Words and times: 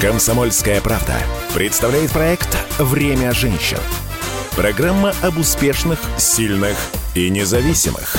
Комсомольская 0.00 0.80
правда 0.80 1.14
представляет 1.56 2.12
проект 2.12 2.56
«Время 2.78 3.32
женщин». 3.32 3.78
Программа 4.54 5.12
об 5.24 5.38
успешных, 5.38 5.98
сильных 6.16 6.76
и 7.16 7.28
независимых. 7.28 8.14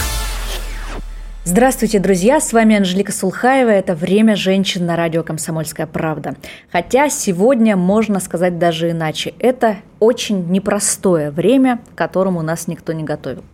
Здравствуйте, 1.46 2.00
друзья! 2.00 2.42
С 2.42 2.52
вами 2.52 2.76
Анжелика 2.76 3.14
Сулхаева. 3.14 3.70
Это 3.70 3.96
«Время 3.96 4.36
женщин» 4.36 4.86
на 4.86 4.98
радио 4.98 5.24
«Комсомольская 5.24 5.88
правда». 5.88 6.36
Хотя 6.70 7.08
сегодня 7.08 7.78
можно 7.78 8.20
сказать 8.20 8.60
даже 8.60 8.92
иначе. 8.92 9.34
Это 9.40 9.78
очень 10.02 10.50
непростое 10.50 11.32
время, 11.32 11.80
к 11.96 11.98
которому 11.98 12.42
нас 12.42 12.68
никто 12.68 12.92
не 12.92 13.06
готовил. 13.06 13.46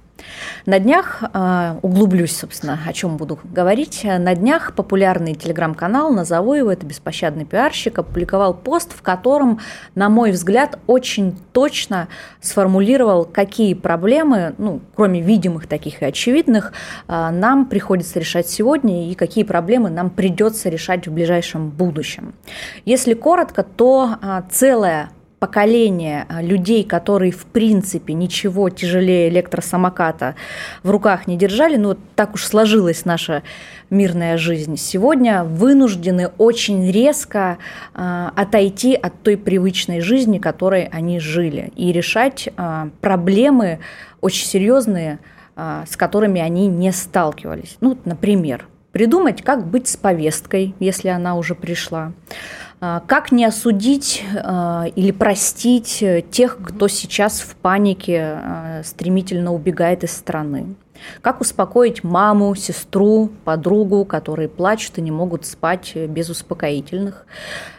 На 0.66 0.80
днях, 0.80 1.24
а, 1.34 1.78
углублюсь, 1.82 2.36
собственно, 2.36 2.80
о 2.86 2.94
чем 2.94 3.18
буду 3.18 3.40
говорить, 3.44 4.04
на 4.04 4.34
днях 4.36 4.74
популярный 4.74 5.36
телеграм-канал, 5.36 6.12
назову 6.12 6.54
его, 6.54 6.72
это 6.72 6.86
«Беспощадный 6.86 7.46
пиарщик», 7.46 8.00
опубликовал 8.00 8.54
пост, 8.54 8.94
в 8.94 9.02
котором, 9.02 9.60
на 9.94 10.10
мой 10.10 10.32
взгляд, 10.32 10.80
очень 10.88 11.38
точно 11.54 12.08
сформулировал, 12.42 13.26
какие 13.26 13.74
проблемы, 13.74 14.56
ну, 14.58 14.82
кроме 14.96 15.22
видимых 15.22 15.68
таких 15.68 16.02
и 16.02 16.06
очевидных, 16.06 16.74
а, 17.08 17.32
нам 17.32 17.66
приходится 17.66 18.20
решать 18.20 18.50
сегодня 18.50 19.10
и 19.10 19.16
какие 19.16 19.44
проблемы 19.44 19.90
нам 19.90 20.10
придется 20.10 20.70
решать 20.70 21.08
в 21.08 21.14
ближайшем 21.14 21.70
будущем. 21.70 22.34
Если 22.86 23.14
коротко, 23.14 23.64
то 23.64 24.18
а, 24.22 24.44
целая 24.50 25.10
поколение 25.40 26.26
а, 26.30 26.42
людей, 26.42 26.84
которые 26.84 27.32
в 27.32 27.46
принципе 27.46 28.14
ничего 28.14 28.70
тяжелее 28.70 29.30
электросамоката 29.30 30.36
в 30.84 30.90
руках 30.90 31.28
не 31.28 31.38
держали, 31.38 31.76
ну 31.78 31.98
так 32.16 32.36
уж 32.36 32.46
сложилась 32.46 33.06
наша 33.06 33.44
мирная 33.90 34.38
жизнь, 34.38 34.78
сегодня 34.78 35.44
вынуждены 35.44 36.30
очень 36.38 36.92
резко 36.92 37.58
э, 37.94 38.30
отойти 38.36 38.96
от 38.96 39.22
той 39.22 39.38
привычной 39.38 40.02
жизни, 40.02 40.40
которой 40.40 40.86
они 40.86 41.20
жили, 41.20 41.72
и 41.76 41.92
решать 41.92 42.50
э, 42.56 42.90
проблемы 43.02 43.80
очень 44.22 44.48
серьезные, 44.48 45.20
э, 45.56 45.84
с 45.88 45.96
которыми 45.96 46.42
они 46.42 46.68
не 46.68 46.92
сталкивались. 46.92 47.78
Ну, 47.82 47.98
например, 48.06 48.68
придумать, 48.92 49.44
как 49.44 49.68
быть 49.68 49.88
с 49.88 49.98
повесткой, 49.98 50.74
если 50.80 51.10
она 51.10 51.36
уже 51.36 51.54
пришла 51.54 52.14
как 53.08 53.32
не 53.32 53.46
осудить 53.46 54.24
а, 54.44 54.86
или 54.96 55.12
простить 55.12 56.04
тех, 56.32 56.58
кто 56.64 56.88
сейчас 56.88 57.42
в 57.42 57.56
панике 57.56 58.22
а, 58.22 58.82
стремительно 58.84 59.54
убегает 59.54 60.04
из 60.04 60.12
страны? 60.12 60.76
Как 61.22 61.42
успокоить 61.42 62.04
маму, 62.04 62.56
сестру, 62.56 63.30
подругу, 63.44 64.06
которые 64.06 64.50
плачут 64.50 64.98
и 64.98 65.02
не 65.02 65.12
могут 65.12 65.46
спать 65.46 65.96
без 65.96 66.30
успокоительных? 66.30 67.26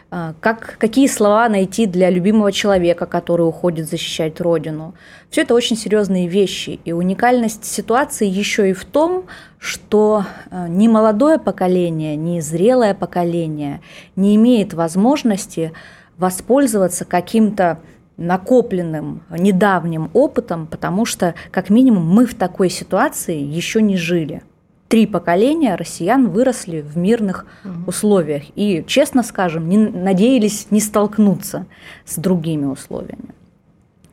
А, 0.08 0.34
как, 0.40 0.76
какие 0.78 1.08
слова 1.08 1.48
найти 1.48 1.86
для 1.86 2.10
любимого 2.10 2.52
человека, 2.52 3.06
который 3.06 3.42
уходит 3.42 3.88
защищать 3.88 4.40
родину. 4.40 4.94
Все 5.30 5.42
это 5.42 5.54
очень 5.54 5.76
серьезные 5.76 6.28
вещи. 6.28 6.78
И 6.84 6.92
уникальность 6.92 7.64
ситуации 7.64 8.28
еще 8.28 8.70
и 8.70 8.72
в 8.72 8.84
том, 8.84 9.24
что 9.58 10.24
а, 10.50 10.68
ни 10.68 10.86
молодое 10.86 11.38
поколение, 11.40 12.14
ни 12.14 12.38
зрелое 12.38 12.94
поколение 12.94 13.80
не 14.14 14.36
имеет 14.36 14.74
возможности 14.74 15.72
воспользоваться 16.18 17.04
каким-то 17.04 17.80
накопленным 18.16 19.24
недавним 19.28 20.10
опытом, 20.14 20.68
потому 20.68 21.04
что, 21.04 21.34
как 21.50 21.68
минимум, 21.68 22.08
мы 22.08 22.26
в 22.26 22.34
такой 22.34 22.70
ситуации 22.70 23.38
еще 23.38 23.82
не 23.82 23.96
жили 23.96 24.42
три 24.88 25.06
поколения 25.06 25.74
россиян 25.74 26.28
выросли 26.28 26.80
в 26.80 26.96
мирных 26.96 27.46
угу. 27.64 27.88
условиях 27.88 28.44
и, 28.54 28.84
честно 28.86 29.22
скажем, 29.22 29.68
не 29.68 29.78
надеялись 29.78 30.68
не 30.70 30.80
столкнуться 30.80 31.66
с 32.04 32.16
другими 32.16 32.66
условиями. 32.66 33.34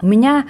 У 0.01 0.07
меня 0.07 0.45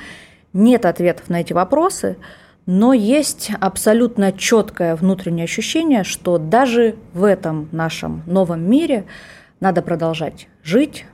нет 0.54 0.86
ответов 0.86 1.30
на 1.30 1.42
эти 1.42 1.54
вопросы, 1.54 2.18
но 2.66 2.94
есть 2.94 3.52
абсолютно 3.60 4.32
четкое 4.32 4.96
внутреннее 4.96 5.44
ощущение, 5.44 6.04
что 6.04 6.38
даже 6.38 6.96
в 7.14 7.24
этом 7.24 7.68
нашем 7.72 8.24
новом 8.26 8.70
мире 8.70 9.06
надо 9.60 9.82
продолжать 9.82 10.48
жить, 10.64 11.06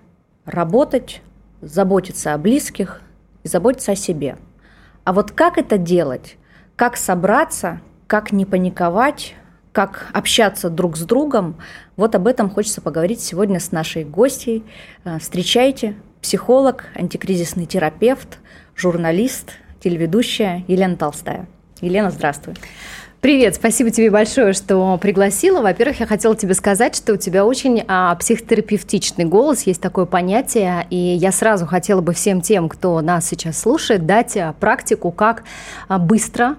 работать, 0.46 1.22
заботиться 1.62 2.34
о 2.34 2.38
близких 2.38 3.02
и 3.44 3.48
заботиться 3.48 3.94
о 3.94 3.96
себе. 3.96 4.38
А 5.04 5.14
вот 5.14 5.32
как 5.32 5.58
это 5.58 5.78
делать? 5.78 6.38
Как 6.76 6.98
собраться, 6.98 7.82
как 8.10 8.32
не 8.32 8.44
паниковать, 8.44 9.36
как 9.72 10.08
общаться 10.14 10.72
друг 10.72 10.98
с 10.98 11.02
другом. 11.02 11.58
Вот 11.96 12.16
об 12.16 12.26
этом 12.26 12.50
хочется 12.50 12.82
поговорить 12.82 13.22
сегодня 13.22 13.60
с 13.60 13.72
нашей 13.72 14.04
гостьей. 14.04 14.64
Э, 15.06 15.20
встречайте, 15.20 15.94
психолог, 16.20 16.86
антикризисный 16.96 17.68
терапевт, 17.68 18.40
журналист, 18.76 19.52
телеведущая 19.80 20.66
Елена 20.68 20.98
Толстая. 20.98 21.48
Елена, 21.82 22.10
здравствуй. 22.10 22.56
Привет, 23.22 23.54
спасибо 23.56 23.92
тебе 23.92 24.10
большое, 24.10 24.54
что 24.54 24.98
пригласила. 24.98 25.62
Во-первых, 25.62 26.00
я 26.00 26.08
хотела 26.08 26.36
тебе 26.36 26.56
сказать, 26.56 26.96
что 26.96 27.14
у 27.14 27.18
тебя 27.18 27.46
очень 27.46 27.84
а, 27.88 28.16
психотерапевтичный 28.16 29.26
голос, 29.26 29.68
есть 29.68 29.82
такое 29.82 30.06
понятие, 30.06 30.88
и 30.90 30.96
я 30.96 31.32
сразу 31.32 31.68
хотела 31.68 32.02
бы 32.02 32.14
всем 32.14 32.42
тем, 32.42 32.70
кто 32.70 33.00
нас 33.02 33.28
сейчас 33.28 33.60
слушает, 33.60 34.08
дать 34.08 34.36
а, 34.36 34.56
практику, 34.60 35.12
как 35.12 35.44
а, 35.88 36.00
быстро 36.00 36.56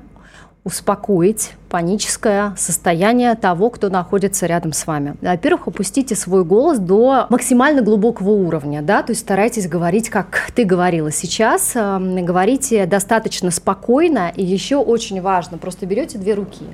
успокоить 0.71 1.53
паническое 1.69 2.55
состояние 2.57 3.35
того, 3.35 3.71
кто 3.71 3.89
находится 3.89 4.47
рядом 4.47 4.73
с 4.73 4.87
вами. 4.87 5.17
Во-первых, 5.21 5.69
опустите 5.69 6.15
свой 6.15 6.45
голос 6.45 6.79
до 6.79 7.27
максимально 7.29 7.83
глубокого 7.83 8.31
уровня, 8.31 8.83
да, 8.83 9.03
то 9.03 9.11
есть 9.11 9.23
старайтесь 9.23 9.69
говорить, 9.69 10.09
как 10.09 10.51
ты 10.55 10.65
говорила 10.65 11.11
сейчас, 11.11 11.73
эм, 11.75 12.25
говорите 12.25 12.87
достаточно 12.87 13.51
спокойно, 13.51 14.33
и 14.35 14.45
еще 14.45 14.77
очень 14.77 15.21
важно, 15.21 15.59
просто 15.59 15.87
берете 15.87 16.19
две 16.19 16.35
руки, 16.35 16.65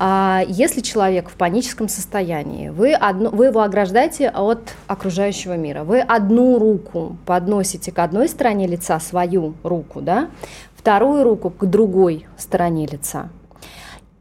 а 0.00 0.44
если 0.46 0.80
человек 0.80 1.28
в 1.28 1.32
паническом 1.32 1.88
состоянии, 1.88 2.68
вы, 2.68 2.92
одно, 2.92 3.30
вы 3.30 3.46
его 3.46 3.62
ограждаете 3.62 4.28
от 4.28 4.60
окружающего 4.86 5.56
мира, 5.56 5.82
вы 5.82 5.98
одну 6.00 6.56
руку 6.60 7.16
подносите 7.26 7.90
к 7.90 7.98
одной 7.98 8.28
стороне 8.28 8.68
лица, 8.68 9.00
свою 9.00 9.54
руку, 9.64 10.00
да, 10.00 10.28
вторую 10.88 11.22
руку 11.22 11.50
к 11.50 11.66
другой 11.66 12.26
стороне 12.38 12.86
лица. 12.86 13.28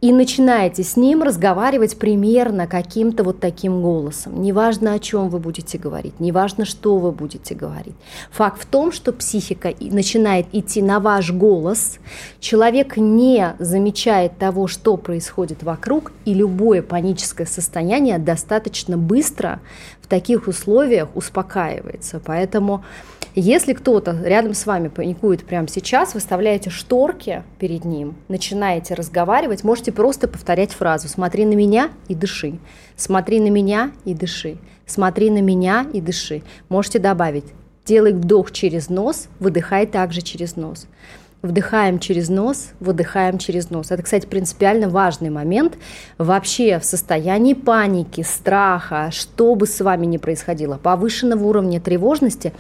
И 0.02 0.12
начинаете 0.12 0.84
с 0.84 0.98
ним 0.98 1.24
разговаривать 1.24 1.98
примерно 1.98 2.68
каким-то 2.68 3.24
вот 3.24 3.40
таким 3.40 3.82
голосом. 3.82 4.42
Неважно, 4.42 4.92
о 4.92 5.00
чем 5.00 5.30
вы 5.30 5.40
будете 5.40 5.78
говорить, 5.78 6.20
неважно, 6.20 6.66
что 6.66 6.98
вы 6.98 7.14
будете 7.14 7.56
говорить. 7.56 7.96
Факт 8.32 8.62
в 8.62 8.66
том, 8.66 8.92
что 8.92 9.14
психика 9.14 9.74
начинает 9.80 10.48
идти 10.52 10.82
на 10.82 11.00
ваш 11.00 11.32
голос, 11.32 12.00
человек 12.42 12.98
не 12.98 13.56
замечает 13.60 14.38
того, 14.38 14.68
что 14.68 14.98
происходит 14.98 15.64
вокруг, 15.64 16.12
и 16.26 16.34
любое 16.34 16.82
паническое 16.82 17.48
состояние 17.48 18.18
достаточно 18.18 18.98
быстро 18.98 19.62
в 20.02 20.08
таких 20.08 20.50
условиях 20.50 21.08
успокаивается. 21.16 22.20
Поэтому 22.24 22.84
если 23.40 23.74
кто-то 23.74 24.20
рядом 24.24 24.56
с 24.56 24.66
вами 24.66 24.88
паникует 24.88 25.46
прямо 25.46 25.68
сейчас, 25.68 26.16
выставляете 26.16 26.72
шторки 26.72 27.44
перед 27.60 27.86
ним, 27.86 28.16
начинаете 28.30 28.96
разговаривать, 28.96 29.64
можете 29.64 29.92
просто 29.92 30.28
повторять 30.28 30.72
фразу 30.72 31.08
«смотри 31.08 31.46
на 31.46 31.54
меня 31.54 31.92
и 32.08 32.16
дыши», 32.16 32.58
«смотри 32.96 33.40
на 33.40 33.50
меня 33.50 33.92
и 34.06 34.16
дыши», 34.16 34.58
«смотри 34.88 35.30
на 35.30 35.42
меня 35.42 35.86
и 35.94 36.02
дыши». 36.02 36.42
Можете 36.68 36.98
добавить 36.98 37.46
«делай 37.86 38.14
вдох 38.14 38.52
через 38.52 38.90
нос, 38.90 39.28
выдыхай 39.40 39.86
также 39.86 40.22
через 40.22 40.56
нос». 40.56 40.88
Вдыхаем 41.44 42.00
через 42.00 42.30
нос, 42.30 42.70
выдыхаем 42.80 43.38
через 43.38 43.70
нос. 43.70 43.92
Это, 43.92 44.02
кстати, 44.02 44.26
принципиально 44.26 44.90
важный 44.90 45.30
момент. 45.30 45.78
Вообще 46.18 46.80
в 46.80 46.84
состоянии 46.84 47.54
паники, 47.54 48.22
страха, 48.22 49.12
что 49.12 49.54
бы 49.54 49.68
с 49.68 49.80
вами 49.80 50.08
ни 50.08 50.18
происходило, 50.18 50.78
повышенного 50.78 51.44
уровня 51.44 51.80
тревожности, 51.80 52.54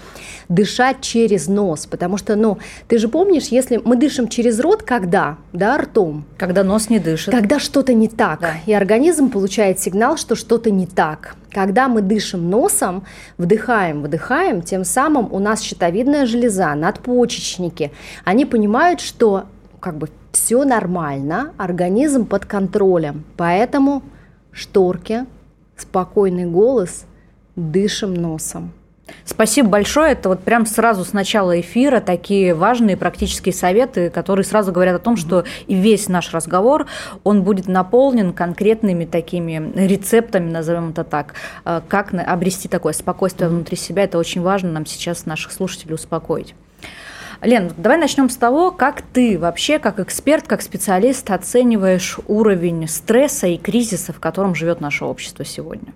дышать 0.49 1.01
через 1.01 1.47
нос. 1.47 1.85
Потому 1.85 2.17
что, 2.17 2.35
ну, 2.35 2.57
ты 2.87 2.97
же 2.97 3.07
помнишь, 3.07 3.47
если 3.47 3.81
мы 3.83 3.95
дышим 3.95 4.27
через 4.27 4.59
рот, 4.59 4.83
когда? 4.83 5.37
Да, 5.53 5.77
ртом. 5.77 6.25
Когда 6.37 6.63
нос 6.63 6.89
не 6.89 6.99
дышит. 6.99 7.33
Когда 7.33 7.59
что-то 7.59 7.93
не 7.93 8.07
так. 8.07 8.39
Да. 8.39 8.53
И 8.65 8.73
организм 8.73 9.29
получает 9.29 9.79
сигнал, 9.79 10.17
что 10.17 10.35
что-то 10.35 10.71
не 10.71 10.87
так. 10.87 11.35
Когда 11.51 11.87
мы 11.87 12.01
дышим 12.01 12.49
носом, 12.49 13.03
вдыхаем, 13.37 14.01
выдыхаем, 14.01 14.61
тем 14.61 14.83
самым 14.83 15.31
у 15.31 15.39
нас 15.39 15.61
щитовидная 15.61 16.25
железа, 16.25 16.73
надпочечники, 16.75 17.91
они 18.23 18.45
понимают, 18.45 19.01
что 19.01 19.45
как 19.79 19.97
бы 19.97 20.09
все 20.31 20.65
нормально, 20.65 21.53
организм 21.57 22.25
под 22.25 22.45
контролем. 22.45 23.23
Поэтому 23.37 24.03
шторки, 24.51 25.25
спокойный 25.75 26.45
голос, 26.45 27.05
дышим 27.55 28.13
носом. 28.13 28.71
Спасибо 29.25 29.69
большое. 29.69 30.13
Это 30.13 30.29
вот 30.29 30.43
прям 30.43 30.65
сразу 30.65 31.03
с 31.03 31.13
начала 31.13 31.59
эфира 31.59 31.99
такие 31.99 32.53
важные 32.53 32.97
практические 32.97 33.53
советы, 33.53 34.09
которые 34.09 34.45
сразу 34.45 34.71
говорят 34.71 34.95
о 34.95 34.99
том, 34.99 35.17
что 35.17 35.43
и 35.67 35.75
весь 35.75 36.07
наш 36.07 36.33
разговор, 36.33 36.87
он 37.23 37.43
будет 37.43 37.67
наполнен 37.67 38.33
конкретными 38.33 39.05
такими 39.05 39.71
рецептами, 39.75 40.49
назовем 40.49 40.89
это 40.89 41.03
так, 41.03 41.33
э, 41.65 41.81
как 41.87 42.13
обрести 42.13 42.67
такое 42.67 42.93
спокойствие 42.93 43.49
внутри 43.49 43.77
себя. 43.77 44.03
Это 44.03 44.17
очень 44.17 44.41
важно 44.41 44.71
нам 44.71 44.85
сейчас 44.85 45.25
наших 45.25 45.51
слушателей 45.51 45.95
успокоить. 45.95 46.55
Лен, 47.41 47.71
давай 47.77 47.99
начнем 47.99 48.29
с 48.29 48.35
того, 48.35 48.71
как 48.71 49.01
ты 49.01 49.37
вообще, 49.37 49.77
как 49.77 49.99
эксперт, 49.99 50.47
как 50.47 50.61
специалист, 50.61 51.29
оцениваешь 51.29 52.17
уровень 52.27 52.87
стресса 52.87 53.47
и 53.47 53.57
кризиса, 53.57 54.11
в 54.11 54.19
котором 54.19 54.55
живет 54.55 54.81
наше 54.81 55.05
общество 55.05 55.45
сегодня. 55.45 55.93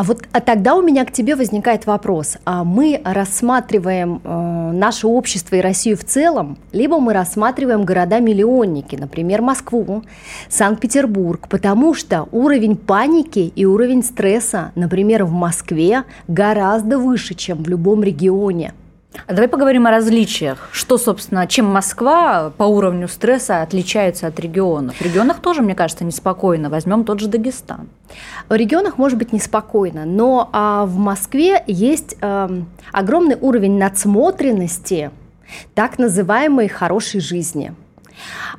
А 0.00 0.02
вот 0.02 0.22
а 0.32 0.40
тогда 0.40 0.76
у 0.76 0.80
меня 0.80 1.04
к 1.04 1.12
тебе 1.12 1.36
возникает 1.36 1.84
вопрос. 1.84 2.38
А 2.46 2.64
мы 2.64 3.02
рассматриваем 3.04 4.22
э, 4.24 4.70
наше 4.72 5.06
общество 5.06 5.56
и 5.56 5.60
Россию 5.60 5.98
в 5.98 6.04
целом, 6.04 6.56
либо 6.72 7.00
мы 7.00 7.12
рассматриваем 7.12 7.84
города-миллионники, 7.84 8.96
например, 8.96 9.42
Москву, 9.42 10.02
Санкт-Петербург, 10.48 11.48
потому 11.50 11.92
что 11.92 12.26
уровень 12.32 12.76
паники 12.76 13.52
и 13.54 13.66
уровень 13.66 14.02
стресса, 14.02 14.72
например, 14.74 15.24
в 15.24 15.32
Москве 15.32 16.04
гораздо 16.28 16.98
выше, 16.98 17.34
чем 17.34 17.62
в 17.62 17.68
любом 17.68 18.02
регионе. 18.02 18.72
А 19.26 19.32
давай 19.32 19.48
поговорим 19.48 19.86
о 19.86 19.90
различиях. 19.90 20.68
Что, 20.72 20.96
собственно, 20.96 21.46
чем 21.46 21.66
Москва 21.66 22.52
по 22.56 22.64
уровню 22.64 23.08
стресса 23.08 23.62
отличается 23.62 24.28
от 24.28 24.38
регионов? 24.38 24.96
В 24.96 25.02
регионах 25.02 25.40
тоже, 25.40 25.62
мне 25.62 25.74
кажется, 25.74 26.04
неспокойно. 26.04 26.70
Возьмем 26.70 27.04
тот 27.04 27.18
же 27.18 27.28
Дагестан. 27.28 27.88
В 28.48 28.54
регионах 28.54 28.98
может 28.98 29.18
быть 29.18 29.32
неспокойно, 29.32 30.04
но 30.04 30.48
а, 30.52 30.86
в 30.86 30.96
Москве 30.96 31.62
есть 31.66 32.16
а, 32.20 32.50
огромный 32.92 33.36
уровень 33.40 33.78
надсмотренности 33.78 35.10
так 35.74 35.98
называемой 35.98 36.68
хорошей 36.68 37.20
жизни. 37.20 37.74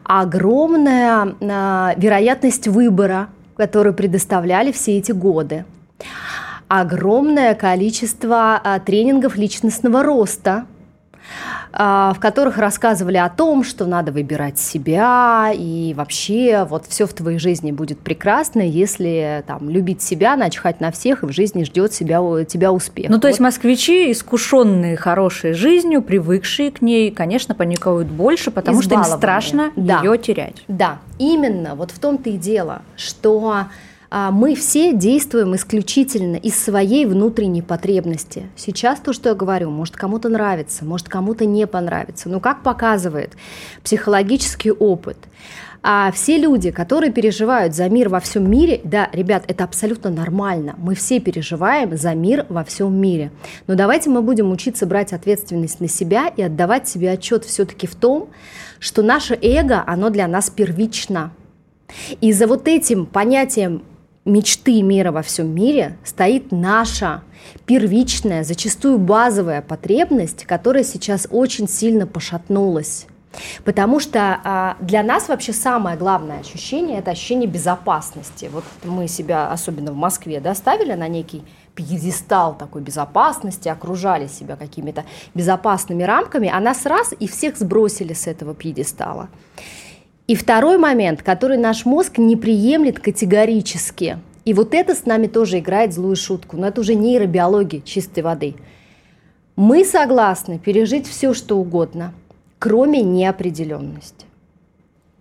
Огромная 0.04 1.36
а, 1.40 1.94
вероятность 1.96 2.68
выбора, 2.68 3.30
которую 3.56 3.94
предоставляли 3.94 4.74
все 4.74 4.98
эти 4.98 5.14
годы 5.14 5.66
огромное 6.80 7.54
количество 7.54 8.56
а, 8.56 8.80
тренингов 8.80 9.36
личностного 9.36 10.04
роста, 10.04 10.68
а, 11.74 12.14
в 12.14 12.20
которых 12.22 12.58
рассказывали 12.58 13.18
о 13.18 13.28
том, 13.28 13.66
что 13.66 13.86
надо 13.86 14.14
выбирать 14.14 14.58
себя 14.58 15.52
и 15.54 15.94
вообще 15.94 16.66
вот 16.70 16.86
все 16.88 17.08
в 17.08 17.14
твоей 17.14 17.40
жизни 17.40 17.74
будет 17.74 18.00
прекрасно, 18.00 18.62
если 18.62 19.44
там 19.48 19.70
любить 19.70 20.02
себя, 20.02 20.38
начхать 20.38 20.80
на 20.80 20.92
всех 20.92 21.24
и 21.24 21.26
в 21.26 21.34
жизни 21.34 21.66
ждет 21.66 21.92
себя, 21.92 22.20
тебя 22.46 22.72
успех. 22.72 23.10
Ну 23.10 23.18
то 23.18 23.28
вот. 23.28 23.32
есть 23.32 23.42
москвичи, 23.42 24.10
искушенные 24.10 24.96
хорошей 24.96 25.52
жизнью, 25.52 26.02
привыкшие 26.02 26.72
к 26.72 26.82
ней, 26.82 27.12
конечно, 27.12 27.54
паникуют 27.54 28.08
больше, 28.08 28.50
потому 28.50 28.82
что 28.82 28.96
им 28.96 29.04
страшно 29.04 29.72
да. 29.76 30.00
ее 30.02 30.18
терять. 30.18 30.64
Да, 30.70 31.00
именно, 31.20 31.76
вот 31.76 31.92
в 31.92 32.00
том-то 32.00 32.30
и 32.30 32.38
дело, 32.38 32.82
что 32.96 33.66
мы 34.12 34.56
все 34.56 34.94
действуем 34.94 35.56
исключительно 35.56 36.36
из 36.36 36.62
своей 36.62 37.06
внутренней 37.06 37.62
потребности. 37.62 38.50
Сейчас 38.58 39.00
то, 39.00 39.14
что 39.14 39.30
я 39.30 39.36
говорю, 39.36 39.70
может 39.70 39.96
кому-то 39.96 40.28
нравится, 40.28 40.84
может 40.84 41.08
кому-то 41.08 41.46
не 41.46 41.66
понравится. 41.66 42.28
Но 42.28 42.42
как 42.42 42.62
показывает 42.62 43.32
психологический 43.84 44.72
опыт, 44.72 45.18
а 45.84 46.12
все 46.12 46.38
люди, 46.38 46.70
которые 46.70 47.12
переживают 47.12 47.74
за 47.74 47.90
мир 47.90 48.10
во 48.10 48.20
всем 48.20 48.50
мире, 48.50 48.82
да, 48.84 49.10
ребят, 49.14 49.46
это 49.48 49.64
абсолютно 49.64 50.12
нормально. 50.12 50.76
Мы 50.78 50.94
все 50.94 51.20
переживаем 51.20 51.98
за 51.98 52.14
мир 52.14 52.46
во 52.50 52.64
всем 52.64 52.94
мире. 52.94 53.32
Но 53.66 53.74
давайте 53.74 54.10
мы 54.10 54.22
будем 54.22 54.52
учиться 54.52 54.86
брать 54.86 55.12
ответственность 55.12 55.80
на 55.80 55.88
себя 55.88 56.28
и 56.28 56.44
отдавать 56.44 56.88
себе 56.88 57.12
отчет 57.12 57.46
все-таки 57.46 57.88
в 57.88 57.96
том, 57.96 58.30
что 58.80 59.02
наше 59.02 59.38
эго, 59.42 59.84
оно 59.88 60.10
для 60.10 60.28
нас 60.28 60.52
первично. 60.52 61.32
И 62.20 62.32
за 62.32 62.46
вот 62.46 62.68
этим 62.68 63.06
понятием 63.08 63.82
мечты 64.26 64.82
мира 64.82 65.12
во 65.12 65.22
всем 65.22 65.54
мире 65.54 65.98
стоит 66.04 66.52
наша 66.52 67.24
первичная, 67.66 68.44
зачастую 68.44 68.98
базовая 68.98 69.62
потребность, 69.62 70.46
которая 70.46 70.84
сейчас 70.84 71.28
очень 71.32 71.68
сильно 71.68 72.06
пошатнулась. 72.06 73.08
Потому 73.64 74.00
что 74.00 74.42
а, 74.44 74.78
для 74.82 75.04
нас 75.04 75.30
вообще 75.30 75.54
самое 75.54 75.98
главное 75.98 76.40
ощущение 76.40 77.00
это 77.00 77.12
ощущение 77.12 77.48
безопасности. 77.48 78.50
Вот 78.52 78.66
мы 78.84 79.08
себя, 79.08 79.52
особенно 79.52 79.94
в 79.94 79.96
Москве, 79.96 80.42
да, 80.42 80.54
ставили 80.54 80.94
на 80.94 81.08
некий 81.08 81.44
пьедестал 81.74 82.58
такой 82.58 82.82
безопасности, 82.82 83.70
окружали 83.70 84.28
себя 84.28 84.58
какими-то 84.58 85.06
безопасными 85.34 86.04
рамками, 86.04 86.50
а 86.54 86.60
нас 86.60 86.86
раз 86.86 87.14
и 87.18 87.28
всех 87.28 87.58
сбросили 87.58 88.14
с 88.14 88.28
этого 88.28 88.54
пьедестала. 88.54 89.30
И 90.28 90.36
второй 90.36 90.78
момент, 90.78 91.24
который 91.24 91.58
наш 91.58 91.86
мозг 91.86 92.18
не 92.18 92.36
приемлет 92.36 93.00
категорически. 93.00 94.18
И 94.46 94.54
вот 94.54 94.74
это 94.74 94.96
с 94.96 95.06
нами 95.06 95.28
тоже 95.28 95.60
играет 95.60 95.94
злую 95.94 96.16
шутку. 96.16 96.58
Но 96.58 96.68
это 96.68 96.82
уже 96.82 96.96
нейробиология 96.96 97.82
чистой 97.82 98.22
воды. 98.22 98.56
Мы 99.56 99.84
согласны 99.86 100.58
пережить 100.58 101.08
все, 101.08 101.34
что 101.34 101.58
угодно, 101.58 102.14
кроме 102.60 103.02
неопределенности. 103.02 104.26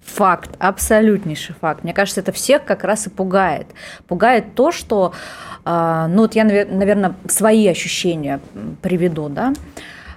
Факт, 0.00 0.50
абсолютнейший 0.58 1.54
факт. 1.60 1.84
Мне 1.84 1.92
кажется, 1.92 2.20
это 2.20 2.32
всех 2.32 2.64
как 2.64 2.84
раз 2.84 3.06
и 3.06 3.10
пугает. 3.10 3.66
Пугает 4.08 4.54
то, 4.54 4.72
что, 4.72 5.12
а, 5.64 6.08
ну 6.08 6.22
вот 6.22 6.34
я, 6.34 6.44
наверное, 6.44 7.14
свои 7.28 7.66
ощущения 7.68 8.40
приведу, 8.82 9.28
да, 9.28 9.52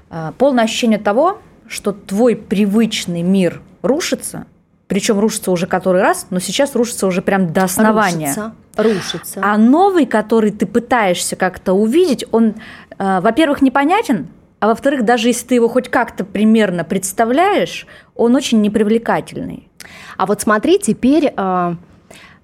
а, 0.10 0.34
полное 0.38 0.64
ощущение 0.64 1.00
того, 1.00 1.40
что 1.68 1.92
твой 1.92 2.36
привычный 2.36 3.22
мир 3.22 3.62
рушится, 3.82 4.48
причем 4.94 5.20
рушится 5.20 5.50
уже 5.50 5.66
который 5.66 6.04
раз, 6.04 6.28
но 6.30 6.40
сейчас 6.40 6.76
рушится 6.76 7.08
уже 7.08 7.24
прям 7.24 7.52
до 7.52 7.64
основания. 7.64 8.28
Рушится, 8.28 8.54
рушится. 8.78 9.42
А 9.44 9.58
новый, 9.58 10.06
который 10.06 10.52
ты 10.52 10.68
пытаешься 10.68 11.36
как-то 11.36 11.74
увидеть, 11.74 12.26
он, 12.32 12.54
э, 13.00 13.20
во-первых, 13.20 13.64
непонятен, 13.64 14.28
а 14.60 14.68
во-вторых, 14.68 15.04
даже 15.04 15.30
если 15.30 15.48
ты 15.48 15.56
его 15.56 15.68
хоть 15.68 15.90
как-то 15.90 16.24
примерно 16.24 16.84
представляешь, 16.84 17.88
он 18.14 18.36
очень 18.36 18.62
непривлекательный. 18.62 19.68
А 20.16 20.28
вот 20.28 20.42
смотри, 20.42 20.78
теперь 20.78 21.34
э, 21.36 21.76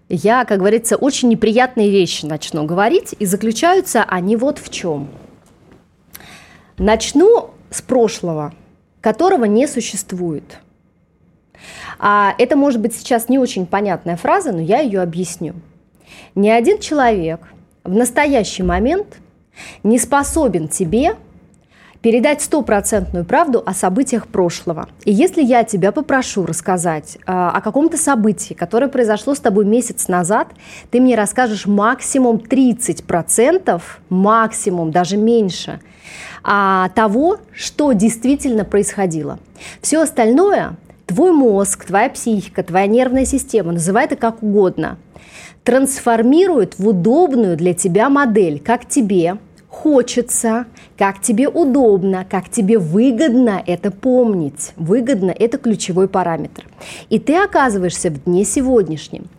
я, 0.10 0.46
как 0.46 0.58
говорится, 0.58 0.96
очень 0.96 1.30
неприятные 1.30 1.92
вещи 1.92 2.26
начну 2.26 2.66
говорить, 2.66 3.14
и 3.20 3.28
заключаются 3.28 4.04
они 4.04 4.36
вот 4.36 4.58
в 4.58 4.72
чем. 4.72 5.10
Начну 6.80 7.52
с 7.70 7.84
прошлого, 7.84 8.54
которого 9.02 9.46
не 9.46 9.68
существует– 9.68 10.58
а 11.98 12.34
это 12.38 12.56
может 12.56 12.82
быть 12.82 12.96
сейчас 12.96 13.30
не 13.30 13.40
очень 13.40 13.66
понятная 13.66 14.18
фраза, 14.18 14.52
но 14.52 14.62
я 14.62 14.80
ее 14.80 15.02
объясню. 15.02 15.54
Ни 16.36 16.50
один 16.50 16.80
человек 16.80 17.42
в 17.84 17.94
настоящий 17.94 18.64
момент 18.64 19.18
не 19.84 20.00
способен 20.00 20.68
тебе 20.68 21.16
передать 22.02 22.42
стопроцентную 22.42 23.26
правду 23.26 23.62
о 23.66 23.74
событиях 23.74 24.28
прошлого. 24.28 24.88
И 25.04 25.12
если 25.12 25.44
я 25.44 25.64
тебя 25.64 25.92
попрошу 25.92 26.46
рассказать 26.46 27.18
э, 27.18 27.22
о 27.26 27.60
каком-то 27.62 27.98
событии, 27.98 28.54
которое 28.54 28.88
произошло 28.88 29.36
с 29.36 29.40
тобой 29.40 29.66
месяц 29.66 30.08
назад, 30.08 30.48
ты 30.92 31.02
мне 31.02 31.16
расскажешь 31.16 31.66
максимум 31.66 32.38
30%, 32.38 33.82
максимум, 34.10 34.92
даже 34.92 35.18
меньше, 35.18 35.82
а, 36.42 36.90
того, 36.96 37.38
что 37.54 37.92
действительно 37.92 38.64
происходило. 38.64 39.40
Все 39.82 40.02
остальное 40.02 40.78
твой 41.10 41.32
мозг, 41.32 41.86
твоя 41.86 42.08
психика, 42.08 42.62
твоя 42.62 42.86
нервная 42.86 43.26
система, 43.26 43.72
называй 43.72 44.06
это 44.06 44.16
как 44.16 44.44
угодно, 44.44 45.00
трансформирует 45.64 46.78
в 46.78 46.88
удобную 46.88 47.58
для 47.58 47.74
тебя 47.74 48.10
модель, 48.10 48.60
как 48.60 48.88
тебе 48.88 49.38
хочется, 49.70 50.68
как 51.00 51.20
тебе 51.20 51.48
удобно, 51.48 52.28
как 52.30 52.50
тебе 52.50 52.78
выгодно 52.78 53.62
это 53.66 53.90
помнить. 53.90 54.74
Выгодно– 54.76 55.32
это 55.40 55.58
ключевой 55.58 56.08
параметр. 56.08 56.68
И 57.10 57.18
ты 57.18 57.36
оказываешься 57.36 58.12
в 58.12 58.24
дне 58.26 58.46
сегодняшнем. 58.46 59.30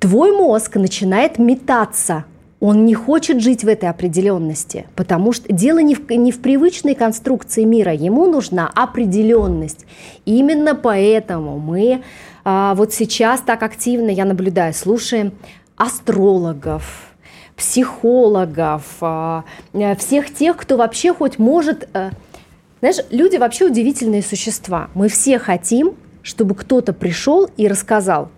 Твой 0.00 0.36
мозг 0.36 0.74
начинает 0.76 1.38
метаться 1.38 2.24
он 2.62 2.84
не 2.84 2.94
хочет 2.94 3.40
жить 3.40 3.64
в 3.64 3.68
этой 3.68 3.88
определенности, 3.88 4.86
потому 4.94 5.32
что 5.32 5.52
дело 5.52 5.80
не 5.80 5.96
в, 5.96 6.08
не 6.08 6.30
в 6.30 6.40
привычной 6.40 6.94
конструкции 6.94 7.64
мира, 7.64 7.92
ему 7.92 8.28
нужна 8.28 8.70
определенность. 8.72 9.84
Именно 10.26 10.76
поэтому 10.76 11.58
мы 11.58 12.04
а, 12.44 12.76
вот 12.76 12.94
сейчас 12.94 13.40
так 13.40 13.64
активно, 13.64 14.10
я 14.10 14.24
наблюдаю, 14.24 14.74
слушаем 14.74 15.32
астрологов, 15.76 17.12
психологов, 17.56 18.84
а, 19.00 19.44
всех 19.98 20.32
тех, 20.32 20.56
кто 20.56 20.76
вообще 20.76 21.12
хоть 21.12 21.40
может... 21.40 21.88
А, 21.94 22.10
знаешь, 22.78 22.98
люди 23.10 23.38
вообще 23.38 23.66
удивительные 23.66 24.22
существа. 24.22 24.88
Мы 24.94 25.08
все 25.08 25.40
хотим, 25.40 25.96
чтобы 26.22 26.54
кто-то 26.54 26.92
пришел 26.92 27.50
и 27.56 27.66
рассказал, 27.66 28.30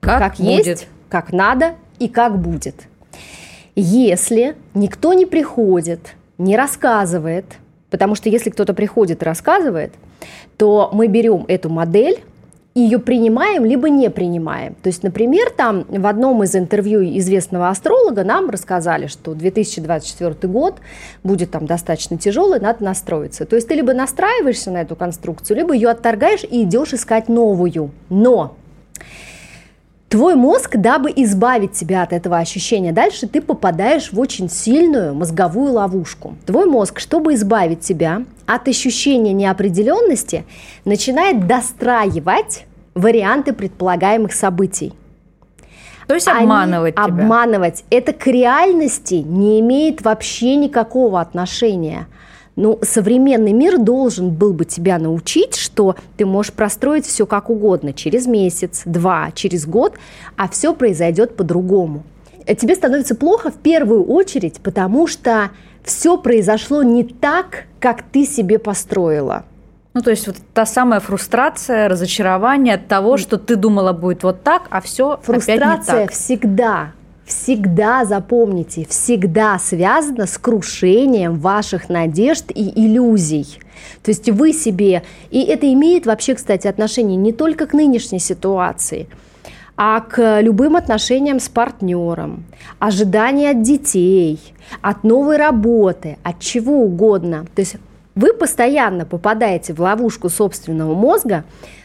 как, 0.00 0.20
как 0.20 0.38
есть, 0.38 0.88
как 1.10 1.34
надо 1.34 1.74
и 1.98 2.08
как 2.08 2.40
будет. 2.40 2.88
Если 3.80 4.56
никто 4.74 5.12
не 5.12 5.24
приходит 5.24 6.16
не 6.36 6.56
рассказывает, 6.56 7.44
потому 7.90 8.16
что 8.16 8.28
если 8.28 8.50
кто-то 8.50 8.74
приходит 8.74 9.22
и 9.22 9.24
рассказывает, 9.24 9.92
то 10.56 10.90
мы 10.92 11.06
берем 11.06 11.44
эту 11.46 11.70
модель, 11.70 12.18
ее 12.74 12.98
принимаем, 12.98 13.64
либо 13.64 13.88
не 13.88 14.10
принимаем. 14.10 14.74
То 14.82 14.88
есть, 14.88 15.04
например, 15.04 15.50
там 15.50 15.84
в 15.88 16.06
одном 16.08 16.42
из 16.42 16.56
интервью 16.56 17.04
известного 17.18 17.68
астролога 17.68 18.24
нам 18.24 18.50
рассказали, 18.50 19.06
что 19.06 19.34
2024 19.34 20.52
год 20.52 20.78
будет 21.22 21.52
там 21.52 21.66
достаточно 21.66 22.18
тяжелый, 22.18 22.58
надо 22.58 22.82
настроиться. 22.82 23.46
То 23.46 23.54
есть 23.54 23.68
ты 23.68 23.74
либо 23.74 23.94
настраиваешься 23.94 24.72
на 24.72 24.78
эту 24.78 24.96
конструкцию, 24.96 25.56
либо 25.56 25.72
ее 25.72 25.90
отторгаешь 25.90 26.42
и 26.42 26.64
идешь 26.64 26.94
искать 26.94 27.28
новую. 27.28 27.92
Но 28.08 28.56
Твой 30.08 30.36
мозг, 30.36 30.76
дабы 30.76 31.12
избавить 31.16 31.72
тебя 31.72 32.02
от 32.02 32.14
этого 32.14 32.38
ощущения, 32.38 32.92
дальше 32.92 33.26
ты 33.26 33.42
попадаешь 33.42 34.10
в 34.10 34.18
очень 34.18 34.48
сильную 34.48 35.14
мозговую 35.14 35.72
ловушку. 35.74 36.34
Твой 36.46 36.64
мозг, 36.64 36.98
чтобы 36.98 37.34
избавить 37.34 37.80
тебя 37.80 38.22
от 38.46 38.68
ощущения 38.68 39.34
неопределенности, 39.34 40.46
начинает 40.86 41.46
достраивать 41.46 42.64
варианты 42.94 43.52
предполагаемых 43.52 44.32
событий. 44.32 44.94
То 46.06 46.14
есть 46.14 46.26
обманывать 46.26 46.94
Они, 46.96 47.12
тебя. 47.12 47.22
Обманывать. 47.22 47.84
Это 47.90 48.14
к 48.14 48.26
реальности 48.26 49.16
не 49.16 49.60
имеет 49.60 50.00
вообще 50.00 50.56
никакого 50.56 51.20
отношения. 51.20 52.06
Ну, 52.60 52.76
современный 52.82 53.52
мир 53.52 53.78
должен 53.78 54.30
был 54.30 54.52
бы 54.52 54.64
тебя 54.64 54.98
научить, 54.98 55.54
что 55.54 55.94
ты 56.16 56.26
можешь 56.26 56.52
простроить 56.52 57.06
все 57.06 57.24
как 57.24 57.50
угодно, 57.50 57.92
через 57.92 58.26
месяц, 58.26 58.82
два, 58.84 59.30
через 59.32 59.64
год, 59.64 59.94
а 60.36 60.48
все 60.48 60.74
произойдет 60.74 61.36
по-другому. 61.36 62.02
Тебе 62.44 62.74
становится 62.74 63.14
плохо 63.14 63.52
в 63.52 63.58
первую 63.58 64.02
очередь, 64.02 64.58
потому 64.60 65.06
что 65.06 65.50
все 65.84 66.18
произошло 66.18 66.82
не 66.82 67.04
так, 67.04 67.66
как 67.78 68.02
ты 68.02 68.24
себе 68.26 68.58
построила. 68.58 69.44
Ну, 69.94 70.02
то 70.02 70.10
есть 70.10 70.26
вот 70.26 70.36
та 70.52 70.66
самая 70.66 70.98
фрустрация, 70.98 71.88
разочарование 71.88 72.74
от 72.74 72.88
того, 72.88 73.18
что 73.18 73.38
ты 73.38 73.54
думала 73.54 73.92
будет 73.92 74.24
вот 74.24 74.42
так, 74.42 74.62
а 74.70 74.80
все 74.80 75.20
Фрустрация 75.22 75.74
опять 75.74 75.86
не 75.86 75.92
так. 75.92 76.10
всегда, 76.10 76.92
всегда, 77.28 78.04
запомните, 78.04 78.86
всегда 78.88 79.58
связана 79.58 80.26
с 80.26 80.38
крушением 80.38 81.36
ваших 81.36 81.88
надежд 81.88 82.50
и 82.54 82.72
иллюзий. 82.84 83.46
То 84.02 84.10
есть 84.10 84.28
вы 84.30 84.52
себе, 84.52 85.02
и 85.30 85.42
это 85.42 85.72
имеет 85.72 86.06
вообще, 86.06 86.34
кстати, 86.34 86.66
отношение 86.66 87.16
не 87.16 87.32
только 87.32 87.66
к 87.66 87.74
нынешней 87.74 88.18
ситуации, 88.18 89.08
а 89.76 90.00
к 90.00 90.40
любым 90.40 90.74
отношениям 90.74 91.38
с 91.38 91.48
партнером, 91.48 92.44
ожидания 92.80 93.50
от 93.50 93.62
детей, 93.62 94.40
от 94.82 95.04
новой 95.04 95.36
работы, 95.36 96.18
от 96.24 96.40
чего 96.40 96.80
угодно. 96.80 97.46
То 97.54 97.60
есть 97.62 97.76
вы 98.18 98.32
постоянно 98.32 99.06
попадаете 99.06 99.72
в 99.72 99.80
ловушку 99.80 100.28
собственного 100.28 100.92
мозга, 100.92 101.44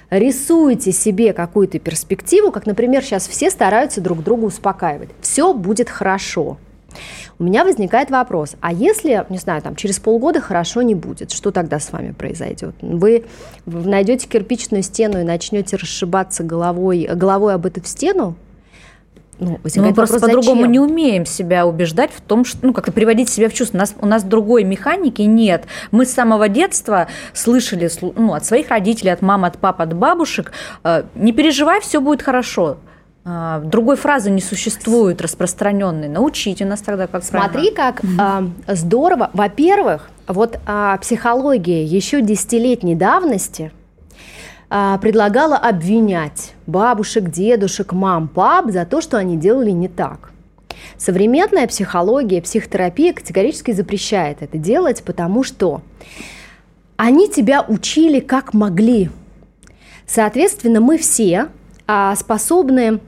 рисуете 0.10 0.92
себе 0.92 1.32
какую-то 1.32 1.78
перспективу, 1.78 2.52
как, 2.52 2.66
например, 2.66 3.04
сейчас 3.04 3.28
все 3.28 3.52
стараются 3.52 4.02
друг 4.02 4.24
друга 4.24 4.46
успокаивать. 4.46 5.10
Все 5.22 5.54
будет 5.54 5.92
хорошо. 5.92 6.58
У 7.38 7.44
меня 7.44 7.64
возникает 7.64 8.10
вопрос, 8.10 8.56
а 8.62 8.74
если, 8.74 9.24
не 9.30 9.38
знаю, 9.38 9.62
там 9.62 9.76
через 9.76 10.00
полгода 10.00 10.42
хорошо 10.42 10.82
не 10.82 10.96
будет, 10.96 11.32
что 11.32 11.52
тогда 11.52 11.80
с 11.80 11.92
вами 11.92 12.14
произойдет? 12.14 12.74
Вы 12.82 13.26
найдете 13.68 14.28
кирпичную 14.28 14.82
стену 14.82 15.20
и 15.20 15.24
начнете 15.24 15.76
расшибаться 15.76 16.44
головой, 16.44 17.08
головой 17.14 17.54
об 17.54 17.68
эту 17.68 17.84
стену, 17.86 18.36
ну, 19.40 19.60
Но 19.76 19.84
мы 19.84 19.94
просто 19.94 20.20
по-другому 20.20 20.66
не 20.66 20.80
умеем 20.80 21.26
себя 21.26 21.66
убеждать 21.66 22.12
в 22.16 22.22
том, 22.22 22.46
что, 22.46 22.60
ну, 22.62 22.74
как-то 22.74 22.92
приводить 22.92 23.30
себя 23.30 23.50
в 23.50 23.54
чувство. 23.54 23.78
У 23.78 23.80
нас, 23.80 23.96
у 24.00 24.06
нас 24.06 24.24
другой 24.24 24.64
механики 24.64 25.22
нет. 25.24 25.66
Мы 25.92 26.06
с 26.06 26.14
самого 26.14 26.50
детства 26.50 27.08
слышали 27.34 27.90
ну, 28.16 28.34
от 28.34 28.46
своих 28.46 28.70
родителей, 28.70 29.12
от 29.12 29.22
мам, 29.22 29.46
от 29.46 29.58
пап, 29.58 29.82
от 29.82 29.94
бабушек, 29.94 30.52
э, 30.84 31.04
не 31.16 31.32
переживай, 31.32 31.82
все 31.82 32.00
будет 32.00 32.22
хорошо. 32.22 32.78
Э, 33.26 33.62
другой 33.64 33.96
фразы 33.96 34.30
не 34.30 34.42
существует 34.42 35.22
распространенной. 35.22 36.10
Научите 36.10 36.66
нас 36.66 36.82
тогда, 36.82 37.08
как 37.08 37.24
Смотри, 37.24 37.72
правильно. 37.72 37.94
как 37.94 38.04
э, 38.68 38.76
здорово. 38.76 39.30
Во-первых, 39.34 40.10
вот 40.28 40.60
э, 40.66 40.98
психология 41.02 41.84
еще 41.84 42.22
десятилетней 42.22 42.96
давности– 42.96 43.72
предлагала 45.02 45.56
обвинять 45.56 46.54
бабушек, 46.66 47.30
дедушек, 47.30 47.94
мам, 47.94 48.28
пап 48.28 48.72
за 48.72 48.86
то, 48.86 49.02
что 49.02 49.18
они 49.18 49.38
делали 49.38 49.70
не 49.70 49.88
так. 49.88 50.32
Современная 50.98 51.68
психология, 51.68 52.42
психотерапия 52.42 53.14
категорически 53.14 53.72
запрещает 53.72 54.42
это 54.42 54.58
делать, 54.58 55.04
потому 55.04 55.44
что 55.44 55.82
они 56.98 57.30
тебя 57.30 57.64
учили 57.68 58.20
как 58.20 58.54
могли. 58.54 59.10
Соответственно, 60.06 60.80
мы 60.80 60.98
все 60.98 61.48
а, 61.88 62.16
способны 62.16 63.00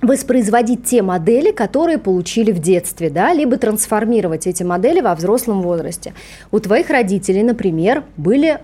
воспроизводить 0.00 0.84
те 0.84 1.00
модели, 1.02 1.52
которые 1.52 1.98
получили 1.98 2.50
в 2.50 2.58
детстве, 2.58 3.08
да, 3.08 3.32
либо 3.32 3.56
трансформировать 3.56 4.46
эти 4.46 4.64
модели 4.64 5.00
во 5.00 5.14
взрослом 5.14 5.62
возрасте. 5.62 6.14
У 6.50 6.58
твоих 6.58 6.90
родителей, 6.90 7.44
например, 7.44 8.04
были 8.16 8.60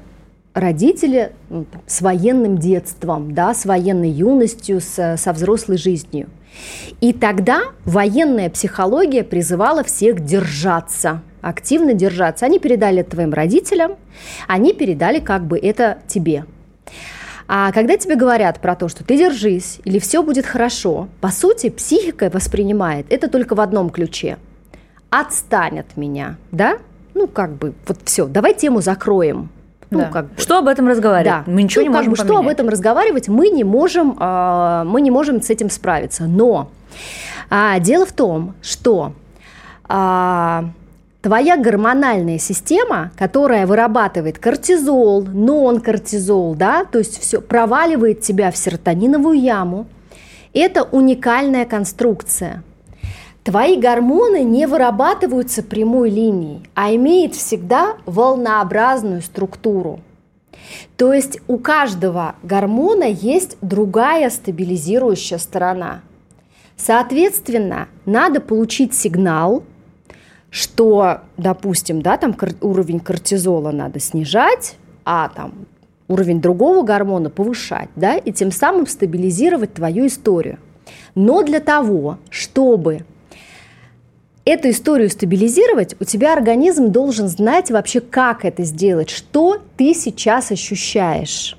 родители 0.59 1.33
ну, 1.51 1.67
с 1.87 2.01
военным 2.01 2.59
детством, 2.59 3.35
да, 3.35 3.55
с 3.55 3.65
военной 3.65 4.11
юностью, 4.11 4.81
с, 4.81 5.17
со 5.17 5.33
взрослой 5.33 5.79
жизнью. 5.79 6.29
И 7.01 7.13
тогда 7.13 7.63
военная 7.85 8.51
психология 8.51 9.23
призывала 9.23 9.85
всех 9.85 10.25
держаться, 10.25 11.23
активно 11.41 11.95
держаться. 11.95 12.47
Они 12.47 12.59
передали 12.59 13.01
это 13.01 13.13
твоим 13.13 13.33
родителям, 13.33 13.97
они 14.47 14.73
передали 14.73 15.21
как 15.21 15.47
бы 15.47 15.59
это 15.59 15.99
тебе. 16.09 16.45
А 17.51 17.73
когда 17.73 17.97
тебе 17.97 18.15
говорят 18.15 18.61
про 18.61 18.77
то, 18.77 18.89
что 18.89 19.05
ты 19.05 19.17
держись 19.17 19.81
или 19.85 19.99
все 19.99 20.23
будет 20.23 20.45
хорошо, 20.45 21.09
по 21.23 21.29
сути, 21.29 21.71
психика 21.71 22.29
воспринимает 22.31 23.07
это 23.09 23.29
только 23.29 23.55
в 23.55 23.61
одном 23.61 23.89
ключе. 23.89 24.37
Отстань 25.09 25.81
от 25.81 25.97
меня, 25.97 26.37
да? 26.53 26.79
Ну, 27.15 27.27
как 27.27 27.57
бы, 27.57 27.73
вот 27.87 27.99
все, 28.05 28.27
давай 28.27 28.53
тему 28.55 28.83
закроем. 28.83 29.49
Ну, 29.91 30.01
да. 30.01 30.11
как 30.11 30.27
бы. 30.27 30.41
Что 30.41 30.59
об 30.59 30.69
этом 30.69 30.89
разговаривать? 30.89 31.45
Да. 31.47 31.51
Мы 31.51 31.63
ничего 31.63 31.85
ну, 31.85 31.91
не 31.91 31.97
можем 31.97 32.15
как 32.15 32.25
бы, 32.25 32.29
Что 32.29 32.39
об 32.39 32.49
этом 32.49 32.69
разговаривать? 32.69 33.29
Мы 33.29 33.49
не 33.49 33.65
можем, 33.65 34.17
э, 34.19 34.83
мы 34.87 35.01
не 35.01 35.11
можем 35.11 35.41
с 35.41 35.51
этим 35.51 35.71
справиться. 35.71 36.25
Но 36.25 36.71
э, 37.51 37.81
дело 37.81 38.05
в 38.05 38.13
том, 38.13 38.55
что 38.61 39.13
э, 39.89 40.63
твоя 41.23 41.57
гормональная 41.57 42.39
система, 42.39 43.13
которая 43.17 43.67
вырабатывает 43.67 44.39
кортизол, 44.39 45.23
нон-кортизол, 45.23 46.55
да, 46.55 46.85
то 46.85 46.99
есть 46.99 47.21
все 47.21 47.41
проваливает 47.41 48.21
тебя 48.21 48.51
в 48.51 48.57
серотониновую 48.57 49.41
яму, 49.41 49.87
это 50.53 50.83
уникальная 50.83 51.65
конструкция. 51.65 52.63
Твои 53.49 53.81
гормоны 53.81 54.45
не 54.45 54.67
вырабатываются 54.67 55.63
прямой 55.63 56.11
линией, 56.11 56.69
а 56.75 56.95
имеют 56.95 57.35
всегда 57.35 57.97
волнообразную 58.05 59.23
структуру. 59.23 60.01
То 60.99 61.15
есть 61.15 61.41
у 61.49 61.57
каждого 61.57 62.35
гормона 62.43 63.05
есть 63.05 63.57
другая 63.63 64.29
стабилизирующая 64.29 65.39
сторона. 65.39 66.03
Соответственно, 66.77 67.89
надо 68.05 68.43
получить 68.43 68.93
сигнал, 68.93 69.63
что, 70.51 71.21
допустим, 71.39 72.03
да, 72.03 72.19
там 72.19 72.37
уровень 72.61 73.01
кортизола 73.01 73.71
надо 73.71 73.99
снижать, 73.99 74.77
а 75.07 75.31
там 75.31 75.55
уровень 76.07 76.43
другого 76.43 76.83
гормона 76.83 77.31
повышать, 77.31 77.89
да, 77.97 78.15
и 78.19 78.31
тем 78.31 78.53
самым 78.53 78.87
стабилизировать 78.87 79.73
твою 79.73 80.07
историю. 80.07 80.59
Но 81.15 81.43
для 81.43 81.61
того, 81.61 82.19
чтобы 82.29 83.07
эту 84.49 84.71
историю 84.71 85.11
стабилизировать, 85.11 85.95
у 86.01 86.05
тебя 86.05 86.33
организм 86.33 86.91
должен 86.91 87.29
знать 87.29 87.71
вообще, 87.71 88.01
как 88.01 88.45
это 88.45 88.65
сделать, 88.65 89.11
что 89.11 89.59
ты 89.77 89.95
сейчас 89.95 90.51
ощущаешь. 90.51 91.57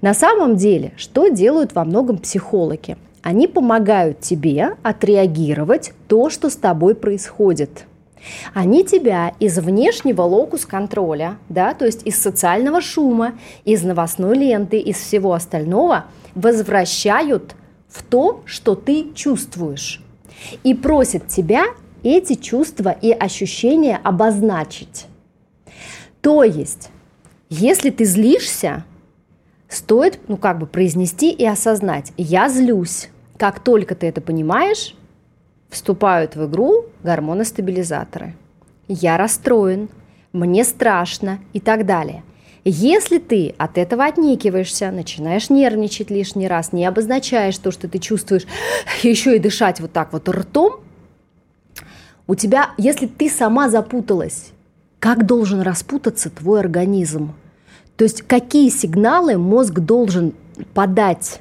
На 0.00 0.14
самом 0.14 0.56
деле, 0.56 0.92
что 0.96 1.28
делают 1.28 1.74
во 1.74 1.84
многом 1.84 2.18
психологи? 2.18 2.96
Они 3.22 3.48
помогают 3.48 4.20
тебе 4.20 4.76
отреагировать 4.82 5.92
то, 6.08 6.30
что 6.30 6.50
с 6.50 6.56
тобой 6.56 6.94
происходит. 6.94 7.86
Они 8.52 8.84
тебя 8.84 9.32
из 9.40 9.58
внешнего 9.58 10.22
локус-контроля, 10.22 11.38
да, 11.48 11.74
то 11.74 11.84
есть 11.84 12.06
из 12.06 12.20
социального 12.20 12.80
шума, 12.80 13.32
из 13.64 13.82
новостной 13.82 14.36
ленты, 14.36 14.78
из 14.78 14.96
всего 14.96 15.32
остального 15.32 16.06
возвращают 16.34 17.54
в 17.88 18.02
то, 18.02 18.42
что 18.44 18.74
ты 18.74 19.12
чувствуешь. 19.14 20.02
И 20.62 20.74
просят 20.74 21.28
тебя 21.28 21.64
эти 22.04 22.34
чувства 22.34 22.90
и 22.90 23.10
ощущения 23.10 23.98
обозначить. 24.02 25.06
То 26.20 26.44
есть, 26.44 26.90
если 27.48 27.90
ты 27.90 28.04
злишься, 28.04 28.84
стоит, 29.68 30.20
ну, 30.28 30.36
как 30.36 30.58
бы 30.58 30.66
произнести 30.66 31.30
и 31.32 31.44
осознать, 31.44 32.12
я 32.16 32.48
злюсь. 32.48 33.08
Как 33.36 33.60
только 33.60 33.94
ты 33.94 34.06
это 34.06 34.20
понимаешь, 34.20 34.94
вступают 35.68 36.36
в 36.36 36.46
игру 36.46 36.86
гормоны-стабилизаторы. 37.02 38.34
я 38.86 39.16
расстроен, 39.16 39.88
мне 40.32 40.64
страшно 40.64 41.40
и 41.52 41.60
так 41.60 41.86
далее. 41.86 42.22
Если 42.64 43.18
ты 43.18 43.54
от 43.58 43.76
этого 43.76 44.04
отникиваешься, 44.04 44.90
начинаешь 44.90 45.50
нервничать 45.50 46.10
лишний 46.10 46.48
раз, 46.48 46.72
не 46.72 46.86
обозначаешь 46.86 47.58
то, 47.58 47.70
что 47.70 47.88
ты 47.88 47.98
чувствуешь, 47.98 48.46
еще 49.02 49.36
и 49.36 49.38
дышать 49.38 49.80
вот 49.80 49.92
так 49.92 50.12
вот 50.12 50.28
ртом, 50.28 50.80
у 52.26 52.34
тебя, 52.34 52.70
если 52.78 53.06
ты 53.06 53.28
сама 53.28 53.68
запуталась, 53.68 54.52
как 54.98 55.26
должен 55.26 55.60
распутаться 55.60 56.30
твой 56.30 56.60
организм? 56.60 57.34
То 57.96 58.04
есть 58.04 58.22
какие 58.22 58.70
сигналы 58.70 59.36
мозг 59.36 59.74
должен 59.74 60.32
подать 60.72 61.40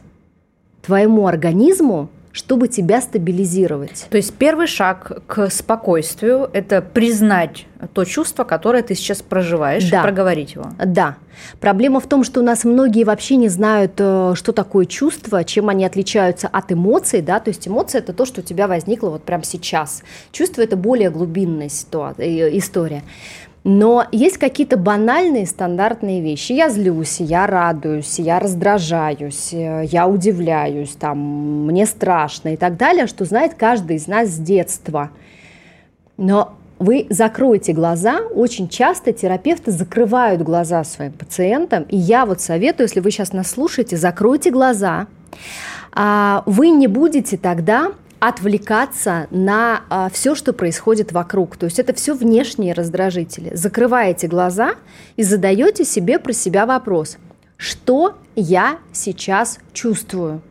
твоему 0.82 1.28
организму, 1.28 2.10
чтобы 2.34 2.68
тебя 2.68 3.00
стабилизировать. 3.00 4.08
То 4.10 4.18
есть 4.18 4.34
первый 4.34 4.68
шаг 4.68 5.24
к 5.28 5.50
спокойствию– 5.50 6.50
это 6.54 6.82
признать 6.82 7.68
то 7.94 8.06
чувство, 8.06 8.44
которое 8.44 8.82
ты 8.82 8.96
сейчас 8.96 9.22
проживаешь, 9.22 9.90
да. 9.90 10.00
и 10.00 10.04
проговорить 10.04 10.56
его. 10.56 10.66
Да. 10.84 11.18
Проблема 11.60 12.00
в 12.00 12.08
том, 12.08 12.24
что 12.24 12.40
у 12.40 12.44
нас 12.44 12.64
многие 12.64 13.04
вообще 13.04 13.36
не 13.36 13.50
знают, 13.50 13.94
э, 13.98 14.34
что 14.36 14.52
такое 14.52 14.86
чувство, 14.86 15.44
чем 15.44 15.70
они 15.70 15.86
отличаются 15.86 16.48
от 16.48 16.72
эмоций, 16.72 17.22
да, 17.22 17.40
то 17.40 17.50
есть 17.50 17.68
эмоция– 17.68 18.00
это 18.02 18.14
то, 18.14 18.26
что 18.26 18.42
у 18.42 18.44
тебя 18.44 18.68
возникло 18.68 19.10
вот 19.10 19.24
прямо 19.24 19.44
сейчас. 19.44 20.04
Чувство– 20.32 20.62
это 20.64 20.76
более 20.76 21.12
глубинная 21.12 21.70
ситуация, 21.70 22.26
э, 22.26 22.58
история. 22.58 23.04
Но 23.64 24.06
есть 24.12 24.38
какие-то 24.38 24.76
банальные 24.76 25.46
стандартные 25.46 26.22
вещи. 26.22 26.52
Я 26.52 26.70
злюсь, 26.70 27.22
я 27.22 27.48
радуюсь, 27.48 28.20
я 28.20 28.40
раздражаюсь, 28.40 29.54
э, 29.54 29.86
я 29.86 30.08
удивляюсь, 30.08 30.92
там, 30.92 31.68
мне 31.68 31.86
страшно 31.86 32.54
и 32.54 32.58
так 32.58 32.76
далее, 32.76 33.08
что 33.08 33.24
знает 33.24 33.54
каждый 33.54 33.96
из 33.96 34.08
нас 34.08 34.30
с 34.30 34.38
детства. 34.38 35.12
Но 36.18 36.56
вы 36.78 37.08
закройте 37.10 37.72
глаза, 37.72 38.20
очень 38.36 38.68
часто 38.68 39.14
терапевты 39.14 39.72
закрывают 39.72 40.42
глаза 40.42 40.84
своим 40.84 41.14
пациентам, 41.14 41.84
и 41.84 41.96
я 41.96 42.26
вот 42.26 42.42
советую, 42.42 42.88
если 42.88 43.00
вы 43.00 43.12
сейчас 43.12 43.32
нас 43.32 43.52
слушаете, 43.52 43.96
закройте 43.96 44.52
глаза, 44.52 45.08
а 45.94 46.44
вы 46.46 46.70
не 46.72 46.88
будете 46.88 47.38
тогда 47.38 47.94
отвлекаться 48.26 49.28
на 49.32 49.82
а, 49.90 50.10
все, 50.10 50.34
что 50.34 50.54
происходит 50.54 51.12
вокруг. 51.12 51.58
То 51.58 51.66
есть 51.66 51.78
это 51.78 51.94
все 51.94 52.14
внешние 52.14 52.74
раздражители. 52.74 53.54
Закрываете 53.54 54.28
глаза 54.30 54.76
и 55.18 55.24
задаете 55.24 55.84
себе 55.84 56.20
про 56.20 56.32
себя 56.32 56.66
вопрос, 56.66 57.18
что 57.58 58.16
я 58.38 58.78
сейчас 58.94 59.60
чувствую. 59.74 60.42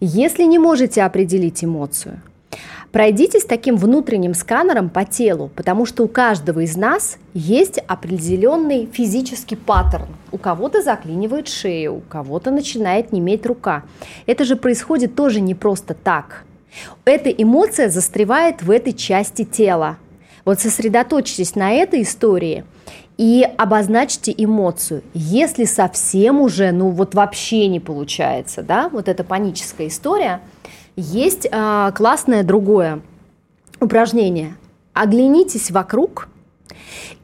Если 0.00 0.44
не 0.44 0.58
можете 0.58 1.02
определить 1.02 1.62
эмоцию, 1.62 2.22
пройдитесь 2.90 3.44
таким 3.44 3.76
внутренним 3.76 4.32
сканером 4.32 4.88
по 4.88 5.04
телу, 5.04 5.50
потому 5.54 5.84
что 5.84 6.04
у 6.04 6.08
каждого 6.08 6.60
из 6.60 6.74
нас 6.74 7.18
есть 7.34 7.76
определенный 7.86 8.88
физический 8.90 9.56
паттерн. 9.56 10.08
У 10.32 10.38
кого-то 10.38 10.80
заклинивает 10.80 11.48
шею, 11.48 11.96
у 11.96 12.00
кого-то 12.00 12.50
начинает 12.50 13.12
неметь 13.12 13.44
рука. 13.44 13.82
Это 14.24 14.44
же 14.44 14.56
происходит 14.56 15.14
тоже 15.14 15.42
не 15.42 15.54
просто 15.54 15.92
так. 15.92 16.46
Эта 17.04 17.30
эмоция 17.30 17.88
застревает 17.88 18.62
в 18.62 18.70
этой 18.70 18.92
части 18.92 19.44
тела. 19.44 19.98
Вот 20.44 20.60
сосредоточьтесь 20.60 21.54
на 21.54 21.72
этой 21.72 22.02
истории 22.02 22.64
и 23.18 23.46
обозначьте 23.58 24.32
эмоцию. 24.36 25.02
Если 25.12 25.64
совсем 25.64 26.40
уже, 26.40 26.70
ну 26.72 26.90
вот 26.90 27.14
вообще 27.14 27.66
не 27.66 27.80
получается, 27.80 28.62
да, 28.62 28.88
вот 28.88 29.08
эта 29.08 29.24
паническая 29.24 29.88
история, 29.88 30.40
есть 30.96 31.46
э, 31.50 31.92
классное 31.94 32.42
другое 32.42 33.00
упражнение. 33.80 34.56
Оглянитесь 34.94 35.70
вокруг 35.70 36.28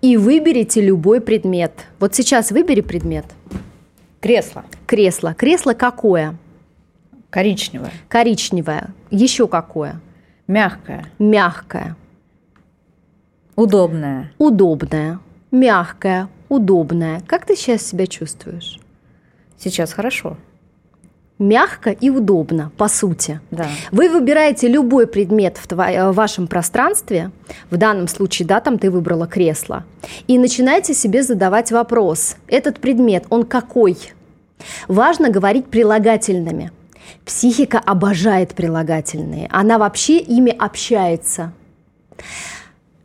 и 0.00 0.16
выберите 0.16 0.80
любой 0.80 1.20
предмет. 1.20 1.72
Вот 1.98 2.14
сейчас 2.14 2.50
выбери 2.50 2.80
предмет. 2.80 3.24
Кресло. 4.20 4.64
Кресло. 4.86 5.34
Кресло 5.34 5.72
какое? 5.74 6.36
Коричневое. 7.34 7.90
Коричневое. 8.08 8.94
Еще 9.10 9.48
какое? 9.48 10.00
Мягкое. 10.46 11.06
Мягкое. 11.18 11.96
Удобное. 13.56 14.30
Удобное. 14.38 15.18
Мягкое. 15.50 16.28
Удобное. 16.48 17.23
Как 17.26 17.44
ты 17.44 17.56
сейчас 17.56 17.82
себя 17.82 18.06
чувствуешь? 18.06 18.78
Сейчас 19.58 19.92
хорошо. 19.92 20.36
Мягко 21.40 21.90
и 21.90 22.08
удобно, 22.08 22.70
по 22.76 22.86
сути. 22.86 23.40
Да. 23.50 23.66
Вы 23.90 24.10
выбираете 24.10 24.68
любой 24.68 25.08
предмет 25.08 25.56
в, 25.56 25.66
тво- 25.66 26.12
в 26.12 26.14
вашем 26.14 26.47
пространстве, 26.47 27.32
в 27.68 27.76
данном 27.76 28.06
случае, 28.06 28.47
да, 28.47 28.60
там 28.60 28.78
ты 28.78 28.92
выбрала 28.92 29.26
кресло, 29.26 29.84
и 30.28 30.38
начинаете 30.38 30.94
себе 30.94 31.25
задавать 31.25 31.73
вопрос. 31.73 32.36
Этот 32.47 32.78
предмет, 32.78 33.25
он 33.28 33.42
какой? 33.42 33.99
Важно 34.86 35.30
говорить 35.30 35.66
прилагательными– 35.66 36.70
Психика 37.25 37.78
обожает 37.78 38.54
прилагательные. 38.54 39.49
Она 39.50 39.78
вообще 39.78 40.19
ими 40.19 40.50
общается. 40.50 41.52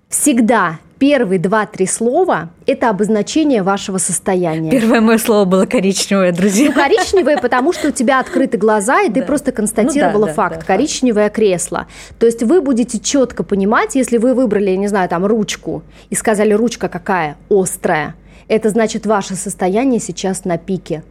Всегда 0.09 0.79
первые 0.99 1.39
два-три 1.39 1.87
слова– 1.87 2.49
это 2.67 2.89
обозначение 2.89 3.63
вашего 3.63 3.97
состояния. 3.97 4.69
Первое 4.69 5.01
мое 5.01 5.17
слово 5.17 5.45
было 5.45 5.65
коричневое, 5.65 6.31
друзья. 6.31 6.67
Ну, 6.67 6.73
коричневое, 6.73 7.37
потому 7.37 7.73
что 7.73 7.87
у 7.87 7.91
тебя 7.91 8.19
открыты 8.19 8.57
глаза, 8.57 9.01
и 9.01 9.07
ты 9.07 9.21
да. 9.21 9.25
просто 9.25 9.51
констатировала 9.51 10.21
ну, 10.21 10.27
да, 10.27 10.33
факт. 10.33 10.55
Да, 10.55 10.61
да, 10.61 10.65
коричневое 10.65 11.25
факт. 11.25 11.35
кресло. 11.35 11.87
То 12.19 12.25
есть 12.25 12.43
вы 12.43 12.61
будете 12.61 12.99
четко 12.99 13.43
понимать, 13.43 13.95
если 13.95 14.17
вы 14.17 14.33
выбрали, 14.33 14.71
я 14.71 14.77
не 14.77 14.87
знаю, 14.87 15.09
там, 15.09 15.25
ручку, 15.25 15.83
и 16.09 16.15
сказали, 16.15 16.53
ручка 16.53 16.89
какая? 16.89 17.37
Острая. 17.49 18.15
Это 18.47 18.69
значит, 18.69 19.05
ваше 19.05 19.35
состояние 19.35 19.99
сейчас 19.99 20.43
на 20.43 20.57
пике. 20.57 21.03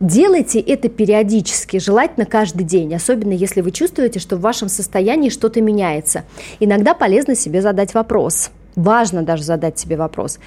Делайте 0.00 0.60
это 0.60 0.88
периодически, 0.88 1.78
желательно 1.78 2.24
каждый 2.24 2.62
день, 2.62 2.94
особенно 2.94 3.32
если 3.32 3.62
вы 3.62 3.72
чувствуете, 3.72 4.20
что 4.20 4.36
в 4.36 4.40
вашем 4.40 4.68
состоянии 4.68 5.28
что-то 5.28 5.60
меняется. 5.60 6.24
Иногда 6.60 6.94
полезно 6.94 7.34
себе 7.34 7.62
задать 7.62 7.94
вопрос. 7.94 8.50
Важно 8.76 9.24
даже 9.24 9.42
задать 9.42 9.76
себе 9.76 9.96
вопрос. 9.96 10.38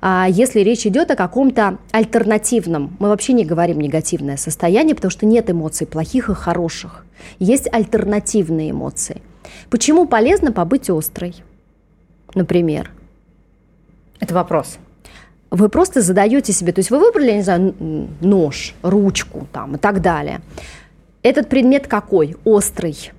А 0.00 0.28
если 0.30 0.60
речь 0.60 0.86
идет 0.86 1.10
о 1.10 1.16
каком-то 1.16 1.78
альтернативном, 1.90 2.96
мы 3.00 3.08
вообще 3.08 3.32
не 3.32 3.44
говорим 3.44 3.80
негативное 3.80 4.36
состояние, 4.36 4.94
потому 4.94 5.10
что 5.10 5.26
нет 5.26 5.50
эмоций 5.50 5.88
плохих 5.88 6.30
и 6.30 6.34
хороших. 6.34 7.04
Есть 7.40 7.68
альтернативные 7.72 8.70
эмоции. 8.70 9.20
Почему 9.70 10.06
полезно 10.06 10.52
побыть 10.52 10.88
острой, 10.88 11.34
например? 12.34 12.92
Это 14.20 14.34
вопрос 14.34 14.78
вы 15.50 15.68
просто 15.68 16.00
задаете 16.00 16.52
себе, 16.52 16.72
то 16.72 16.80
есть 16.80 16.90
вы 16.90 16.98
выбрали, 16.98 17.32
не 17.32 17.42
знаю, 17.42 17.74
нож, 18.20 18.74
ручку 18.82 19.46
там 19.52 19.76
и 19.76 19.78
так 19.78 20.00
далее. 20.00 20.40
Этот 21.22 21.48
предмет 21.48 21.86
какой? 21.86 22.36
Острый. 22.44 23.12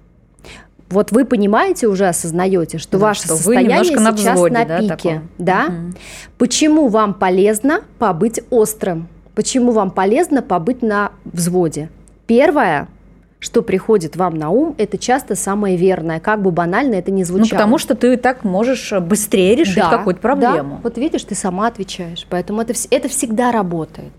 Вот 0.89 1.11
вы 1.11 1.23
понимаете, 1.25 1.87
уже 1.87 2.07
осознаете, 2.07 2.77
что 2.77 2.97
да, 2.97 3.07
ваше 3.07 3.25
что 3.25 3.35
состояние 3.35 3.83
сейчас 3.85 4.03
на, 4.03 4.11
взводе, 4.11 4.53
на 4.53 4.79
пике. 4.79 5.21
Да? 5.37 5.67
да? 5.67 5.73
Угу. 5.73 5.93
Почему 6.37 6.87
вам 6.87 7.13
полезно 7.13 7.81
побыть 7.97 8.41
острым? 8.49 9.07
Почему 9.35 9.71
вам 9.71 9.91
полезно 9.91 10.41
побыть 10.41 10.81
на 10.81 11.11
взводе? 11.23 11.89
Первое– 12.27 12.87
что 13.41 13.63
приходит 13.63 14.15
вам 14.15 14.35
на 14.35 14.51
ум, 14.51 14.75
это 14.77 14.99
часто 14.99 15.35
самое 15.35 15.75
верное, 15.75 16.19
как 16.19 16.43
бы 16.43 16.51
банально 16.51 16.95
это 16.95 17.11
ни 17.11 17.23
звучало. 17.23 17.45
Ну, 17.45 17.49
потому 17.49 17.77
что 17.79 17.95
ты 17.95 18.15
так 18.15 18.43
можешь 18.43 18.93
быстрее 18.93 19.55
решить 19.55 19.77
да, 19.77 19.89
какую-то 19.89 20.21
проблему. 20.21 20.75
Да. 20.75 20.79
Вот 20.83 20.97
видишь, 20.99 21.23
ты 21.23 21.33
сама 21.33 21.67
отвечаешь, 21.67 22.27
поэтому 22.29 22.61
это, 22.61 22.73
это 22.91 23.09
всегда 23.09 23.51
работает. 23.51 24.13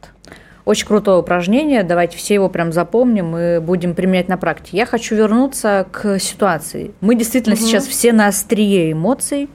Очень 0.64 0.86
крутое 0.86 1.18
упражнение, 1.18 1.84
давайте 1.84 2.16
все 2.16 2.34
его 2.34 2.48
прям 2.48 2.72
запомним 2.72 3.36
и 3.36 3.60
будем 3.60 3.94
применять 3.94 4.28
на 4.28 4.36
практике. 4.36 4.76
Я 4.76 4.86
хочу 4.86 5.14
вернуться 5.14 5.86
к 5.90 6.18
ситуации. 6.18 6.92
Мы 7.00 7.14
действительно 7.14 7.54
угу. 7.54 7.62
сейчас 7.62 7.86
все 7.86 8.12
на 8.12 8.26
острие 8.26 8.90
эмоций, 8.90 9.48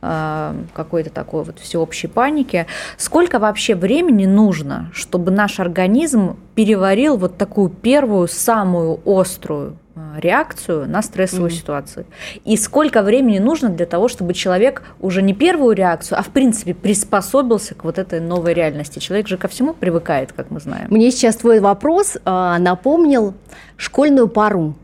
какой-то 0.00 1.10
такой 1.10 1.44
вот 1.44 1.58
всеобщей 1.58 2.06
паники. 2.06 2.66
Сколько 2.96 3.38
вообще 3.38 3.74
времени 3.74 4.26
нужно, 4.26 4.90
чтобы 4.94 5.30
наш 5.30 5.60
организм 5.60 6.36
переварил 6.54 7.16
вот 7.16 7.36
такую 7.36 7.68
первую, 7.68 8.28
самую 8.28 9.00
острую 9.04 9.76
а, 10.00 10.18
реакцию 10.18 10.88
на 10.88 11.02
стрессовую 11.02 11.50
mm. 11.50 11.54
ситуацию. 11.54 12.06
И 12.44 12.56
сколько 12.56 13.02
времени 13.02 13.38
нужно 13.38 13.68
для 13.68 13.86
того, 13.86 14.08
чтобы 14.08 14.34
человек 14.34 14.82
уже 15.00 15.20
не 15.20 15.34
первую 15.34 15.74
реакцию, 15.74 16.18
а 16.18 16.22
в 16.22 16.28
принципе 16.28 16.74
приспособился 16.74 17.74
к 17.74 17.84
вот 17.84 17.98
этой 17.98 18.20
новой 18.20 18.54
реальности. 18.54 18.98
Человек 18.98 19.28
же 19.28 19.36
ко 19.36 19.48
всему 19.48 19.74
привыкает, 19.74 20.32
как 20.32 20.50
мы 20.50 20.60
знаем. 20.60 20.86
Мне 20.90 21.10
сейчас 21.10 21.36
твой 21.36 21.60
вопрос 21.60 22.16
э, 22.16 22.56
напомнил 22.58 23.34
школьную 23.76 24.28
пару. 24.28 24.74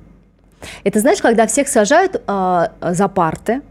Это 0.85 1.01
знаешь, 1.01 1.23
когда 1.23 1.47
всех 1.47 1.69
сажают 1.69 2.21
э, 2.27 2.67
за 2.81 3.09
парты, 3.09 3.63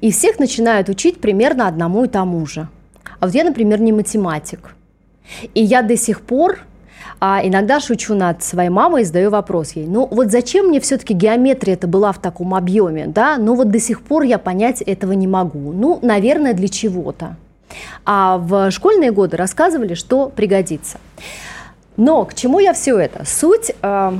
и 0.00 0.10
всех 0.10 0.38
начинают 0.38 0.88
учить 0.88 1.20
примерно 1.20 1.66
одному 1.68 2.04
и 2.04 2.08
тому 2.08 2.46
же. 2.46 2.68
А 3.18 3.26
вот 3.26 3.34
я, 3.34 3.44
например, 3.44 3.80
не 3.80 3.92
математик. 3.92 4.74
И 5.54 5.62
я 5.62 5.82
до 5.82 5.96
сих 5.96 6.22
пор 6.22 6.60
А 7.20 7.40
иногда 7.44 7.80
шучу 7.80 8.14
над 8.14 8.42
своей 8.42 8.70
мамой 8.70 9.02
и 9.02 9.04
задаю 9.04 9.30
вопрос 9.30 9.72
ей. 9.72 9.86
Ну 9.86 10.08
вот 10.10 10.30
зачем 10.30 10.68
мне 10.68 10.80
все-таки 10.80 11.12
геометрия 11.12 11.74
это 11.74 11.86
была 11.86 12.12
в 12.12 12.18
таком 12.18 12.54
объеме, 12.54 13.06
да? 13.06 13.36
Ну 13.36 13.54
вот 13.54 13.70
до 13.70 13.78
сих 13.78 14.00
пор 14.00 14.22
я 14.22 14.38
понять 14.38 14.80
этого 14.80 15.12
не 15.12 15.26
могу. 15.26 15.72
Ну, 15.72 15.98
наверное, 16.00 16.54
для 16.54 16.68
чего-то. 16.68 17.36
А 18.06 18.38
в 18.38 18.70
школьные 18.70 19.12
годы 19.12 19.36
рассказывали, 19.36 19.94
что 19.94 20.30
пригодится. 20.30 20.98
Но 21.98 22.24
к 22.24 22.32
чему 22.34 22.58
я 22.58 22.72
все 22.72 22.98
это? 22.98 23.26
Суть 23.26 23.72
э, 23.82 24.12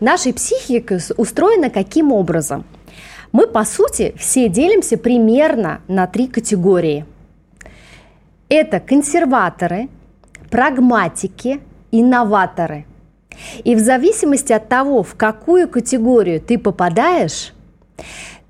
нашей 0.00 0.32
психики 0.34 0.98
устроена 1.16 1.70
каким 1.70 2.10
образом? 2.12 2.64
Мы, 3.32 3.46
по 3.46 3.64
сути, 3.64 4.14
все 4.18 4.48
делимся 4.48 4.98
примерно 4.98 5.80
на 5.88 6.06
три 6.06 6.26
категории. 6.26 7.04
Это 8.48 8.80
консерваторы, 8.80 9.88
прагматики 10.50 11.60
инноваторы. 11.92 12.86
И 13.64 13.74
в 13.74 13.78
зависимости 13.78 14.52
от 14.52 14.68
того, 14.68 15.02
в 15.02 15.14
какую 15.14 15.68
категорию 15.68 16.40
ты 16.40 16.58
попадаешь, 16.58 17.52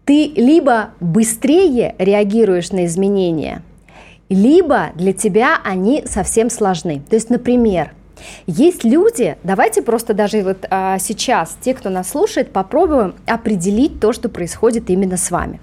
ты 0.04 0.32
либо 0.34 0.90
быстрее 1.00 1.94
реагируешь 1.98 2.72
на 2.72 2.86
изменения, 2.86 3.62
либо 4.28 4.90
для 4.94 5.12
тебя 5.12 5.58
они 5.62 6.04
совсем 6.06 6.50
сложны. 6.50 7.02
То 7.08 7.16
есть, 7.16 7.30
например, 7.30 7.92
есть 8.46 8.84
люди, 8.84 9.36
давайте 9.42 9.82
просто 9.82 10.14
даже 10.14 10.42
вот 10.42 10.66
а, 10.70 10.98
сейчас, 10.98 11.56
те, 11.60 11.74
кто 11.74 11.90
нас 11.90 12.10
слушает, 12.10 12.52
попробуем 12.52 13.14
определить 13.26 14.00
то, 14.00 14.12
что 14.12 14.28
происходит 14.28 14.90
именно 14.90 15.16
с 15.16 15.30
вами. 15.30 15.60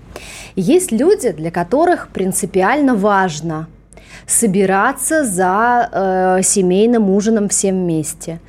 Есть 0.56 0.92
люди, 0.92 1.32
для 1.32 1.52
которых 1.52 2.10
принципиально 2.10 2.96
важно 2.96 3.68
собираться 4.26 5.24
за 5.24 5.90
э, 6.40 6.44
семейным 6.44 7.10
ужином 7.10 7.48
всем 7.50 7.84
вместе, 7.84 8.40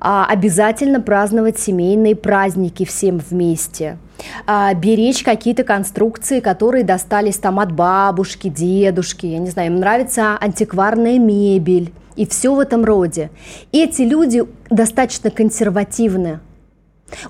а, 0.00 0.26
обязательно 0.28 1.00
праздновать 1.00 1.60
семейные 1.60 2.16
праздники 2.16 2.84
всем 2.84 3.18
вместе, 3.18 3.98
а, 4.46 4.74
беречь 4.74 5.22
какие-то 5.22 5.62
конструкции, 5.62 6.40
которые 6.40 6.82
достались 6.82 7.36
там 7.36 7.60
от 7.60 7.70
бабушки, 7.70 8.48
дедушки, 8.48 9.26
я 9.26 9.38
не 9.38 9.50
знаю, 9.50 9.70
им 9.70 9.78
нравится 9.78 10.36
антикварная 10.40 11.20
мебель 11.20 11.92
и 12.16 12.26
все 12.26 12.54
в 12.54 12.60
этом 12.60 12.84
роде. 12.84 13.30
Эти 13.72 14.02
люди 14.02 14.44
достаточно 14.70 15.30
консервативны, 15.30 16.40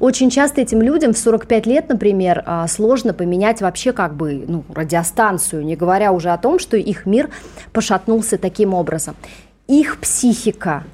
очень 0.01 0.31
часто 0.31 0.61
этим 0.61 0.81
людям 0.81 1.13
в 1.13 1.19
45 1.19 1.67
лет, 1.67 1.89
например, 1.89 2.43
а, 2.47 2.67
сложно 2.69 3.13
поменять 3.15 3.61
вообще 3.61 3.93
как 3.93 4.15
бы 4.15 4.45
ну, 4.47 4.65
радиостанцию, 4.73 5.65
не 5.65 5.77
говоря 5.77 6.13
уже 6.13 6.31
о 6.31 6.39
том, 6.39 6.59
что 6.59 6.77
их 6.77 7.07
мир 7.07 7.31
пошатнулся 7.73 8.39
таким 8.39 8.75
образом. 8.75 9.17
Их 9.69 9.99
психика 9.99 10.85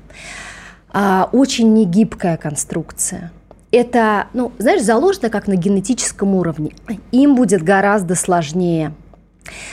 а, 0.91 1.29
очень 1.33 1.73
негибкая 1.75 2.37
конструкция. 2.37 3.33
Это, 3.71 4.29
ну, 4.33 4.53
знаешь, 4.59 4.83
заложено 4.83 5.29
как 5.29 5.47
на 5.47 5.55
генетическом 5.55 6.35
уровне. 6.35 6.73
Им 7.13 7.35
будет 7.35 7.63
гораздо 7.63 8.15
сложнее. 8.15 8.93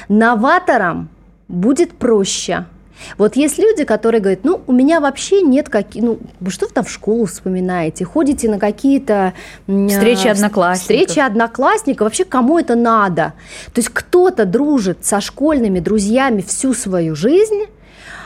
Новаторам 0.10 1.10
будет 1.48 1.94
проще– 1.94 2.66
вот 3.18 3.36
есть 3.36 3.58
люди, 3.58 3.84
которые 3.84 4.22
говорят, 4.22 4.44
ну, 4.44 4.62
у 4.68 4.72
меня 4.72 5.00
вообще 5.00 5.42
нет 5.42 5.70
каких, 5.70 6.04
ну, 6.04 6.20
вы 6.40 6.52
что 6.52 6.68
вы 6.68 6.74
там 6.74 6.84
в 6.84 6.90
школу 6.90 7.26
вспоминаете, 7.26 8.06
ходите 8.06 8.50
на 8.50 8.60
какие-то... 8.60 9.34
Встречи 9.66 10.28
одноклассников. 10.28 10.82
Встречи 10.82 11.20
одноклассников, 11.20 12.06
вообще 12.06 12.26
кому 12.26 12.60
это 12.60 12.76
надо? 12.76 13.34
То 13.74 13.80
есть 13.80 13.90
кто-то 13.90 14.46
дружит 14.46 15.06
со 15.06 15.22
школьными 15.22 15.80
друзьями 15.80 16.42
всю 16.42 16.74
свою 16.74 17.16
жизнь, 17.16 17.66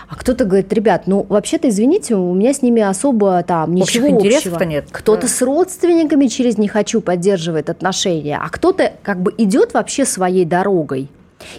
а 0.10 0.15
кто-то 0.15 0.45
говорит, 0.45 0.73
ребят, 0.73 1.03
ну 1.05 1.25
вообще-то, 1.29 1.69
извините, 1.69 2.15
у 2.15 2.34
меня 2.34 2.51
с 2.51 2.63
ними 2.63 2.82
особо 2.82 3.43
там 3.43 3.75
ничего 3.75 4.08
Общих 4.08 4.19
интересов-то 4.19 4.65
нет. 4.65 4.88
Кто-то 4.91 5.23
да. 5.23 5.27
с 5.27 5.41
родственниками 5.43 6.25
через 6.25 6.58
«не 6.58 6.67
хочу» 6.67 6.99
поддерживает 6.99 7.69
отношения, 7.69 8.39
а 8.41 8.49
кто-то 8.49 8.93
как 9.03 9.21
бы 9.21 9.34
идет 9.38 9.75
вообще 9.75 10.05
своей 10.05 10.45
дорогой 10.45 11.10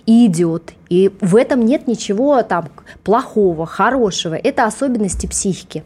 и 0.07 0.27
идет. 0.27 0.73
И 0.89 1.11
в 1.21 1.37
этом 1.37 1.65
нет 1.65 1.87
ничего 1.87 2.43
там 2.43 2.69
плохого, 3.05 3.67
хорошего. 3.67 4.35
Это 4.35 4.65
особенности 4.65 5.27
психики. 5.27 5.85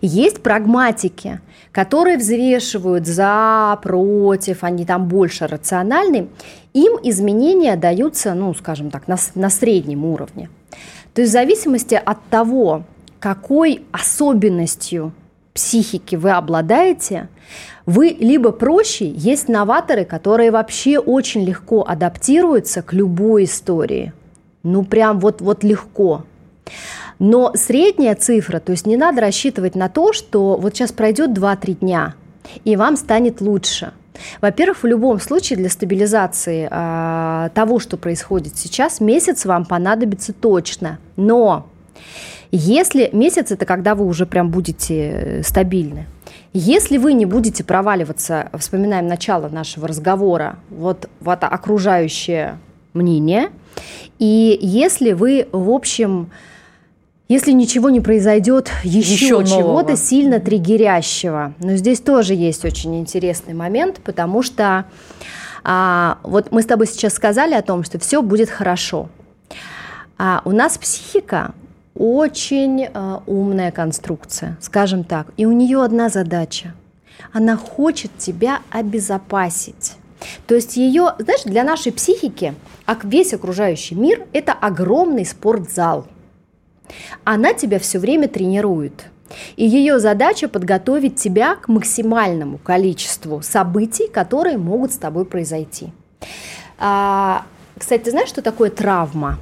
Есть 0.00 0.42
прагматики, 0.42 1.40
которые 1.72 2.18
взвешивают 2.18 3.06
за, 3.06 3.78
против, 3.82 4.62
они 4.62 4.84
там 4.84 5.08
больше 5.08 5.46
рациональны. 5.46 6.28
Им 6.72 6.98
изменения 7.02 7.76
даются, 7.76 8.34
ну, 8.34 8.54
скажем 8.54 8.90
так, 8.90 9.08
на, 9.08 9.16
на 9.34 9.50
среднем 9.50 10.04
уровне. 10.04 10.48
То 11.14 11.20
есть 11.20 11.30
в 11.30 11.32
зависимости 11.32 12.00
от 12.02 12.18
того, 12.30 12.84
какой 13.18 13.84
особенностью 13.92 15.12
психики 15.54 16.16
вы 16.16 16.32
обладаете, 16.32 17.28
вы 17.86 18.16
либо 18.18 18.50
проще, 18.50 19.08
есть 19.08 19.48
новаторы, 19.48 20.04
которые 20.04 20.50
вообще 20.50 20.98
очень 20.98 21.44
легко 21.44 21.84
адаптируются 21.86 22.82
к 22.82 22.92
любой 22.92 23.44
истории. 23.44 24.12
Ну 24.62 24.84
прям 24.84 25.20
вот, 25.20 25.40
вот 25.40 25.62
легко. 25.62 26.24
Но 27.18 27.52
средняя 27.54 28.14
цифра, 28.14 28.58
то 28.58 28.72
есть 28.72 28.86
не 28.86 28.96
надо 28.96 29.20
рассчитывать 29.20 29.74
на 29.74 29.88
то, 29.88 30.12
что 30.12 30.56
вот 30.56 30.74
сейчас 30.74 30.92
пройдет 30.92 31.30
2-3 31.30 31.74
дня, 31.80 32.14
и 32.64 32.76
вам 32.76 32.96
станет 32.96 33.40
лучше. 33.40 33.92
Во-первых, 34.40 34.82
в 34.82 34.86
любом 34.86 35.20
случае 35.20 35.58
для 35.58 35.68
стабилизации 35.68 36.68
э, 36.70 37.50
того, 37.50 37.80
что 37.80 37.96
происходит 37.96 38.56
сейчас, 38.56 39.00
месяц 39.00 39.44
вам 39.44 39.64
понадобится 39.64 40.32
точно. 40.32 40.98
Но 41.16 41.66
если 42.56 43.10
месяц 43.12 43.50
это 43.50 43.66
когда 43.66 43.94
вы 43.94 44.06
уже 44.06 44.26
прям 44.26 44.50
будете 44.50 45.10
э, 45.10 45.42
стабильны, 45.42 46.06
если 46.52 46.98
вы 46.98 47.12
не 47.12 47.26
будете 47.26 47.64
проваливаться, 47.64 48.48
вспоминаем 48.58 49.08
начало 49.08 49.48
нашего 49.48 49.88
разговора, 49.88 50.58
вот 50.70 51.08
в 51.20 51.28
это 51.28 51.48
окружающее 51.48 52.58
мнение, 52.92 53.50
и 54.20 54.56
если 54.62 55.12
вы, 55.12 55.48
в 55.50 55.70
общем, 55.70 56.30
если 57.28 57.50
ничего 57.50 57.90
не 57.90 58.00
произойдет 58.00 58.70
еще, 58.84 59.14
еще 59.14 59.44
чего-то 59.44 59.96
сильно 59.96 60.38
триггерящего. 60.38 61.54
Но 61.58 61.74
здесь 61.74 62.00
тоже 62.00 62.34
есть 62.34 62.64
очень 62.64 63.00
интересный 63.00 63.54
момент, 63.54 64.00
потому 64.04 64.42
что 64.42 64.84
а, 65.64 66.18
вот 66.22 66.52
мы 66.52 66.62
с 66.62 66.66
тобой 66.66 66.86
сейчас 66.86 67.14
сказали 67.14 67.54
о 67.54 67.62
том, 67.62 67.82
что 67.82 67.98
все 67.98 68.22
будет 68.22 68.50
хорошо. 68.50 69.08
А 70.18 70.42
у 70.44 70.52
нас 70.52 70.78
психика 70.78 71.52
очень 71.94 72.84
э, 72.84 73.18
умная 73.26 73.70
конструкция, 73.70 74.56
скажем 74.60 75.04
так. 75.04 75.28
И 75.36 75.46
у 75.46 75.52
нее 75.52 75.82
одна 75.82 76.08
задача. 76.08 76.74
Она 77.32 77.56
хочет 77.56 78.16
тебя 78.18 78.60
обезопасить. 78.70 79.92
То 80.46 80.54
есть 80.54 80.76
ее, 80.76 81.14
знаешь, 81.18 81.42
для 81.44 81.64
нашей 81.64 81.92
психики 81.92 82.54
весь 83.02 83.34
окружающий 83.34 83.94
мир– 83.94 84.26
это 84.32 84.52
огромный 84.52 85.24
спортзал. 85.24 86.06
Она 87.24 87.54
тебя 87.54 87.78
все 87.78 87.98
время 87.98 88.28
тренирует. 88.28 89.06
И 89.56 89.66
ее 89.66 89.98
задача 89.98 90.48
подготовить 90.48 91.16
тебя 91.16 91.56
к 91.56 91.68
максимальному 91.68 92.58
количеству 92.58 93.42
событий, 93.42 94.08
которые 94.08 94.58
могут 94.58 94.92
с 94.92 94.98
тобой 94.98 95.24
произойти. 95.24 95.92
А, 96.78 97.44
кстати, 97.78 98.10
знаешь, 98.10 98.28
что 98.28 98.42
такое 98.42 98.70
травма? 98.70 99.38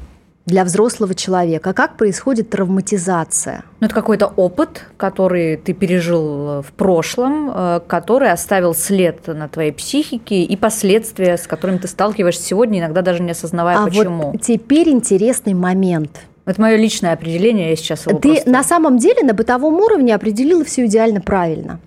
Для 0.47 0.65
взрослого 0.65 1.15
человека? 1.15 1.73
Как 1.73 1.97
происходит 1.97 2.51
травматизация? 2.51 3.65
Ну, 3.81 3.87
это 3.87 3.95
какой-то 3.95 4.27
опыт, 4.27 4.87
который 4.97 5.57
ты 5.57 5.73
пережил 5.73 6.63
в 6.63 6.73
прошлом, 6.77 7.51
э, 7.55 7.81
который 7.87 8.31
оставил 8.31 8.75
след 8.75 9.27
на 9.27 9.49
твоей 9.49 9.73
психике 9.73 10.43
и 10.43 10.57
последствия, 10.57 11.37
с 11.37 11.47
которыми 11.47 11.79
ты 11.79 11.89
сталкиваешься 11.89 12.43
сегодня, 12.43 12.81
иногда 12.81 13.03
даже 13.03 13.23
не 13.23 13.31
осознавая, 13.31 13.79
а 13.79 13.85
почему. 13.87 14.33
Вот 14.33 14.43
теперь 14.43 14.89
интересный 14.89 15.55
момент. 15.55 16.21
Это 16.45 16.61
мое 16.61 16.77
личное 16.77 17.13
определение, 17.13 17.71
я 17.71 17.77
сейчас 17.77 18.07
его 18.07 18.19
Ты 18.19 18.33
просто... 18.33 18.51
на 18.51 18.65
самом 18.65 18.99
деле 18.99 19.23
на 19.23 19.33
бытовом 19.33 19.75
уровне 19.75 20.13
определила 20.13 20.65
все 20.65 20.87
идеально 20.87 21.21
правильно. 21.21 21.79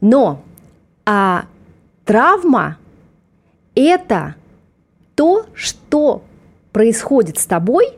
Но 0.00 0.40
а, 1.04 1.46
травма– 2.04 2.76
это 3.74 4.36
то, 5.16 5.46
что 5.54 6.22
происходит 6.72 7.38
с 7.38 7.46
тобой, 7.46 7.90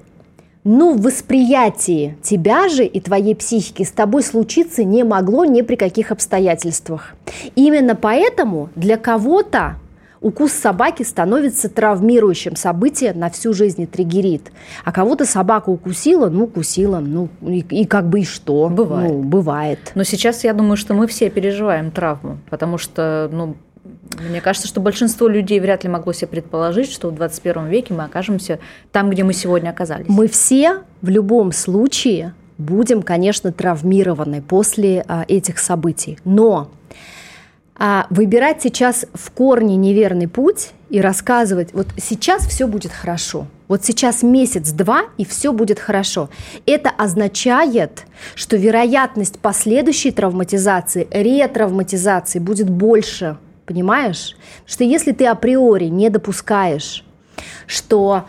но 0.64 0.92
в 0.92 1.02
восприятии 1.02 2.16
тебя 2.22 2.68
же 2.68 2.84
и 2.84 3.00
твоей 3.00 3.34
психики 3.34 3.82
с 3.82 3.90
тобой 3.90 4.22
случиться 4.22 4.82
не 4.82 5.04
могло 5.04 5.44
ни 5.44 5.62
при 5.62 5.76
каких 5.76 6.10
обстоятельствах. 6.10 7.14
именно 7.54 7.94
поэтому 7.94 8.70
для 8.74 8.96
кого-то 8.96 9.76
укус 10.24 10.52
собаки 10.52 11.02
становится 11.02 11.68
травмирующим 11.68 12.56
событием 12.56 13.18
на 13.18 13.28
всю 13.28 13.52
жизнь 13.52 13.82
и 13.82 13.86
триггерит. 13.86 14.52
А 14.82 14.90
кого-то 14.90 15.26
собака 15.26 15.68
укусила, 15.68 16.30
ну, 16.30 16.44
укусила, 16.44 16.98
ну, 17.00 17.28
и, 17.42 17.58
и 17.58 17.84
как 17.84 18.08
бы 18.08 18.20
и 18.20 18.24
что? 18.24 18.70
Бывает. 18.70 19.12
Ну, 19.12 19.22
бывает. 19.22 19.92
Но 19.94 20.02
сейчас 20.02 20.42
я 20.42 20.54
думаю, 20.54 20.78
что 20.78 20.94
мы 20.94 21.06
все 21.06 21.28
переживаем 21.28 21.90
травму, 21.90 22.38
потому 22.48 22.78
что, 22.78 23.28
ну, 23.30 23.54
мне 24.20 24.40
кажется, 24.40 24.68
что 24.68 24.80
большинство 24.80 25.28
людей 25.28 25.60
вряд 25.60 25.84
ли 25.84 25.90
могло 25.90 26.12
себе 26.12 26.28
предположить, 26.28 26.90
что 26.90 27.10
в 27.10 27.14
21 27.14 27.68
веке 27.68 27.94
мы 27.94 28.04
окажемся 28.04 28.58
там, 28.92 29.10
где 29.10 29.24
мы 29.24 29.32
сегодня 29.32 29.70
оказались. 29.70 30.06
Мы 30.08 30.28
все 30.28 30.82
в 31.02 31.08
любом 31.08 31.52
случае 31.52 32.34
будем, 32.58 33.02
конечно, 33.02 33.52
травмированы 33.52 34.42
после 34.42 35.04
а, 35.08 35.24
этих 35.26 35.58
событий. 35.58 36.18
Но 36.24 36.70
а, 37.76 38.06
выбирать 38.10 38.62
сейчас 38.62 39.06
в 39.14 39.30
корне 39.32 39.76
неверный 39.76 40.28
путь 40.28 40.70
и 40.90 41.00
рассказывать, 41.00 41.72
вот 41.72 41.88
сейчас 41.96 42.46
все 42.46 42.68
будет 42.68 42.92
хорошо, 42.92 43.48
вот 43.66 43.84
сейчас 43.84 44.22
месяц-два, 44.22 45.06
и 45.16 45.24
все 45.24 45.52
будет 45.52 45.80
хорошо. 45.80 46.30
Это 46.66 46.90
означает, 46.90 48.04
что 48.36 48.56
вероятность 48.56 49.40
последующей 49.40 50.12
травматизации, 50.12 51.08
ретравматизации 51.10 52.38
будет 52.38 52.70
больше, 52.70 53.38
понимаешь? 53.66 54.36
Что 54.66 54.84
если 54.84 55.12
ты 55.12 55.26
априори 55.26 55.86
не 55.86 56.10
допускаешь, 56.10 57.04
что 57.66 58.24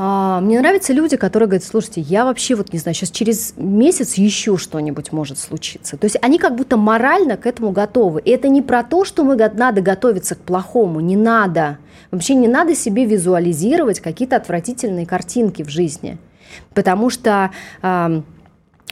а, 0.00 0.40
мне 0.40 0.60
нравятся 0.60 0.92
люди, 0.92 1.16
которые 1.16 1.48
говорят, 1.48 1.64
слушайте, 1.64 2.00
я 2.00 2.24
вообще 2.24 2.54
вот 2.54 2.72
не 2.72 2.78
знаю, 2.78 2.94
сейчас 2.94 3.10
через 3.10 3.54
месяц 3.56 4.14
еще 4.14 4.56
что-нибудь 4.56 5.10
может 5.10 5.38
случиться. 5.38 5.96
То 5.96 6.04
есть 6.04 6.16
они 6.22 6.38
как 6.38 6.54
будто 6.54 6.76
морально 6.76 7.36
к 7.36 7.46
этому 7.46 7.72
готовы. 7.72 8.20
И 8.20 8.30
это 8.30 8.48
не 8.48 8.62
про 8.62 8.84
то, 8.84 9.04
что 9.04 9.24
мы 9.24 9.34
надо 9.36 9.80
готовиться 9.80 10.36
к 10.36 10.38
плохому, 10.38 11.00
не 11.00 11.16
надо. 11.16 11.78
Вообще 12.12 12.36
не 12.36 12.46
надо 12.46 12.76
себе 12.76 13.06
визуализировать 13.06 13.98
какие-то 13.98 14.36
отвратительные 14.36 15.04
картинки 15.04 15.64
в 15.64 15.68
жизни. 15.68 16.16
Потому 16.74 17.10
что 17.10 17.50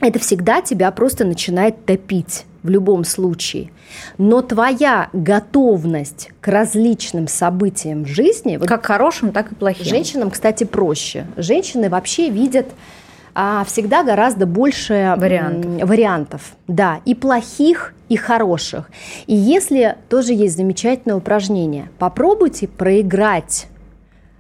это 0.01 0.19
всегда 0.19 0.61
тебя 0.61 0.91
просто 0.91 1.25
начинает 1.25 1.85
топить 1.87 2.45
в 2.63 2.69
любом 2.69 3.05
случае. 3.05 3.71
Но 4.19 4.43
твоя 4.43 5.09
готовность 5.13 6.31
к 6.41 6.49
различным 6.49 7.29
событиям 7.29 8.05
в 8.05 8.09
жизни... 8.09 8.59
Как 8.59 8.85
хорошим, 8.85 9.33
так 9.33 9.53
и 9.53 9.55
плохим. 9.55 9.87
Женщинам, 9.87 10.31
кстати, 10.31 10.65
проще. 10.65 11.27
Женщины 11.37 11.89
вообще 11.89 12.29
видят 12.29 12.67
а, 13.35 13.65
всегда 13.65 14.03
гораздо 14.03 14.47
больше 14.47 15.15
вариантов. 15.17 15.89
вариантов. 15.89 16.43
Да, 16.67 17.01
и 17.05 17.15
плохих, 17.15 17.95
и 18.09 18.17
хороших. 18.17 18.91
И 19.27 19.35
если 19.35 19.97
тоже 20.09 20.33
есть 20.33 20.57
замечательное 20.57 21.17
упражнение, 21.17 21.91
попробуйте 21.99 22.67
проиграть 22.67 23.67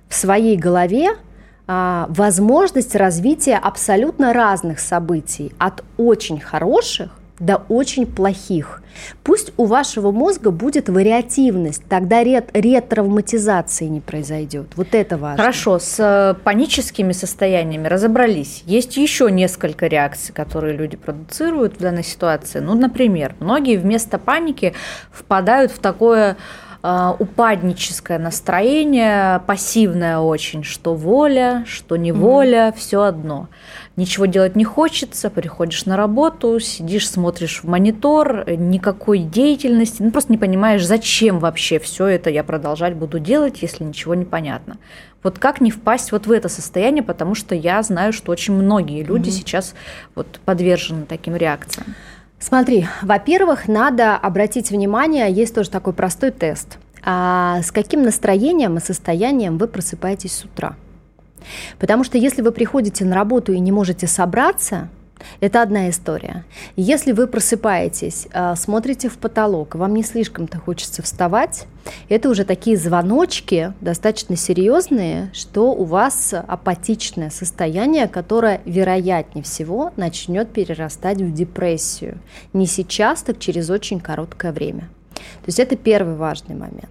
в 0.08 0.14
своей 0.14 0.56
голове 0.56 1.10
возможность 1.66 2.94
развития 2.94 3.56
абсолютно 3.56 4.32
разных 4.32 4.78
событий, 4.78 5.52
от 5.58 5.82
очень 5.96 6.40
хороших 6.40 7.10
до 7.38 7.56
очень 7.68 8.06
плохих. 8.06 8.82
Пусть 9.22 9.52
у 9.56 9.66
вашего 9.66 10.10
мозга 10.10 10.50
будет 10.50 10.88
вариативность, 10.88 11.82
тогда 11.88 12.24
рет, 12.24 12.48
ретравматизации 12.54 13.86
не 13.86 14.00
произойдет. 14.00 14.68
Вот 14.76 14.94
это 14.94 15.18
важно. 15.18 15.36
Хорошо, 15.36 15.78
с 15.78 15.96
э, 15.98 16.34
паническими 16.42 17.12
состояниями 17.12 17.88
разобрались. 17.88 18.62
Есть 18.64 18.96
еще 18.96 19.30
несколько 19.30 19.86
реакций, 19.86 20.34
которые 20.34 20.76
люди 20.76 20.96
продуцируют 20.96 21.76
в 21.76 21.80
данной 21.80 22.04
ситуации. 22.04 22.60
Ну, 22.60 22.74
например, 22.74 23.34
многие 23.38 23.76
вместо 23.76 24.18
паники 24.18 24.72
впадают 25.12 25.72
в 25.72 25.78
такое 25.78 26.38
упадническое 27.18 28.18
настроение, 28.18 29.40
пассивное 29.46 30.18
очень, 30.18 30.62
что 30.62 30.94
воля, 30.94 31.64
что 31.66 31.96
неволя, 31.96 32.68
mm-hmm. 32.68 32.76
все 32.76 33.02
одно 33.02 33.48
ничего 33.96 34.26
делать 34.26 34.56
не 34.56 34.64
хочется, 34.64 35.30
приходишь 35.30 35.86
на 35.86 35.96
работу, 35.96 36.60
сидишь, 36.60 37.08
смотришь 37.08 37.62
в 37.62 37.68
монитор, 37.68 38.48
никакой 38.50 39.20
деятельности, 39.20 40.02
ну 40.02 40.10
просто 40.10 40.32
не 40.32 40.38
понимаешь, 40.38 40.84
зачем 40.86 41.38
вообще 41.38 41.78
все 41.78 42.06
это 42.06 42.30
я 42.30 42.44
продолжать 42.44 42.94
буду 42.94 43.18
делать, 43.18 43.62
если 43.62 43.84
ничего 43.84 44.14
не 44.14 44.24
понятно. 44.24 44.76
Вот 45.22 45.38
как 45.38 45.60
не 45.60 45.70
впасть 45.70 46.12
вот 46.12 46.26
в 46.26 46.32
это 46.32 46.48
состояние, 46.48 47.02
потому 47.02 47.34
что 47.34 47.54
я 47.54 47.82
знаю, 47.82 48.12
что 48.12 48.30
очень 48.30 48.54
многие 48.54 49.02
люди 49.02 49.30
угу. 49.30 49.36
сейчас 49.36 49.74
вот 50.14 50.40
подвержены 50.44 51.06
таким 51.06 51.34
реакциям. 51.34 51.96
Смотри, 52.38 52.86
во-первых, 53.02 53.66
надо 53.66 54.16
обратить 54.16 54.70
внимание, 54.70 55.30
есть 55.32 55.54
тоже 55.54 55.70
такой 55.70 55.92
простой 55.92 56.30
тест. 56.30 56.78
А 57.02 57.62
с 57.62 57.72
каким 57.72 58.02
настроением 58.02 58.76
и 58.76 58.80
состоянием 58.80 59.58
вы 59.58 59.68
просыпаетесь 59.68 60.32
с 60.32 60.44
утра? 60.44 60.76
Потому 61.78 62.04
что 62.04 62.18
если 62.18 62.42
вы 62.42 62.50
приходите 62.52 63.04
на 63.04 63.14
работу 63.14 63.52
и 63.52 63.58
не 63.58 63.72
можете 63.72 64.06
собраться, 64.06 64.88
это 65.40 65.62
одна 65.62 65.88
история. 65.90 66.44
Если 66.76 67.12
вы 67.12 67.26
просыпаетесь, 67.26 68.28
а, 68.32 68.54
смотрите 68.56 69.08
в 69.08 69.18
потолок, 69.18 69.74
вам 69.74 69.94
не 69.94 70.02
слишком-то 70.02 70.58
хочется 70.58 71.02
вставать, 71.02 71.66
это 72.08 72.28
уже 72.28 72.44
такие 72.44 72.76
звоночки 72.76 73.72
достаточно 73.80 74.36
серьезные, 74.36 75.30
что 75.32 75.72
у 75.72 75.84
вас 75.84 76.34
апатичное 76.34 77.30
состояние, 77.30 78.08
которое, 78.08 78.60
вероятнее 78.64 79.44
всего, 79.44 79.92
начнет 79.96 80.50
перерастать 80.50 81.18
в 81.18 81.32
депрессию. 81.32 82.18
Не 82.52 82.66
сейчас, 82.66 83.22
так 83.22 83.38
через 83.38 83.70
очень 83.70 84.00
короткое 84.00 84.52
время. 84.52 84.88
То 85.14 85.46
есть 85.46 85.60
это 85.60 85.76
первый 85.76 86.16
важный 86.16 86.54
момент. 86.54 86.90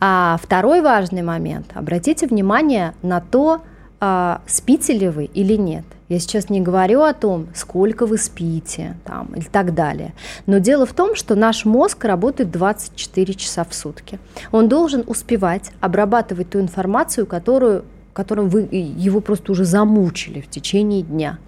А 0.00 0.38
второй 0.42 0.80
важный 0.80 1.22
момент. 1.22 1.66
Обратите 1.74 2.26
внимание 2.26 2.94
на 3.02 3.20
то, 3.20 3.62
а, 4.00 4.40
спите 4.46 4.94
ли 4.94 5.08
вы 5.08 5.26
или 5.26 5.54
нет. 5.54 5.84
Я 6.08 6.18
сейчас 6.18 6.48
не 6.48 6.60
говорю 6.60 7.02
о 7.02 7.12
том, 7.12 7.48
сколько 7.54 8.06
вы 8.06 8.18
спите 8.18 8.96
там, 9.04 9.32
и 9.36 9.42
так 9.42 9.74
далее. 9.74 10.14
Но 10.46 10.58
дело 10.58 10.86
в 10.86 10.92
том, 10.92 11.14
что 11.14 11.34
наш 11.34 11.64
мозг 11.64 12.04
работает 12.04 12.50
24 12.50 13.34
часа 13.34 13.64
в 13.64 13.74
сутки. 13.74 14.18
Он 14.50 14.68
должен 14.68 15.04
успевать 15.06 15.70
обрабатывать 15.80 16.50
ту 16.50 16.60
информацию, 16.60 17.26
которую 17.26 17.84
которым 18.12 18.48
вы 18.48 18.68
его 18.72 19.20
просто 19.20 19.52
уже 19.52 19.64
замучили 19.64 20.40
в 20.40 20.50
течение 20.50 21.02
дня. 21.02 21.38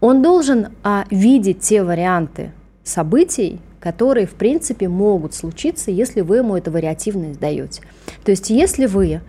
Он 0.00 0.20
должен 0.20 0.68
а, 0.82 1.06
видеть 1.10 1.60
те 1.60 1.82
варианты 1.82 2.52
событий, 2.84 3.58
которые, 3.80 4.26
в 4.26 4.34
принципе, 4.34 4.88
могут 4.88 5.34
случиться, 5.34 5.90
если 5.90 6.20
вы 6.20 6.36
ему 6.36 6.56
это 6.56 6.70
вариативно 6.70 7.34
даете. 7.34 7.82
То 8.24 8.30
есть, 8.30 8.50
если 8.50 8.86
вы 8.86 9.22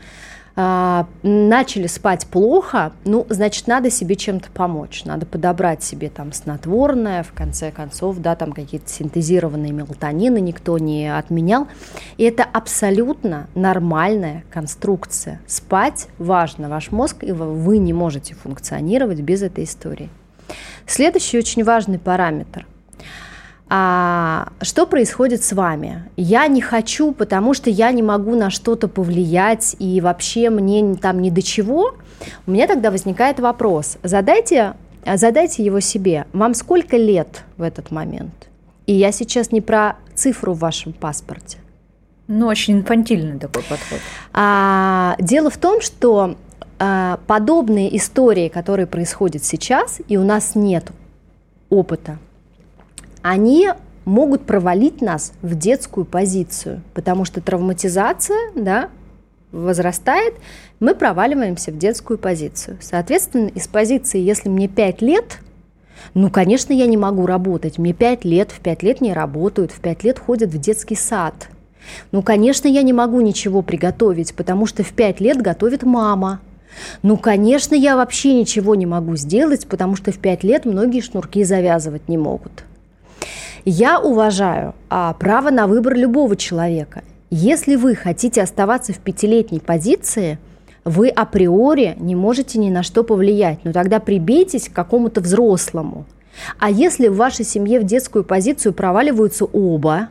а, 0.58 1.08
начали 1.22 1.88
спать 1.88 2.26
плохо, 2.28 2.94
ну, 3.04 3.26
значит, 3.30 3.68
надо 3.68 3.90
себе 3.90 4.16
чем-то 4.16 4.50
помочь. 4.52 5.04
Надо 5.04 5.26
подобрать 5.26 5.84
себе 5.84 6.10
там 6.10 6.32
снотворное, 6.32 7.24
в 7.24 7.34
конце 7.34 7.72
концов, 7.72 8.18
да, 8.20 8.36
там 8.36 8.54
какие-то 8.54 8.90
синтезированные 8.90 9.74
мелатонины 9.74 10.40
никто 10.40 10.78
не 10.78 11.14
отменял. 11.14 11.68
И 12.18 12.24
это 12.24 12.44
абсолютно 12.44 13.48
нормальная 13.54 14.46
конструкция. 14.50 15.42
Спать 15.46 16.08
важно, 16.18 16.70
ваш 16.70 16.92
мозг, 16.92 17.24
и 17.24 17.32
вы 17.32 17.78
не 17.78 17.92
можете 17.92 18.34
функционировать 18.36 19.20
без 19.20 19.42
этой 19.42 19.66
истории. 19.66 20.10
Следующий 20.88 21.38
очень 21.38 21.64
важный 21.64 22.00
параметр– 22.00 22.66
а, 23.68 24.50
что 24.62 24.86
происходит 24.86 25.44
с 25.44 25.54
вами? 25.54 26.04
Я 26.18 26.48
не 26.48 26.62
хочу, 26.62 27.12
потому 27.12 27.54
что 27.54 27.70
я 27.70 27.92
не 27.92 28.04
могу 28.04 28.36
на 28.36 28.50
что-то 28.50 28.88
повлиять, 28.88 29.76
и 29.80 30.00
вообще 30.02 30.50
мне 30.50 30.96
там 30.96 31.22
ни 31.22 31.30
до 31.30 31.42
чего. 31.42 31.96
У 32.46 32.52
меня 32.52 32.68
тогда 32.68 32.92
возникает 32.92 33.40
вопрос. 33.40 33.98
Задайте, 34.04 34.74
задайте 35.06 35.64
его 35.64 35.80
себе. 35.80 36.28
Вам 36.34 36.54
сколько 36.54 36.96
лет 36.96 37.44
в 37.58 37.64
этот 37.64 37.92
момент? 37.92 38.50
И 38.86 38.94
я 38.94 39.12
сейчас 39.12 39.52
не 39.52 39.62
про 39.62 39.96
цифру 40.14 40.54
в 40.54 40.60
вашем 40.60 40.94
паспорте. 40.94 41.58
Ну, 42.28 42.48
очень 42.48 42.80
инфантильный 42.80 43.40
такой 43.40 43.64
подход. 43.64 44.00
А, 44.34 45.16
дело 45.20 45.50
в 45.50 45.58
том, 45.58 45.82
что 45.82 46.36
а, 46.78 47.20
подобные 47.26 47.96
истории, 47.98 48.48
которые 48.48 48.86
происходят 48.86 49.44
сейчас, 49.44 50.02
и 50.08 50.18
у 50.18 50.24
нас 50.24 50.56
нет 50.56 50.92
опыта 51.70 52.20
они 53.26 53.70
могут 54.06 54.46
провалить 54.46 55.02
нас 55.02 55.34
в 55.42 55.56
детскую 55.56 56.06
позицию, 56.06 56.84
потому 56.94 57.26
что 57.26 57.42
травматизация, 57.42 58.38
да, 58.54 58.90
возрастает, 59.52 60.36
мы 60.80 60.94
проваливаемся 60.94 61.72
в 61.72 61.78
детскую 61.80 62.20
позицию. 62.20 62.78
Соответственно, 62.82 63.48
из 63.48 63.68
позиции, 63.68 64.20
если 64.20 64.48
мне 64.48 64.68
5 64.68 65.02
лет, 65.02 65.40
ну, 66.14 66.30
конечно, 66.30 66.72
я 66.72 66.86
не 66.86 66.98
могу 66.98 67.26
работать. 67.26 67.80
Мне 67.80 67.94
5 67.94 68.26
лет, 68.26 68.52
в 68.52 68.60
5 68.60 68.84
лет 68.84 69.02
не 69.02 69.12
работают, 69.12 69.72
в 69.72 69.80
5 69.80 70.04
лет 70.04 70.20
ходят 70.20 70.52
в 70.52 70.60
детский 70.60 70.96
сад. 70.96 71.50
Ну, 72.12 72.22
конечно, 72.22 72.68
я 72.68 72.84
не 72.84 72.94
могу 72.94 73.22
ничего 73.22 73.64
приготовить, 73.64 74.36
потому 74.36 74.68
что 74.68 74.84
в 74.84 74.92
5 74.94 75.20
лет 75.20 75.42
готовит 75.42 75.82
мама. 75.82 76.42
Ну, 77.02 77.18
конечно, 77.18 77.74
я 77.74 77.96
вообще 77.96 78.36
ничего 78.36 78.76
не 78.76 78.86
могу 78.86 79.16
сделать, 79.16 79.66
потому 79.66 79.96
что 79.96 80.12
в 80.12 80.20
5 80.20 80.44
лет 80.44 80.66
многие 80.66 81.02
шнурки 81.02 81.44
завязывать 81.44 82.08
не 82.08 82.20
могут. 82.20 82.66
Я 83.68 84.00
уважаю 84.00 84.76
а, 84.92 85.12
право 85.14 85.50
на 85.50 85.66
выбор 85.66 85.96
любого 85.96 86.36
человека. 86.36 87.04
Если 87.32 87.76
вы 87.76 87.96
хотите 87.96 88.44
оставаться 88.44 88.94
в 88.94 89.00
пятилетней 89.00 89.60
позиции, 89.60 90.38
вы 90.84 91.10
априори 91.10 91.96
не 91.98 92.14
можете 92.14 92.60
ни 92.60 92.70
на 92.70 92.84
что 92.84 93.04
повлиять, 93.04 93.58
но 93.64 93.74
тогда 93.74 94.00
прибейтесь 94.00 94.70
к 94.70 94.74
какому-то 94.74 95.20
взрослому. 95.20 96.06
А 96.60 96.70
если 96.70 97.08
в 97.08 97.16
вашей 97.16 97.44
семье 97.44 97.80
в 97.80 97.86
детскую 97.86 98.24
позицию 98.24 98.72
проваливаются 98.72 99.46
оба, 99.46 100.10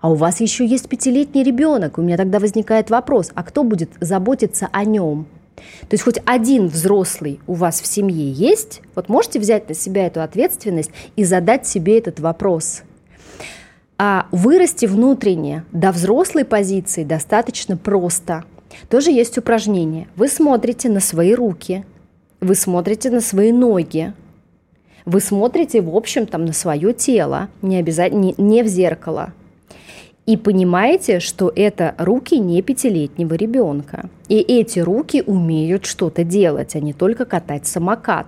а 0.00 0.10
у 0.10 0.14
вас 0.14 0.40
еще 0.40 0.64
есть 0.64 0.88
пятилетний 0.88 1.42
ребенок, 1.42 1.98
у 1.98 2.02
меня 2.02 2.16
тогда 2.16 2.38
возникает 2.38 2.88
вопрос, 2.88 3.32
а 3.34 3.42
кто 3.42 3.64
будет 3.64 3.90
заботиться 4.00 4.70
о 4.72 4.86
нем? 4.86 5.26
То 5.56 5.92
есть 5.92 6.04
хоть 6.04 6.20
один 6.24 6.68
взрослый 6.68 7.38
у 7.46 7.52
вас 7.52 7.82
в 7.82 7.86
семье 7.86 8.32
есть, 8.32 8.80
вот 8.94 9.10
можете 9.10 9.40
взять 9.40 9.68
на 9.68 9.74
себя 9.74 10.06
эту 10.06 10.22
ответственность 10.22 10.90
и 11.16 11.24
задать 11.24 11.66
себе 11.66 11.98
этот 11.98 12.18
вопрос. 12.18 12.82
А 13.96 14.26
вырасти 14.32 14.86
внутренне 14.86 15.64
до 15.72 15.92
взрослой 15.92 16.44
позиции 16.44 17.04
достаточно 17.04 17.76
просто. 17.76 18.44
Тоже 18.88 19.10
есть 19.10 19.38
упражнение. 19.38 20.08
Вы 20.16 20.28
смотрите 20.28 20.88
на 20.88 21.00
свои 21.00 21.34
руки, 21.34 21.84
вы 22.40 22.54
смотрите 22.54 23.10
на 23.10 23.20
свои 23.20 23.52
ноги, 23.52 24.12
вы 25.04 25.20
смотрите, 25.20 25.80
в 25.80 25.94
общем, 25.94 26.26
там, 26.26 26.44
на 26.44 26.52
свое 26.52 26.92
тело, 26.92 27.48
не, 27.62 27.76
обязательно, 27.76 28.20
не, 28.20 28.34
не 28.38 28.62
в 28.62 28.66
зеркало– 28.66 29.32
и 30.26 30.38
понимаете, 30.38 31.20
что 31.20 31.52
это 31.54 31.94
руки 31.98 32.38
не 32.38 32.62
пятилетнего 32.62 33.34
ребенка. 33.34 34.08
И 34.28 34.36
эти 34.38 34.78
руки 34.78 35.22
умеют 35.24 35.84
что-то 35.84 36.24
делать, 36.24 36.74
а 36.74 36.80
не 36.80 36.94
только 36.94 37.26
катать 37.26 37.66
самокат. 37.66 38.26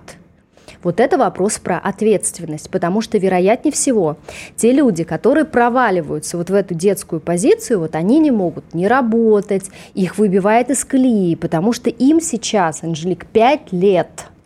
Вот 0.87 1.01
это 1.01 1.17
вопрос 1.17 1.57
про 1.57 1.79
ответственность, 1.79 2.69
потому 2.69 3.01
что, 3.01 3.17
вероятнее 3.17 3.73
всего, 3.73 4.15
те 4.55 4.71
люди, 4.71 5.03
которые 5.03 5.43
проваливаются 5.43 6.37
вот 6.37 6.49
в 6.49 6.53
эту 6.53 6.75
детскую 6.75 7.19
позицию, 7.19 7.79
вот 7.79 7.93
они 7.93 8.19
не 8.19 8.31
могут 8.31 8.73
не 8.73 8.87
работать, 8.87 9.65
их 9.95 10.17
выбивает 10.17 10.69
из 10.69 10.85
колеи, 10.85 11.35
потому 11.35 11.73
что 11.73 11.89
им 11.89 12.21
сейчас, 12.21 12.83
Анжелик, 12.83 13.25
5 13.25 13.73
лет– 13.73 14.07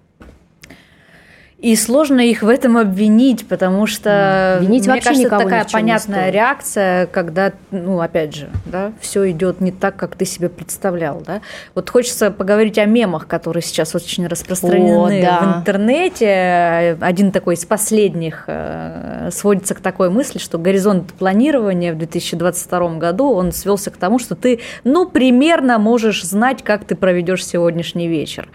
и 1.62 1.76
сложно 1.76 2.22
их 2.22 2.42
в 2.42 2.50
этом 2.50 2.76
обвинить, 2.76 3.48
потому 3.48 3.86
что, 3.86 4.58
Винить 4.62 4.88
мне 4.88 5.00
кажется, 5.00 5.28
это 5.28 5.38
такая 5.38 5.68
понятная 5.72 6.32
реакция, 6.32 7.06
когда, 7.06 7.54
ну, 7.70 8.02
опять 8.02 8.36
же, 8.36 8.50
да, 8.66 8.94
все 9.00 9.30
идет 9.30 9.62
не 9.62 9.72
так, 9.72 9.96
как 9.96 10.16
ты 10.16 10.26
себе 10.26 10.50
представлял, 10.50 11.22
да. 11.22 11.42
Вот 11.76 11.92
хочется 11.92 12.32
поговорить 12.32 12.80
о 12.80 12.86
мемах, 12.86 13.28
которые 13.28 13.62
сейчас 13.62 13.94
очень 13.94 14.26
распространены 14.26 15.20
о, 15.20 15.22
да. 15.22 15.40
в 15.40 15.60
интернете. 15.60 16.98
Один 17.00 17.32
такой 17.32 17.54
из 17.54 17.66
последних 17.66 18.46
э, 18.48 19.30
сводится 19.32 19.76
к 19.76 19.82
такой 19.82 20.10
мысли, 20.10 20.40
что 20.40 20.58
горизонт 20.58 21.14
планирования 21.14 21.94
в 21.94 21.98
2022 22.00 22.96
году, 22.96 23.34
он 23.34 23.52
свелся 23.52 23.92
к 23.92 23.98
тому, 23.98 24.18
что 24.18 24.34
ты, 24.34 24.62
ну, 24.84 25.08
примерно 25.08 25.78
можешь 25.78 26.24
знать, 26.24 26.64
как 26.64 26.86
ты 26.86 26.96
проведешь 26.96 27.46
сегодняшний 27.46 28.08
вечер. 28.08 28.50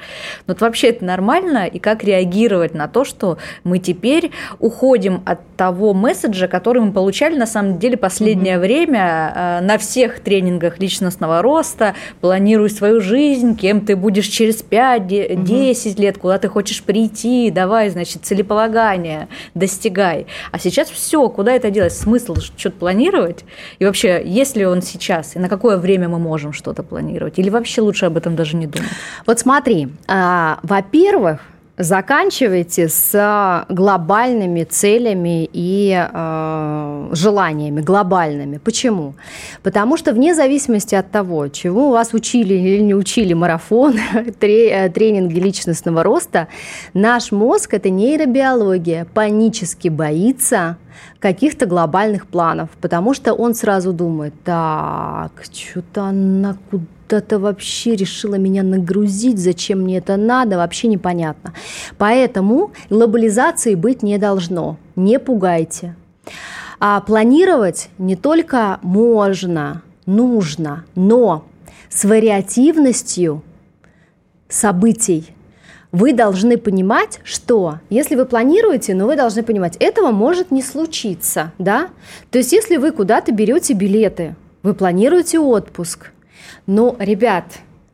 Вот 0.49 0.61
вообще 0.61 0.89
это 0.89 1.05
нормально, 1.05 1.67
и 1.67 1.79
как 1.79 2.03
реагировать 2.03 2.75
на 2.75 2.89
то, 2.89 2.96
что 3.05 3.39
мы 3.65 3.79
теперь 3.79 4.31
уходим 4.59 5.23
от 5.25 5.41
того 5.57 5.95
месседжа, 5.95 6.49
который 6.49 6.83
мы 6.83 6.93
получали 6.93 7.37
на 7.37 7.47
самом 7.47 7.79
деле 7.79 7.97
последнее 7.97 8.57
mm-hmm. 8.57 8.61
время 8.61 9.33
э, 9.35 9.61
на 9.65 9.79
всех 9.79 10.21
тренингах 10.21 10.79
личностного 10.79 11.43
роста. 11.43 11.95
Планируй 12.21 12.71
свою 12.71 13.01
жизнь, 13.01 13.57
кем 13.57 13.81
ты 13.81 13.97
будешь 13.97 14.27
через 14.27 14.63
5-10 14.63 15.37
mm-hmm. 15.37 16.01
лет, 16.01 16.19
куда 16.19 16.39
ты 16.39 16.49
хочешь 16.49 16.83
прийти, 16.83 17.51
давай, 17.51 17.91
значит, 17.91 18.25
целеполагание, 18.25 19.29
достигай. 19.55 20.27
А 20.53 20.59
сейчас 20.59 20.91
все, 20.91 21.29
куда 21.29 21.53
это 21.53 21.71
делать? 21.71 21.93
Смысл 21.93 22.37
что-то 22.37 22.77
планировать? 22.77 23.45
И 23.79 23.85
вообще, 23.85 24.23
есть 24.25 24.57
ли 24.57 24.67
он 24.67 24.83
сейчас? 24.83 25.37
И 25.37 25.39
на 25.39 25.49
какое 25.49 25.77
время 25.77 26.09
мы 26.09 26.19
можем 26.19 26.53
что-то 26.53 26.83
планировать? 26.83 27.39
Или 27.39 27.51
вообще 27.51 27.81
лучше 27.81 28.07
об 28.07 28.17
этом 28.17 28.37
даже 28.37 28.57
не 28.57 28.67
думать? 28.67 28.91
Вот 29.27 29.39
смотри, 29.39 29.89
а, 30.07 30.59
во-первых, 30.63 31.41
заканчивайте 31.79 32.89
с 32.89 33.67
глобальными 33.69 34.65
целями 34.65 35.49
и 35.53 35.93
э, 35.95 37.09
желаниями, 37.13 37.81
глобальными. 37.81 38.59
Почему? 38.59 39.15
Потому 39.63 39.97
что 39.97 40.13
вне 40.13 40.35
зависимости 40.35 40.95
от 40.95 41.11
того, 41.11 41.49
чего 41.49 41.91
вас 41.91 42.15
учили 42.15 42.55
или 42.55 42.83
не 42.83 42.95
учили 42.95 43.35
марафон, 43.35 43.95
э, 44.41 44.89
тренинги 44.91 45.39
личностного 45.39 46.03
роста, 46.03 46.49
наш 46.95 47.31
мозг– 47.33 47.75
это 47.75 47.91
нейробиология, 47.91 49.07
панически 49.13 49.89
боится 49.89 50.79
каких-то 51.19 51.67
глобальных 51.67 52.27
планов, 52.27 52.71
потому 52.81 53.13
что 53.13 53.35
он 53.35 53.55
сразу 53.55 53.93
думает, 53.93 54.33
так, 54.45 55.33
что-то 55.53 56.05
она 56.05 56.57
куда 56.71 56.85
куда-то 57.07 57.39
вообще 57.39 57.95
решила 57.95 58.35
меня 58.35 58.63
нагрузить, 58.63 59.39
зачем 59.39 59.83
мне 59.83 59.99
это 59.99 60.17
надо, 60.17 60.57
вообще 60.57 60.89
непонятно. 60.89 61.55
Поэтому 61.99 62.73
глобализации 62.91 63.75
быть 63.75 64.03
не 64.03 64.19
должно. 64.19 64.77
Не 64.97 65.19
пугайте. 65.19 65.95
А 66.81 67.01
планировать 67.01 67.89
не 67.99 68.17
только 68.17 68.81
можно, 68.83 69.83
нужно, 70.05 70.85
но 70.95 71.45
с 71.89 72.05
вариативностью 72.05 73.43
событий 74.49 75.29
вы 75.93 76.13
должны 76.13 76.59
понимать, 76.59 77.21
что 77.25 77.79
если 77.89 78.17
вы 78.17 78.27
планируете, 78.27 78.95
но 78.95 79.07
вы 79.07 79.17
должны 79.17 79.43
понимать, 79.43 79.77
этого 79.77 80.11
может 80.11 80.51
не 80.51 80.61
случиться, 80.61 81.53
да? 81.59 81.89
То 82.31 82.39
есть 82.39 82.53
если 82.53 82.77
вы 82.77 82.91
куда-то 82.91 83.33
берете 83.33 83.73
билеты, 83.73 84.35
вы 84.63 84.75
планируете 84.75 85.39
отпуск, 85.39 86.11
но, 86.67 86.97
ребят, 86.99 87.45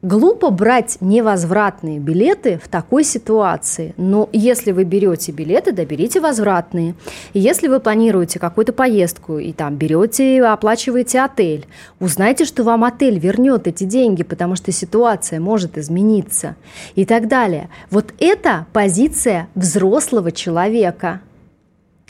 Глупо 0.05 0.51
брать 0.51 0.99
невозвратные 1.01 2.01
билеты 2.01 2.61
в 2.61 2.67
такой 2.67 3.05
ситуации. 3.05 3.95
Но 3.97 4.29
если 4.33 4.73
вы 4.73 4.83
берете 4.83 5.31
билеты, 5.31 5.71
да 5.71 5.85
берите 5.85 6.21
возвратные. 6.21 6.97
И 7.35 7.39
если 7.39 7.69
вы 7.69 7.79
планируете 7.79 8.41
какую-то 8.41 8.73
поездку 8.73 9.39
и 9.39 9.53
там 9.53 9.77
берете, 9.77 10.43
оплачиваете 10.43 11.21
отель, 11.21 11.69
узнайте, 12.01 12.45
что 12.47 12.65
вам 12.65 12.83
отель 12.83 13.21
вернет 13.21 13.69
эти 13.69 13.85
деньги, 13.85 14.25
потому 14.25 14.57
что 14.57 14.73
ситуация 14.73 15.39
может 15.39 15.79
измениться 15.79 16.57
и 16.97 17.05
так 17.05 17.29
далее. 17.29 17.69
Вот 17.89 18.13
это 18.19 18.67
позиция 18.73 19.47
взрослого 19.55 20.33
человека 20.33 21.21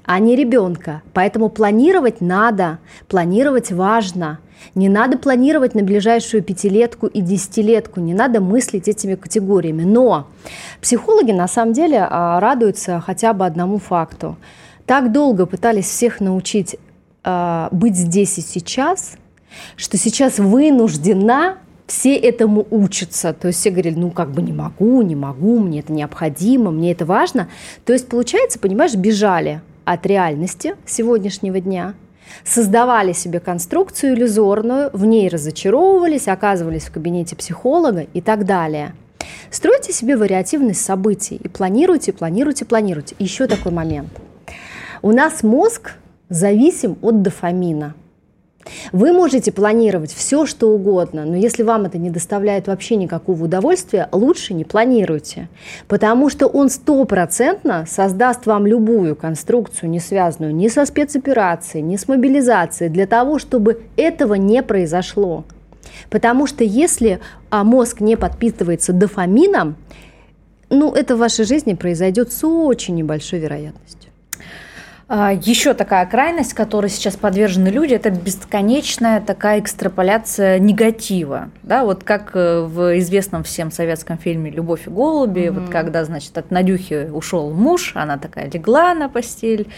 а 0.04 0.18
не 0.18 0.36
ребенка. 0.36 1.02
Поэтому 1.12 1.48
планировать 1.48 2.20
надо, 2.20 2.78
планировать 3.08 3.72
важно. 3.72 4.38
Не 4.74 4.88
надо 4.88 5.18
планировать 5.18 5.74
на 5.74 5.82
ближайшую 5.82 6.42
пятилетку 6.42 7.06
и 7.06 7.20
десятилетку, 7.20 8.00
не 8.00 8.14
надо 8.14 8.40
мыслить 8.40 8.88
этими 8.88 9.16
категориями. 9.16 9.82
Но 9.82 10.28
психологи 10.80 11.32
на 11.32 11.48
самом 11.48 11.72
деле 11.72 12.06
а, 12.08 12.38
радуются 12.38 13.00
хотя 13.00 13.32
бы 13.32 13.44
одному 13.44 13.78
факту. 13.78 14.36
Так 14.86 15.12
долго 15.12 15.46
пытались 15.46 15.86
всех 15.86 16.20
научить 16.20 16.76
э, 17.24 17.68
быть 17.70 17.96
здесь 17.96 18.38
и 18.38 18.40
сейчас, 18.40 19.12
что 19.76 19.96
сейчас 19.96 20.38
вынуждена 20.38 21.58
все 21.86 22.16
этому 22.16 22.66
учатся. 22.70 23.32
То 23.32 23.48
есть 23.48 23.60
все 23.60 23.70
говорили, 23.70 23.94
ну 23.94 24.10
как 24.10 24.32
бы 24.32 24.42
не 24.42 24.52
могу, 24.52 25.02
не 25.02 25.14
могу, 25.14 25.58
мне 25.58 25.80
это 25.80 25.92
необходимо, 25.92 26.70
мне 26.70 26.92
это 26.92 27.04
важно. 27.04 27.48
То 27.84 27.92
есть 27.92 28.08
получается, 28.08 28.58
понимаешь, 28.58 28.94
бежали 28.94 29.60
от 29.84 30.06
реальности 30.06 30.76
сегодняшнего 30.86 31.60
дня, 31.60 31.94
создавали 32.44 33.12
себе 33.12 33.40
конструкцию 33.40 34.14
иллюзорную, 34.14 34.90
в 34.92 35.04
ней 35.04 35.28
разочаровывались, 35.28 36.28
оказывались 36.28 36.84
в 36.84 36.92
кабинете 36.92 37.36
психолога 37.36 38.06
и 38.12 38.20
так 38.20 38.44
далее. 38.44 38.94
Стройте 39.50 39.92
себе 39.92 40.16
вариативность 40.16 40.84
событий 40.84 41.36
и 41.36 41.48
планируйте, 41.48 42.12
планируйте, 42.12 42.64
планируйте. 42.64 43.14
еще 43.18 43.46
такой 43.46 43.72
момент. 43.72 44.10
У 45.02 45.12
нас 45.12 45.42
мозг 45.42 45.92
зависим 46.28 46.96
от 47.02 47.22
дофамина– 47.22 47.94
вы 48.92 49.12
можете 49.12 49.52
планировать 49.52 50.12
все, 50.12 50.46
что 50.46 50.70
угодно, 50.70 51.24
но 51.24 51.36
если 51.36 51.62
вам 51.62 51.84
это 51.84 51.98
не 51.98 52.10
доставляет 52.10 52.66
вообще 52.66 52.96
никакого 52.96 53.44
удовольствия, 53.44 54.08
лучше 54.12 54.54
не 54.54 54.64
планируйте, 54.64 55.48
потому 55.88 56.28
что 56.30 56.46
он 56.46 56.68
стопроцентно 56.68 57.84
создаст 57.88 58.46
вам 58.46 58.66
любую 58.66 59.16
конструкцию, 59.16 59.90
не 59.90 60.00
связанную 60.00 60.54
ни 60.54 60.68
со 60.68 60.84
спецоперацией, 60.86 61.82
ни 61.82 61.96
с 61.96 62.08
мобилизацией, 62.08 62.90
для 62.90 63.06
того, 63.06 63.38
чтобы 63.38 63.82
этого 63.96 64.34
не 64.34 64.62
произошло. 64.62 65.44
Потому 66.10 66.46
что 66.46 66.64
если 66.64 67.20
а, 67.50 67.64
мозг 67.64 68.00
не 68.00 68.16
подпитывается 68.16 68.92
дофамином, 68.92 69.76
ну, 70.70 70.92
это 70.92 71.16
в 71.16 71.18
вашей 71.18 71.44
жизни 71.44 71.74
произойдет 71.74 72.32
с 72.32 72.44
очень 72.44 72.94
небольшой 72.94 73.40
вероятностью. 73.40 74.01
А, 75.14 75.30
Еще 75.34 75.74
такая 75.74 76.06
крайность, 76.06 76.54
которой 76.54 76.88
сейчас 76.88 77.16
подвержены 77.16 77.68
люди, 77.68 77.92
это 77.92 78.08
бесконечная 78.08 79.20
такая 79.20 79.60
экстраполяция 79.60 80.58
негатива. 80.58 81.50
Да, 81.62 81.84
вот 81.84 82.02
как 82.02 82.30
э, 82.32 82.62
в 82.62 82.98
известном 82.98 83.44
всем 83.44 83.70
советском 83.70 84.16
фильме 84.16 84.50
«Любовь 84.50 84.86
и 84.86 84.90
голуби», 84.90 85.40
mm-hmm. 85.40 85.60
вот 85.60 85.68
когда, 85.68 86.06
значит, 86.06 86.38
от 86.38 86.50
Надюхи 86.50 87.10
ушел 87.12 87.50
муж, 87.50 87.92
она 87.94 88.16
такая 88.16 88.50
легла 88.50 88.94
на 88.94 89.10
постель 89.10 89.68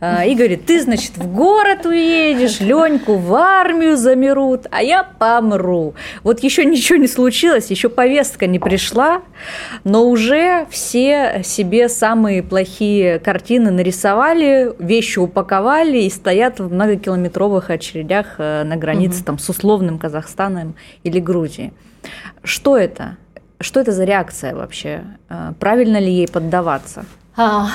а, 0.00 0.26
и 0.26 0.34
говорит, 0.34 0.66
ты, 0.66 0.82
значит, 0.82 1.16
в 1.16 1.26
город 1.32 1.86
уедешь, 1.86 2.60
Леньку 2.60 3.16
в 3.16 3.34
армию 3.34 3.96
замерут, 3.96 4.66
а 4.70 4.82
я 4.82 5.04
помру. 5.04 5.94
Вот 6.22 6.40
еще 6.40 6.66
ничего 6.66 6.98
не 6.98 7.08
случилось, 7.08 7.70
еще 7.70 7.88
повестка 7.88 8.46
не 8.46 8.58
пришла, 8.58 9.22
но 9.84 10.06
уже 10.06 10.66
все 10.68 11.40
себе 11.44 11.88
самые 11.88 12.42
плохие 12.42 13.18
картины 13.20 13.70
нарисовали, 13.70 14.74
вещи 14.82 15.18
упаковали 15.18 16.02
и 16.02 16.10
стоят 16.10 16.60
в 16.60 16.72
многокилометровых 16.72 17.70
очередях 17.70 18.34
э, 18.38 18.64
на 18.64 18.76
границе 18.76 19.18
угу. 19.18 19.24
там, 19.24 19.38
с 19.38 19.48
условным 19.48 19.98
Казахстаном 19.98 20.74
или 21.04 21.20
Грузией. 21.20 21.72
Что 22.42 22.76
это? 22.76 23.16
что 23.62 23.80
это 23.80 23.92
за 23.92 24.04
реакция 24.04 24.54
вообще? 24.54 25.04
А, 25.28 25.54
правильно 25.58 25.98
ли 25.98 26.12
ей 26.12 26.28
поддаваться? 26.28 27.04
А, 27.36 27.68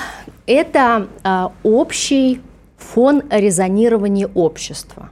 это 0.46 1.08
а, 1.24 1.52
общий 1.64 2.42
фон 2.78 3.24
резонирования 3.30 4.30
общества. 4.34 5.10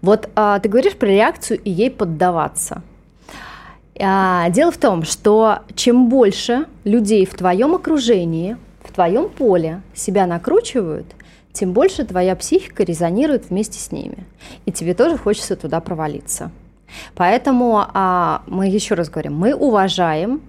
Вот 0.00 0.28
ты 0.34 0.68
говоришь 0.68 0.96
про 0.96 1.06
реакцию 1.06 1.60
и 1.60 1.70
ей 1.70 1.88
поддаваться. 1.88 2.82
Дело 3.94 4.72
в 4.72 4.76
том, 4.76 5.04
что 5.04 5.60
чем 5.76 6.08
больше 6.08 6.66
людей 6.82 7.24
в 7.24 7.34
твоем 7.34 7.76
окружении, 7.76 8.56
в 8.92 8.94
твоем 8.94 9.30
поле 9.30 9.80
себя 9.94 10.26
накручивают, 10.26 11.06
тем 11.54 11.72
больше 11.72 12.04
твоя 12.04 12.36
психика 12.36 12.84
резонирует 12.84 13.48
вместе 13.48 13.78
с 13.78 13.90
ними. 13.90 14.26
И 14.66 14.72
тебе 14.72 14.92
тоже 14.92 15.16
хочется 15.16 15.56
туда 15.56 15.80
провалиться. 15.80 16.50
Поэтому 17.14 17.86
а, 17.94 18.42
мы 18.46 18.68
еще 18.68 18.94
раз 18.94 19.08
говорим, 19.08 19.34
мы 19.34 19.54
уважаем 19.54 20.42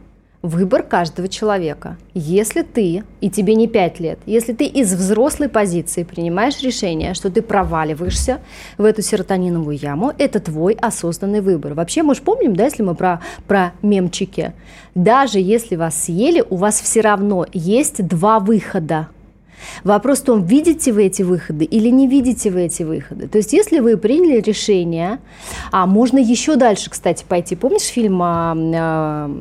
выбор 0.44 0.84
каждого 0.84 1.30
человека. 1.30 1.98
Если 2.14 2.62
ты, 2.62 3.04
и 3.22 3.30
тебе 3.30 3.56
не 3.56 3.68
5 3.68 4.00
лет, 4.02 4.20
если 4.26 4.54
ты 4.54 4.66
из 4.66 4.94
взрослой 4.94 5.48
позиции 5.48 6.04
принимаешь 6.04 6.62
решение, 6.62 7.14
что 7.14 7.32
ты 7.32 7.42
проваливаешься 7.42 8.42
в 8.78 8.84
эту 8.84 9.02
серотониновую 9.02 9.78
яму, 9.78 10.12
это 10.18 10.42
твой 10.42 10.74
осознанный 10.74 11.42
выбор. 11.42 11.74
Вообще 11.74 12.04
мы 12.04 12.14
же 12.14 12.22
помним, 12.22 12.56
да, 12.56 12.66
если 12.66 12.84
мы 12.84 12.94
про, 12.94 13.22
про 13.48 13.72
мемчики, 13.82 14.54
даже 14.94 15.40
если 15.40 15.78
вас 15.78 16.04
съели, 16.04 16.44
у 16.48 16.58
вас 16.58 16.82
все 16.82 17.02
равно 17.02 17.48
есть 17.54 18.06
два 18.06 18.40
выхода– 18.40 19.08
Вопрос 19.84 20.20
в 20.20 20.24
том, 20.24 20.44
видите 20.46 20.92
вы 20.92 21.06
эти 21.06 21.24
выходы 21.24 21.66
или 21.66 21.90
не 21.90 22.08
видите 22.08 22.50
вы 22.50 22.64
эти 22.64 22.84
выходы. 22.84 23.28
То 23.28 23.38
есть, 23.38 23.54
если 23.54 23.80
вы 23.80 23.98
приняли 23.98 24.40
решение, 24.40 25.20
а 25.72 25.86
можно 25.86 26.18
еще 26.18 26.56
дальше, 26.56 26.90
кстати, 26.90 27.26
пойти. 27.28 27.56
Помнишь 27.56 27.84
фильм 27.84 28.22
а, 28.22 28.56
а, 28.56 29.32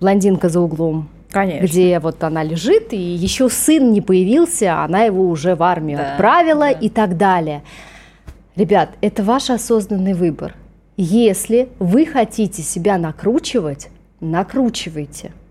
«Блондинка 0.00 0.48
за 0.48 0.60
углом»? 0.60 1.08
Конечно. 1.30 1.66
Где 1.66 1.98
вот 1.98 2.22
она 2.22 2.44
лежит, 2.44 2.92
и 2.92 2.96
еще 2.96 3.48
сын 3.48 3.92
не 3.92 4.00
появился, 4.00 4.82
она 4.84 5.02
его 5.02 5.28
уже 5.28 5.56
в 5.56 5.62
армию 5.64 5.98
да, 5.98 6.12
отправила 6.12 6.66
да. 6.66 6.70
и 6.70 6.88
так 6.88 7.16
далее. 7.16 7.62
Ребят, 8.54 8.90
это 9.00 9.24
ваш 9.24 9.50
осознанный 9.50 10.14
выбор. 10.14 10.54
Если 10.96 11.68
вы 11.80 12.06
хотите 12.06 12.62
себя 12.62 12.98
накручивать, 12.98 13.88
накручивайте– 14.20 15.32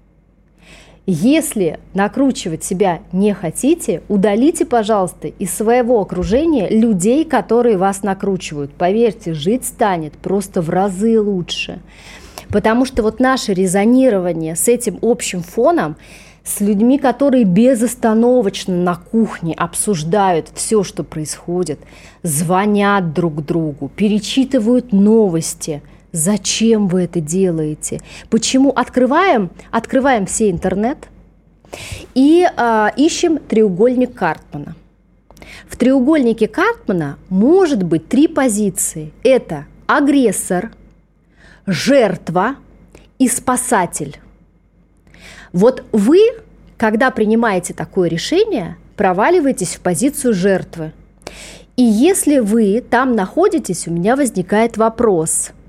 если 1.06 1.80
накручивать 1.94 2.64
себя 2.64 3.02
не 3.12 3.34
хотите, 3.34 4.02
удалите, 4.08 4.66
пожалуйста, 4.66 5.28
из 5.28 5.54
своего 5.54 6.00
окружения 6.00 6.70
людей, 6.70 7.26
которые 7.26 7.78
вас 7.78 8.04
накручивают. 8.04 8.72
Поверьте, 8.74 9.34
жить 9.34 9.66
станет 9.66 10.14
просто 10.14 10.62
в 10.62 10.70
разы 10.70 11.20
лучше. 11.20 11.82
Потому 12.48 12.86
что 12.86 13.04
вот 13.04 13.20
наше 13.20 13.54
резонирование 13.54 14.56
с 14.56 14.70
этим 14.70 14.98
общим 15.02 15.42
фоном, 15.42 15.98
с 16.46 16.62
людьми, 16.62 16.98
которые 16.98 17.44
безостановочно 17.44 18.76
на 18.76 18.96
кухне 18.96 19.54
обсуждают 19.56 20.52
все, 20.54 20.84
что 20.84 21.04
происходит, 21.04 21.80
звонят 22.22 23.14
друг 23.14 23.44
другу, 23.44 23.92
перечитывают 23.94 24.94
новости– 24.94 25.82
Зачем 26.14 26.88
вы 26.90 27.06
это 27.06 27.20
делаете? 27.20 28.00
Почему 28.30 28.70
открываем, 28.70 29.50
открываем 29.72 30.28
все 30.28 30.52
интернет 30.52 31.10
и 32.14 32.48
э, 32.48 32.88
ищем 32.96 33.40
треугольник 33.40 34.14
Картмана. 34.14 34.76
В 35.68 35.76
треугольнике 35.76 36.48
Картмана 36.48 37.18
может 37.30 37.82
быть 37.82 38.10
три 38.10 38.28
позиции. 38.28 39.12
Это 39.24 39.66
агрессор, 39.88 40.72
жертва 41.66 42.58
и 43.18 43.28
спасатель. 43.28 44.20
Вот 45.52 45.84
вы, 45.92 46.20
когда 46.78 47.10
принимаете 47.10 47.74
такое 47.74 48.08
решение, 48.08 48.78
проваливаетесь 48.98 49.78
в 49.78 49.80
позицию 49.80 50.36
жертвы. 50.36 50.94
И 51.76 51.82
если 51.82 52.38
вы 52.38 52.84
там 52.88 53.16
находитесь, 53.16 53.88
у 53.88 53.92
меня 53.92 54.16
возникает 54.16 54.78
вопрос– 54.78 55.50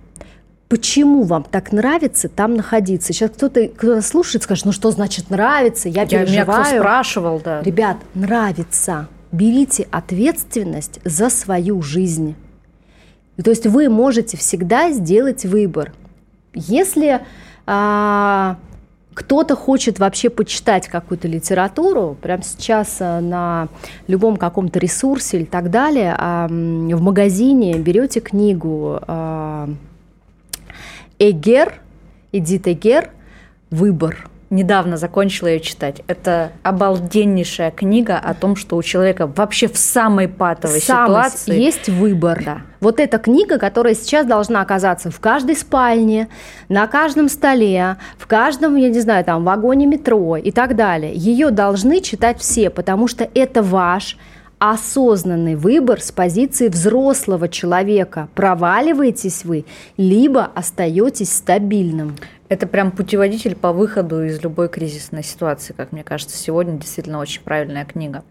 почему 0.75 1.23
вам 1.23 1.45
так 1.45 1.71
нравится 1.71 2.29
там 2.29 2.57
находиться. 2.57 3.13
Сейчас 3.13 3.31
кто-то 3.31 3.69
кто 3.69 4.01
слушает, 4.01 4.43
скажет, 4.43 4.65
ну 4.65 4.73
что 4.73 4.91
значит 4.91 5.31
нравится, 5.31 5.89
я, 5.89 6.03
я 6.03 6.09
переживаю. 6.09 6.33
Меня 6.33 6.45
кто 6.45 6.65
спрашивал, 6.65 7.41
да. 7.45 7.63
Ребят, 7.63 7.99
нравится. 8.15 9.07
Берите 9.31 9.87
ответственность 9.93 10.99
за 11.05 11.31
свою 11.31 11.81
жизнь. 11.81 12.35
То 13.41 13.51
есть 13.51 13.69
вы 13.69 13.89
можете 13.89 14.37
всегда 14.37 14.91
сделать 14.91 15.45
выбор. 15.45 15.93
Если 16.55 17.21
а, 17.67 18.57
кто-то 19.15 19.55
хочет 19.55 20.01
вообще 20.01 20.29
почитать 20.29 20.89
какую-то 20.89 21.29
литературу, 21.29 22.17
прямо 22.21 22.43
сейчас 22.43 22.97
а, 22.99 23.21
на 23.21 23.69
любом 24.09 24.39
каком-то 24.39 24.81
ресурсе 24.81 25.37
или 25.37 25.45
так 25.45 25.71
далее, 25.71 26.17
в 26.19 27.01
магазине 27.01 27.79
берете 27.79 28.19
книгу 28.19 28.99
а, 29.03 29.69
Эгер, 31.31 31.81
Эдит 32.33 32.69
Эгер 32.69 33.09
«Выбор». 33.71 34.29
Недавно 34.51 34.99
закончила 34.99 35.49
ее 35.49 35.61
читать. 35.61 36.03
Это 36.07 36.53
обалденнейшая 36.63 37.71
книга 37.71 38.19
о 38.19 38.35
том, 38.35 38.57
что 38.57 38.77
у 38.77 38.83
человека 38.83 39.27
вообще 39.27 39.67
в 39.67 39.79
самой 39.79 40.29
патовой 40.29 40.81
Самость 40.81 41.39
ситуации 41.39 41.59
есть 41.59 41.89
выбор. 41.89 42.43
Да. 42.45 42.59
Вот 42.81 43.01
эта 43.01 43.17
книга, 43.17 43.59
которая 43.59 43.95
сейчас 43.95 44.27
должна 44.27 44.61
оказаться 44.61 45.11
в 45.11 45.19
каждой 45.19 45.57
спальне, 45.57 46.29
на 46.69 46.87
каждом 46.87 47.31
столе, 47.31 47.97
в 48.19 48.27
каждом, 48.27 48.77
я 48.77 48.91
не 48.91 49.01
знаю, 49.01 49.25
там, 49.25 49.45
вагоне 49.45 49.87
метро 49.87 50.37
и 50.37 50.51
так 50.51 50.77
далее. 50.77 51.15
Ее 51.15 51.51
должны 51.51 52.03
читать 52.03 52.39
все, 52.39 52.69
потому 52.69 53.09
что 53.09 53.27
это 53.35 53.63
ваш 53.63 54.19
осознанный 54.73 55.57
выбор 55.57 56.01
с 56.01 56.11
позиции 56.11 56.69
взрослого 56.69 57.49
человека. 57.49 58.29
Проваливаетесь 58.35 59.45
вы, 59.45 59.67
либо 59.99 60.45
остаетесь 60.55 61.33
стабильным. 61.33 62.17
Это 62.49 62.67
прям 62.67 62.91
путеводитель 62.91 63.57
по 63.57 63.73
выходу 63.73 64.25
из 64.25 64.43
любой 64.43 64.69
кризисной 64.69 65.23
ситуации, 65.23 65.75
как 65.77 65.93
мне 65.93 66.03
кажется, 66.03 66.39
сегодня 66.39 66.79
действительно 66.79 67.19
очень 67.19 67.43
правильная 67.43 67.85
книга. 67.85 68.25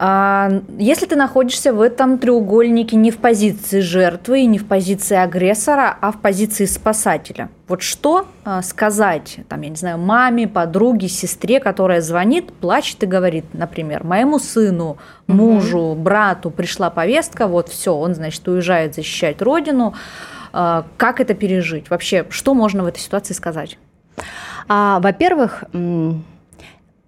А, 0.00 0.62
если 0.78 1.06
ты 1.06 1.16
находишься 1.16 1.72
в 1.72 1.80
этом 1.80 2.18
треугольнике 2.18 2.94
не 2.94 3.10
в 3.10 3.18
позиции 3.18 3.80
жертвы 3.80 4.42
и 4.42 4.46
не 4.46 4.58
в 4.58 4.66
позиции 4.66 5.16
агрессора, 5.16 5.96
а 6.00 6.12
в 6.12 6.20
позиции 6.20 6.66
спасателя, 6.66 7.48
вот 7.66 7.82
что 7.82 8.26
а, 8.44 8.62
сказать, 8.62 9.38
там, 9.48 9.62
я 9.62 9.70
не 9.70 9.76
знаю, 9.76 9.98
маме, 9.98 10.46
подруге, 10.46 11.08
сестре, 11.08 11.58
которая 11.58 12.00
звонит, 12.00 12.52
плачет 12.52 13.02
и 13.02 13.06
говорит, 13.06 13.46
например, 13.54 14.04
моему 14.04 14.38
сыну, 14.38 14.98
мужу, 15.26 15.78
угу. 15.80 16.00
брату 16.00 16.50
пришла 16.50 16.90
повестка, 16.90 17.48
вот 17.48 17.68
все, 17.68 17.92
он, 17.92 18.14
значит, 18.14 18.46
уезжает 18.46 18.94
защищать 18.94 19.42
родину. 19.42 19.94
А, 20.52 20.86
как 20.96 21.20
это 21.20 21.34
пережить? 21.34 21.90
Вообще, 21.90 22.24
что 22.30 22.54
можно 22.54 22.84
в 22.84 22.86
этой 22.86 23.00
ситуации 23.00 23.34
сказать? 23.34 23.78
А, 24.68 25.00
во-первых, 25.00 25.64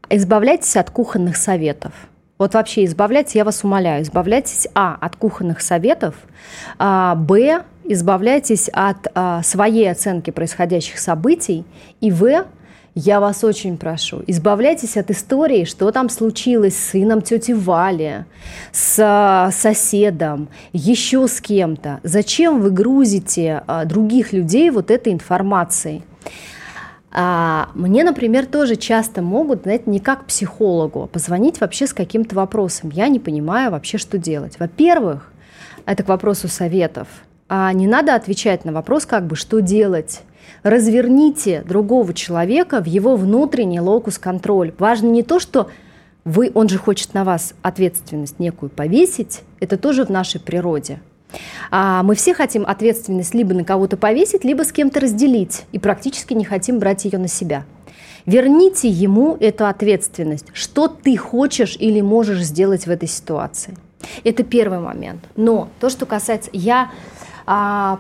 избавляйтесь 0.08 0.76
от 0.76 0.90
кухонных 0.90 1.36
советов– 1.36 1.92
вот 2.40 2.54
вообще 2.54 2.86
избавляйтесь, 2.86 3.34
я 3.34 3.44
вас 3.44 3.62
умоляю, 3.62 4.02
избавляйтесь, 4.02 4.66
а, 4.74 4.96
от 4.98 5.14
кухонных 5.14 5.60
советов, 5.60 6.14
а, 6.78 7.14
б, 7.14 7.64
избавляйтесь 7.84 8.70
от 8.72 9.08
а, 9.14 9.42
своей 9.42 9.90
оценки 9.90 10.30
происходящих 10.30 10.98
событий, 10.98 11.66
и 12.00 12.10
в, 12.10 12.46
я 12.94 13.20
вас 13.20 13.44
очень 13.44 13.76
прошу, 13.76 14.22
избавляйтесь 14.26 14.96
от 14.96 15.10
истории, 15.10 15.64
что 15.64 15.92
там 15.92 16.08
случилось 16.08 16.76
с 16.76 16.90
сыном 16.92 17.20
тети 17.20 17.52
Вали, 17.52 18.24
с 18.72 18.98
а, 18.98 19.50
соседом, 19.52 20.48
еще 20.72 21.28
с 21.28 21.42
кем-то. 21.42 22.00
Зачем 22.04 22.62
вы 22.62 22.70
грузите 22.70 23.62
а, 23.66 23.84
других 23.84 24.32
людей 24.32 24.70
вот 24.70 24.90
этой 24.90 25.12
информацией? 25.12 26.02
А 27.12 27.70
мне, 27.74 28.04
например, 28.04 28.46
тоже 28.46 28.76
часто 28.76 29.20
могут, 29.20 29.62
знаете, 29.62 29.84
не 29.86 29.98
как 29.98 30.26
психологу, 30.26 31.02
а 31.02 31.06
позвонить 31.06 31.60
вообще 31.60 31.86
с 31.86 31.92
каким-то 31.92 32.36
вопросом. 32.36 32.90
Я 32.92 33.08
не 33.08 33.18
понимаю 33.18 33.72
вообще, 33.72 33.98
что 33.98 34.16
делать. 34.16 34.58
Во-первых, 34.60 35.32
это 35.86 36.04
к 36.04 36.08
вопросу 36.08 36.46
советов. 36.46 37.08
А 37.48 37.72
не 37.72 37.88
надо 37.88 38.14
отвечать 38.14 38.64
на 38.64 38.72
вопрос, 38.72 39.06
как 39.06 39.26
бы, 39.26 39.34
что 39.34 39.60
делать. 39.60 40.22
Разверните 40.62 41.62
другого 41.66 42.14
человека 42.14 42.80
в 42.80 42.86
его 42.86 43.16
внутренний 43.16 43.80
локус 43.80 44.18
контроль. 44.18 44.72
Важно 44.78 45.08
не 45.08 45.24
то, 45.24 45.40
что 45.40 45.68
вы, 46.24 46.52
он 46.54 46.68
же 46.68 46.78
хочет 46.78 47.12
на 47.14 47.24
вас 47.24 47.54
ответственность 47.62 48.38
некую 48.38 48.70
повесить, 48.70 49.42
это 49.58 49.76
тоже 49.76 50.04
в 50.04 50.10
нашей 50.10 50.40
природе. 50.40 51.00
А 51.70 52.02
мы 52.02 52.14
все 52.14 52.34
хотим 52.34 52.64
ответственность 52.66 53.34
либо 53.34 53.54
на 53.54 53.64
кого-то 53.64 53.96
повесить, 53.96 54.44
либо 54.44 54.62
с 54.62 54.72
кем-то 54.72 55.00
разделить, 55.00 55.64
и 55.72 55.78
практически 55.78 56.34
не 56.34 56.44
хотим 56.44 56.78
брать 56.78 57.04
ее 57.04 57.18
на 57.18 57.28
себя. 57.28 57.64
Верните 58.26 58.88
ему 58.88 59.36
эту 59.40 59.66
ответственность. 59.66 60.46
Что 60.52 60.88
ты 60.88 61.16
хочешь 61.16 61.76
или 61.80 62.00
можешь 62.00 62.42
сделать 62.42 62.86
в 62.86 62.90
этой 62.90 63.08
ситуации? 63.08 63.76
Это 64.24 64.44
первый 64.44 64.78
момент. 64.78 65.20
Но 65.36 65.68
то, 65.80 65.90
что 65.90 66.06
касается... 66.06 66.50
Я, 66.52 66.90
а, 67.46 67.98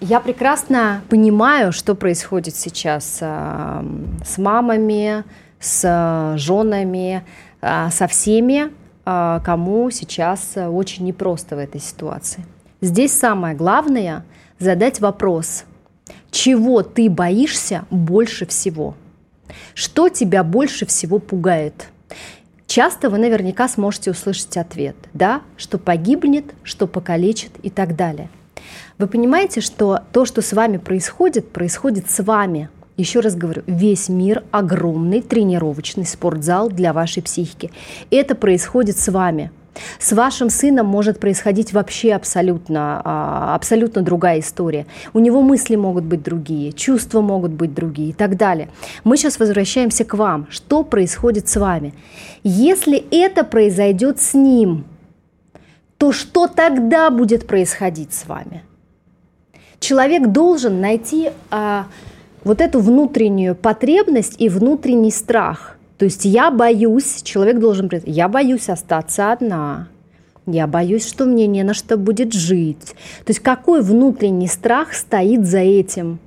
Я 0.00 0.20
прекрасно 0.20 1.00
понимаю, 1.08 1.72
что 1.72 1.94
происходит 1.94 2.54
сейчас 2.56 3.18
э, 3.22 3.82
с 4.24 4.38
мамами, 4.38 5.24
с 5.60 6.34
женами, 6.36 7.22
э, 7.62 7.90
со 7.90 8.06
всеми, 8.06 8.70
э, 9.06 9.40
кому 9.42 9.90
сейчас 9.90 10.56
очень 10.56 11.06
непросто 11.06 11.56
в 11.56 11.58
этой 11.58 11.80
ситуации. 11.80 12.44
Здесь 12.84 13.14
самое 13.14 13.56
главное– 13.56 14.26
задать 14.58 15.00
вопрос, 15.00 15.64
чего 16.30 16.82
ты 16.82 17.08
боишься 17.08 17.86
больше 17.88 18.44
всего? 18.44 18.94
Что 19.72 20.10
тебя 20.10 20.44
больше 20.44 20.84
всего 20.84 21.18
пугает? 21.18 21.88
Часто 22.66 23.08
вы 23.08 23.16
наверняка 23.16 23.68
сможете 23.68 24.10
услышать 24.10 24.58
ответ, 24.58 24.96
да, 25.14 25.40
что 25.56 25.78
погибнет, 25.78 26.52
что 26.62 26.86
покалечит 26.86 27.52
и 27.62 27.70
так 27.70 27.96
далее. 27.96 28.28
Вы 28.98 29.06
понимаете, 29.06 29.62
что 29.62 30.00
то, 30.12 30.26
что 30.26 30.42
с 30.42 30.52
вами 30.52 30.76
происходит, 30.76 31.52
происходит 31.52 32.10
с 32.10 32.22
вами. 32.22 32.68
Еще 32.98 33.20
раз 33.20 33.34
говорю, 33.34 33.62
весь 33.66 34.10
мир 34.10 34.44
огромный 34.50 35.22
тренировочный 35.22 36.04
спортзал 36.04 36.68
для 36.68 36.92
вашей 36.92 37.22
психики. 37.22 37.72
Это 38.10 38.34
происходит 38.34 38.98
с 38.98 39.08
вами– 39.10 39.50
с 39.98 40.12
вашим 40.12 40.50
сыном 40.50 40.86
может 40.86 41.20
происходить 41.20 41.72
вообще 41.72 42.12
абсолютно, 42.12 43.00
а, 43.04 43.54
абсолютно 43.54 44.02
другая 44.02 44.40
история. 44.40 44.86
У 45.12 45.18
него 45.18 45.42
мысли 45.42 45.76
могут 45.76 46.04
быть 46.04 46.22
другие, 46.22 46.72
чувства 46.72 47.20
могут 47.20 47.52
быть 47.52 47.74
другие 47.74 48.10
и 48.10 48.12
так 48.12 48.36
далее. 48.36 48.68
Мы 49.04 49.16
сейчас 49.16 49.38
возвращаемся 49.38 50.04
к 50.04 50.14
вам. 50.14 50.46
Что 50.50 50.82
происходит 50.82 51.48
с 51.48 51.56
вами? 51.56 51.94
Если 52.42 53.04
это 53.10 53.44
произойдет 53.44 54.20
с 54.20 54.34
ним, 54.34 54.84
то 55.98 56.12
что 56.12 56.48
тогда 56.48 57.10
будет 57.10 57.46
происходить 57.46 58.12
с 58.12 58.26
вами? 58.26 58.62
Человек 59.80 60.28
должен 60.28 60.80
найти 60.80 61.30
а, 61.50 61.86
вот 62.42 62.60
эту 62.60 62.80
внутреннюю 62.80 63.54
потребность 63.54 64.40
и 64.40 64.48
внутренний 64.48 65.10
страх– 65.10 65.72
то 65.98 66.04
есть 66.04 66.24
я 66.24 66.50
боюсь, 66.50 67.22
человек 67.22 67.58
должен, 67.58 67.90
я 68.04 68.28
боюсь 68.28 68.68
остаться 68.68 69.32
одна, 69.32 69.88
я 70.46 70.66
боюсь, 70.66 71.06
что 71.06 71.24
мне 71.24 71.46
не 71.46 71.62
на 71.62 71.72
что 71.72 71.96
будет 71.96 72.32
жить. 72.32 72.94
То 73.24 73.30
есть 73.30 73.40
какой 73.40 73.82
внутренний 73.82 74.48
страх 74.48 74.92
стоит 74.92 75.46
за 75.46 75.58
этим? 75.58 76.18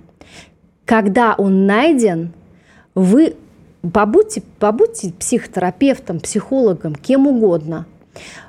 Когда 0.85 1.35
он 1.37 1.65
найден, 1.65 2.31
вы 2.95 3.35
побудьте, 3.93 4.41
побудьте 4.59 5.11
психотерапевтом, 5.11 6.19
психологом, 6.19 6.95
кем 6.95 7.27
угодно. 7.27 7.85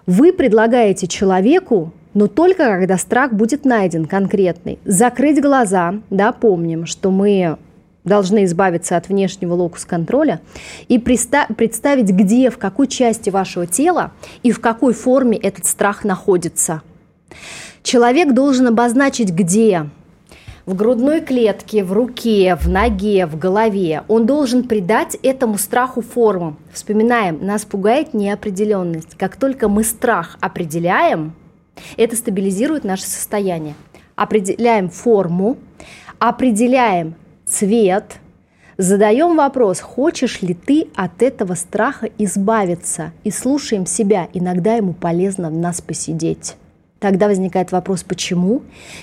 Вы 0.06 0.32
предлагаете 0.32 1.06
человеку, 1.06 1.92
но 2.14 2.28
только 2.28 2.64
когда 2.64 2.96
страх 2.96 3.32
будет 3.32 3.64
найден 3.64 4.06
конкретный, 4.06 4.78
закрыть 4.84 5.42
глаза, 5.42 5.96
да, 6.10 6.32
помним, 6.32 6.86
что 6.86 7.10
мы 7.10 7.58
должны 8.08 8.44
избавиться 8.44 8.96
от 8.96 9.08
внешнего 9.08 9.54
локус-контроля 9.54 10.40
и 10.88 10.98
представить, 10.98 12.10
где, 12.10 12.50
в 12.50 12.58
какой 12.58 12.88
части 12.88 13.30
вашего 13.30 13.66
тела 13.66 14.12
и 14.42 14.50
в 14.50 14.60
какой 14.60 14.94
форме 14.94 15.38
этот 15.38 15.66
страх 15.66 16.04
находится. 16.04 16.82
Человек 17.82 18.34
должен 18.34 18.66
обозначить, 18.66 19.30
где 19.30 19.88
в 20.68 20.74
грудной 20.74 21.22
клетке, 21.22 21.82
в 21.82 21.94
руке, 21.94 22.54
в 22.60 22.68
ноге, 22.68 23.24
в 23.24 23.38
голове. 23.38 24.02
Он 24.06 24.26
должен 24.26 24.64
придать 24.68 25.16
этому 25.22 25.56
страху 25.56 26.02
форму. 26.02 26.56
Вспоминаем, 26.74 27.38
нас 27.44 27.64
пугает 27.64 28.12
неопределенность. 28.12 29.16
Как 29.16 29.36
только 29.36 29.70
мы 29.70 29.82
страх 29.82 30.36
определяем, 30.42 31.32
это 31.96 32.16
стабилизирует 32.16 32.84
наше 32.84 33.04
состояние. 33.04 33.76
Определяем 34.14 34.90
форму, 34.90 35.56
определяем 36.18 37.14
цвет, 37.48 38.18
задаем 38.76 39.36
вопрос, 39.36 39.80
хочешь 39.80 40.42
ли 40.42 40.54
ты 40.54 40.88
от 40.94 41.22
этого 41.22 41.54
страха 41.54 42.08
избавиться, 42.18 43.12
и 43.24 43.30
слушаем 43.30 43.86
себя, 43.86 44.28
иногда 44.32 44.74
ему 44.74 44.92
полезно 44.92 45.50
в 45.50 45.56
нас 45.56 45.80
посидеть. 45.80 46.56
Тогда 47.00 47.28
возникает 47.28 47.70
вопрос, 47.70 48.02
почему? 48.02 48.62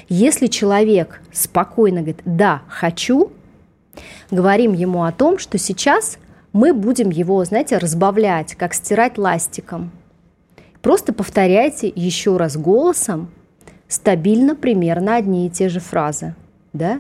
Если 0.09 0.47
человек 0.47 1.21
спокойно 1.31 2.01
говорит 2.01 2.21
«да, 2.25 2.61
хочу», 2.67 3.31
говорим 4.31 4.73
ему 4.73 5.03
о 5.03 5.11
том, 5.11 5.37
что 5.37 5.57
сейчас 5.57 6.17
мы 6.51 6.73
будем 6.73 7.09
его, 7.09 7.43
знаете, 7.45 7.77
разбавлять, 7.77 8.55
как 8.55 8.73
стирать 8.73 9.17
ластиком. 9.17 9.91
Просто 10.81 11.13
повторяйте 11.13 11.91
еще 11.93 12.37
раз 12.37 12.57
голосом 12.57 13.29
стабильно 13.87 14.55
примерно 14.55 15.15
одни 15.15 15.47
и 15.47 15.49
те 15.49 15.69
же 15.69 15.79
фразы. 15.79 16.35
Да? 16.73 16.99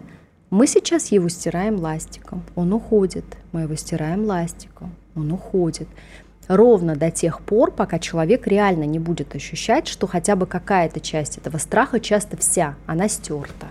Мы 0.49 0.67
сейчас 0.67 1.11
его 1.11 1.27
стираем 1.27 1.77
ластиком, 1.77 2.43
он 2.55 2.71
уходит. 2.73 3.25
Мы 3.51 3.61
его 3.61 3.75
стираем 3.75 4.25
ластиком, 4.25 4.95
он 5.15 5.31
уходит. 5.31 5.87
Ровно 6.47 6.95
до 6.95 7.09
тех 7.09 7.41
пор, 7.41 7.71
пока 7.71 7.97
человек 7.97 8.45
реально 8.45 8.83
не 8.83 8.99
будет 8.99 9.35
ощущать, 9.35 9.87
что 9.87 10.05
хотя 10.05 10.35
бы 10.35 10.45
какая-то 10.45 10.99
часть 10.99 11.39
этого 11.39 11.57
страха, 11.57 11.99
часто 11.99 12.37
вся, 12.37 12.75
она 12.85 13.07
стерта. 13.07 13.67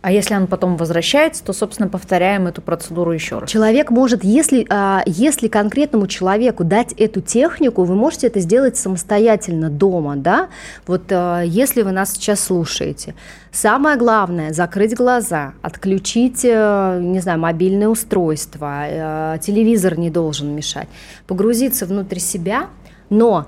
А 0.00 0.12
если 0.12 0.36
он 0.36 0.46
потом 0.46 0.76
возвращается, 0.76 1.42
то, 1.42 1.52
собственно, 1.52 1.88
повторяем 1.88 2.46
эту 2.46 2.62
процедуру 2.62 3.10
еще 3.10 3.40
раз. 3.40 3.50
Человек 3.50 3.90
может, 3.90 4.22
если, 4.22 4.64
а, 4.70 5.02
если 5.06 5.48
конкретному 5.48 6.06
человеку 6.06 6.62
дать 6.62 6.92
эту 6.92 7.20
технику, 7.20 7.82
вы 7.82 7.96
можете 7.96 8.28
это 8.28 8.38
сделать 8.38 8.76
самостоятельно 8.76 9.70
дома, 9.70 10.14
да? 10.14 10.50
Вот 10.86 11.10
а, 11.10 11.42
если 11.42 11.82
вы 11.82 11.90
нас 11.90 12.12
сейчас 12.12 12.38
слушаете, 12.38 13.16
самое 13.50 13.96
главное– 13.96 14.52
закрыть 14.54 14.94
глаза, 14.94 15.54
отключить, 15.62 16.44
э, 16.44 17.00
не 17.02 17.18
знаю, 17.18 17.40
мобильное 17.40 17.88
устройство, 17.88 18.84
э, 18.86 19.38
телевизор 19.42 19.98
не 19.98 20.10
должен 20.10 20.54
мешать, 20.54 20.88
погрузиться 21.26 21.86
внутрь 21.86 22.18
себя, 22.18 22.68
но 23.10 23.46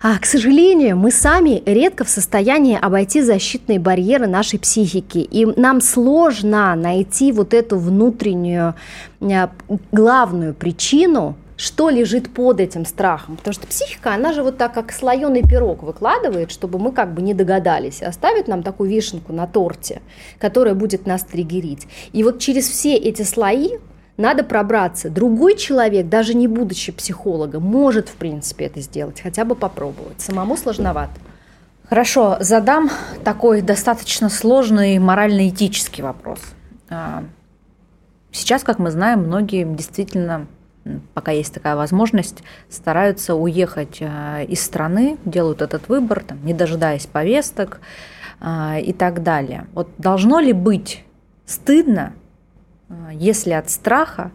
а, 0.00 0.18
к 0.18 0.26
сожалению, 0.26 0.96
мы 0.96 1.10
сами 1.10 1.60
редко 1.66 2.04
в 2.04 2.08
состоянии 2.08 2.78
обойти 2.80 3.20
защитные 3.20 3.80
барьеры 3.80 4.28
нашей 4.28 4.60
психики, 4.60 5.18
и 5.18 5.44
нам 5.44 5.80
сложно 5.80 6.76
найти 6.76 7.32
вот 7.32 7.52
эту 7.52 7.78
внутреннюю 7.78 8.74
э, 9.20 9.48
главную 9.90 10.54
причину, 10.54 11.34
что 11.56 11.90
лежит 11.90 12.32
под 12.32 12.60
этим 12.60 12.86
страхом. 12.86 13.36
Потому 13.36 13.54
что 13.54 13.66
психика, 13.66 14.14
она 14.14 14.32
же 14.32 14.44
вот 14.44 14.56
так, 14.56 14.72
как 14.72 14.92
слоеный 14.92 15.42
пирог 15.42 15.82
выкладывает, 15.82 16.52
чтобы 16.52 16.78
мы 16.78 16.92
как 16.92 17.12
бы 17.12 17.20
не 17.20 17.34
догадались, 17.34 18.00
оставит 18.00 18.46
нам 18.46 18.62
такую 18.62 18.88
вишенку 18.90 19.32
на 19.32 19.48
торте, 19.48 20.00
которая 20.38 20.74
будет 20.74 21.06
нас 21.06 21.24
триггерить. 21.24 21.88
И 22.12 22.22
вот 22.22 22.38
через 22.38 22.68
все 22.68 22.94
эти 22.94 23.22
слои 23.22 23.78
надо 24.18 24.44
пробраться. 24.44 25.08
Другой 25.08 25.56
человек, 25.56 26.08
даже 26.08 26.34
не 26.34 26.48
будучи 26.48 26.92
психологом, 26.92 27.62
может, 27.62 28.08
в 28.08 28.14
принципе, 28.14 28.66
это 28.66 28.80
сделать, 28.80 29.20
хотя 29.22 29.44
бы 29.44 29.54
попробовать. 29.54 30.20
Самому 30.20 30.56
сложновато. 30.56 31.12
Хорошо, 31.88 32.36
задам 32.40 32.90
такой 33.24 33.62
достаточно 33.62 34.28
сложный 34.28 34.98
морально-этический 34.98 36.02
вопрос. 36.02 36.40
А, 36.90 37.24
сейчас, 38.30 38.62
как 38.64 38.78
мы 38.78 38.90
знаем, 38.90 39.20
многие 39.20 39.64
действительно, 39.64 40.46
пока 41.14 41.30
есть 41.30 41.54
такая 41.54 41.76
возможность, 41.76 42.42
стараются 42.68 43.36
уехать 43.36 43.98
а, 44.02 44.42
из 44.42 44.60
страны, 44.60 45.16
делают 45.24 45.62
этот 45.62 45.88
выбор, 45.88 46.24
там, 46.26 46.44
не 46.44 46.52
дожидаясь 46.52 47.06
повесток 47.06 47.80
а, 48.40 48.78
и 48.78 48.92
так 48.92 49.22
далее. 49.22 49.66
Вот 49.72 49.88
должно 49.96 50.40
ли 50.40 50.52
быть 50.52 51.04
стыдно 51.46 52.12
если 53.12 53.52
от 53.52 53.70
страха 53.70 54.30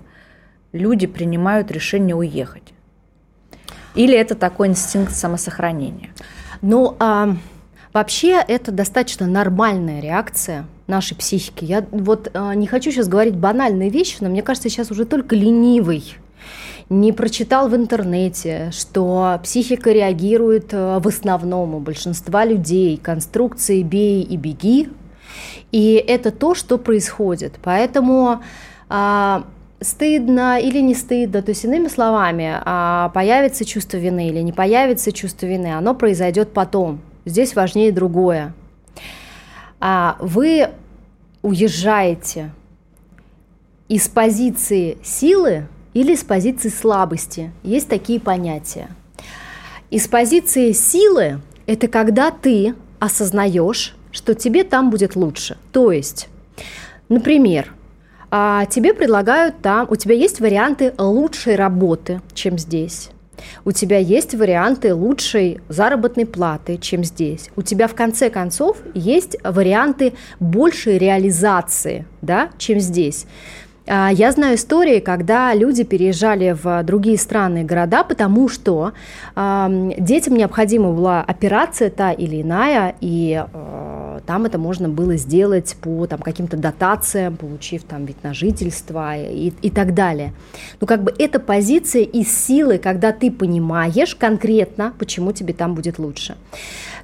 люди 0.72 1.08
принимают 1.08 1.72
решение 1.72 2.16
уехать? 2.16 2.74
Или 3.96 4.18
это 4.18 4.36
такой 4.36 4.68
инстинкт 4.68 5.14
самосохранения? 5.14 6.12
Ну, 6.62 6.96
а, 7.00 7.36
вообще 7.94 8.44
это 8.48 8.72
достаточно 8.72 9.28
нормальная 9.28 10.02
реакция 10.02 10.66
нашей 10.88 11.16
психики. 11.16 11.66
Я 11.66 11.86
вот 11.92 12.32
а, 12.34 12.56
не 12.56 12.68
хочу 12.68 12.92
сейчас 12.92 13.08
говорить 13.08 13.36
банальные 13.36 13.90
вещи, 13.90 14.18
но 14.22 14.30
мне 14.30 14.42
кажется, 14.42 14.70
сейчас 14.70 14.92
уже 14.92 15.06
только 15.06 15.36
ленивый 15.36 16.18
не 16.90 17.12
прочитал 17.14 17.70
в 17.70 17.76
интернете, 17.76 18.70
что 18.72 19.40
психика 19.44 19.92
реагирует 19.92 20.70
а, 20.74 21.00
в 21.00 21.08
основном 21.08 21.76
у 21.76 21.80
большинства 21.80 22.46
людей 22.46 22.98
конструкции 22.98 23.84
«бей 23.84 24.22
и 24.24 24.38
беги», 24.38 24.90
и 25.74 25.96
это 25.96 26.32
то, 26.32 26.54
что 26.54 26.78
происходит. 26.78 27.54
Поэтому 27.64 28.44
а, 28.90 29.44
стыдно 29.82 30.60
или 30.60 30.80
не 30.80 30.94
стыдно, 30.94 31.42
то 31.42 31.50
есть 31.50 31.66
иными 31.66 31.88
словами, 31.88 32.62
а, 32.64 33.10
появится 33.10 33.66
чувство 33.66 33.98
вины 33.98 34.30
или 34.30 34.40
не 34.40 34.54
появится 34.54 35.12
чувство 35.12 35.48
вины, 35.48 35.74
оно 35.74 35.96
произойдет 35.96 36.54
потом. 36.54 37.02
Здесь 37.26 37.56
важнее 37.56 37.92
другое. 37.92 38.54
А, 39.80 40.16
вы 40.20 40.70
уезжаете 41.42 42.52
из 43.90 44.08
позиции 44.08 45.00
силы 45.04 45.68
или 45.96 46.14
из 46.14 46.24
позиции 46.24 46.70
слабости. 46.70 47.52
Есть 47.64 47.90
такие 47.90 48.20
понятия. 48.20 48.90
Из 49.90 50.08
позиции 50.08 50.72
силы– 50.72 51.42
это 51.66 51.88
когда 51.88 52.30
ты 52.30 52.76
осознаешь, 53.00 53.96
что 54.14 54.34
тебе 54.34 54.64
там 54.64 54.90
будет 54.90 55.18
лучше. 55.18 55.58
То 55.74 55.92
есть, 55.92 56.30
например, 57.10 57.74
а, 58.32 58.66
тебе 58.66 58.94
предлагают 58.94 59.62
там, 59.62 59.88
у 59.90 59.96
тебя 59.96 60.16
есть 60.16 60.40
варианты 60.40 60.94
лучшей 60.98 61.56
работы, 61.56 62.22
чем 62.34 62.58
здесь. 62.58 63.10
У 63.66 63.72
тебя 63.72 63.98
есть 63.98 64.36
варианты 64.36 64.94
лучшей 64.94 65.60
заработной 65.68 66.26
платы, 66.26 66.78
чем 66.78 67.04
здесь. 67.04 67.50
У 67.56 67.62
тебя 67.62 67.88
в 67.88 67.96
конце 67.96 68.30
концов 68.30 68.78
есть 68.94 69.36
варианты 69.44 70.14
большей 70.40 70.98
реализации, 70.98 72.06
да, 72.22 72.50
чем 72.58 72.80
здесь. 72.80 73.26
А, 73.86 74.10
я 74.12 74.32
знаю 74.32 74.56
истории, 74.56 75.00
когда 75.00 75.54
люди 75.54 75.84
переезжали 75.84 76.56
в 76.60 76.84
другие 76.84 77.18
страны 77.18 77.62
и 77.62 77.66
города, 77.66 78.04
потому 78.04 78.48
что 78.48 78.94
детям 79.36 80.36
необходима 80.36 80.92
была 80.92 81.22
операция 81.22 81.90
та 81.90 82.12
или 82.14 82.42
иная, 82.42 82.96
и 83.02 83.44
э, 83.54 84.03
там 84.26 84.46
это 84.46 84.58
можно 84.58 84.90
было 84.90 85.16
сделать 85.18 85.76
по 85.82 86.06
там, 86.08 86.20
каким-то 86.20 86.58
дотациям, 86.58 87.38
получив 87.38 87.84
там 87.84 88.06
вид 88.06 88.18
на 88.24 88.34
жительство 88.34 89.18
и, 89.18 89.54
и 89.62 89.70
так 89.70 89.94
далее. 89.94 90.34
Ну, 90.80 90.88
как 90.88 91.04
бы 91.04 91.14
эта 91.18 91.40
позиция 91.40 92.04
из 92.04 92.36
силы, 92.36 92.78
когда 92.78 93.12
ты 93.12 93.32
понимаешь 93.32 94.16
конкретно, 94.16 94.94
почему 94.98 95.32
тебе 95.32 95.54
там 95.54 95.76
будет 95.76 96.00
лучше. 96.00 96.36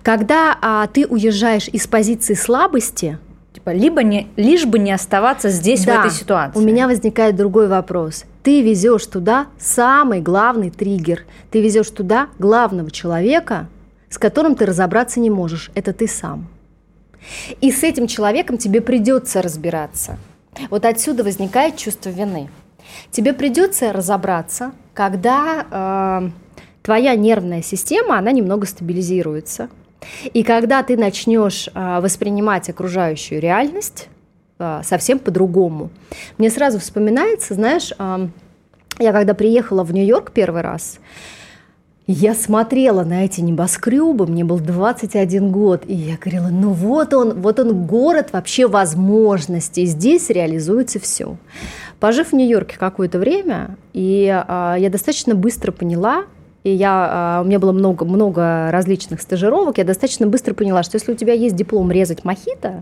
Когда 0.03 0.57
а, 0.61 0.88
ты 0.88 1.05
уезжаешь 1.05 1.67
из 1.67 1.88
позиции 1.88 2.34
слабости, 2.34 3.17
Типа, 3.51 3.72
либо 3.72 4.03
не, 4.03 4.28
лишь 4.36 4.65
бы 4.65 4.78
не 4.78 4.91
оставаться 4.91 5.49
здесь, 5.49 5.84
да, 5.84 5.95
в 5.95 6.05
этой 6.05 6.11
ситуации. 6.11 6.59
У 6.59 6.61
меня 6.61 6.88
возникает 6.88 7.36
другой 7.36 7.67
вопрос. 7.67 8.26
Ты 8.43 8.61
везешь 8.61 9.07
туда 9.07 9.47
самый 9.57 10.22
главный 10.22 10.70
триггер. 10.70 11.26
Ты 11.49 11.59
везешь 11.59 11.89
туда 11.89 12.28
главного 12.38 12.91
человека, 12.91 13.67
с 14.07 14.20
которым 14.20 14.55
ты 14.55 14.67
разобраться 14.67 15.20
не 15.20 15.32
можешь. 15.32 15.72
Это 15.74 15.93
ты 15.93 16.07
сам. 16.07 16.47
И 17.61 17.72
с 17.72 17.84
этим 17.84 18.07
человеком 18.07 18.57
тебе 18.57 18.82
придется 18.82 19.41
разбираться. 19.41 20.17
Вот 20.70 20.86
отсюда 20.86 21.24
возникает 21.24 21.78
чувство 21.78 22.09
вины. 22.09 22.49
Тебе 23.11 23.34
придется 23.34 23.93
разобраться, 23.93 24.72
когда 24.93 25.65
э, 25.70 26.30
твоя 26.82 27.15
нервная 27.15 27.61
система, 27.61 28.17
она 28.17 28.32
немного 28.32 28.65
стабилизируется, 28.65 29.70
и 30.34 30.43
когда 30.43 30.84
ты 30.84 30.97
начнешь 30.97 31.70
а, 31.74 32.01
воспринимать 32.01 32.70
окружающую 32.70 33.41
реальность 33.41 34.07
а, 34.57 34.82
совсем 34.84 35.20
по-другому, 35.20 35.89
мне 36.38 36.49
сразу 36.49 36.80
вспоминается, 36.80 37.53
знаешь, 37.53 37.93
а, 37.97 38.30
я 38.97 39.13
когда 39.13 39.34
приехала 39.34 39.84
в 39.84 39.93
Нью-Йорк 39.93 40.32
первый 40.32 40.61
раз, 40.61 40.99
я 42.12 42.34
смотрела 42.34 43.03
на 43.03 43.26
эти 43.26 43.39
небоскребы, 43.39 44.26
мне 44.26 44.43
был 44.43 44.60
21 44.60 45.51
год, 45.51 45.84
и 45.86 45.93
я 45.93 46.18
говорила, 46.18 46.47
ну 46.47 46.72
вот 46.72 47.14
он, 47.14 47.39
вот 47.39 47.60
он 47.60 47.86
город 47.86 48.30
вообще 48.32 48.66
возможностей, 48.66 49.86
здесь 49.86 50.32
реализуется 50.32 50.99
все. 50.99 51.38
Пожив 51.99 52.32
в 52.32 52.34
Нью-Йорке 52.34 52.78
какое-то 52.80 53.20
время, 53.20 53.78
и 53.93 54.28
а, 54.28 54.76
я 54.80 54.89
достаточно 54.89 55.36
быстро 55.36 55.72
поняла, 55.72 56.24
и 56.64 56.72
я, 56.72 57.10
а, 57.12 57.41
у 57.43 57.45
меня 57.45 57.60
было 57.60 57.74
много, 57.74 58.05
много 58.05 58.72
различных 58.72 59.22
стажировок, 59.22 59.78
я 59.78 59.84
достаточно 59.84 60.26
быстро 60.26 60.55
поняла, 60.55 60.82
что 60.82 60.95
если 60.95 61.12
у 61.12 61.16
тебя 61.16 61.34
есть 61.34 61.55
диплом 61.55 61.91
резать 61.91 62.26
мохито, 62.26 62.82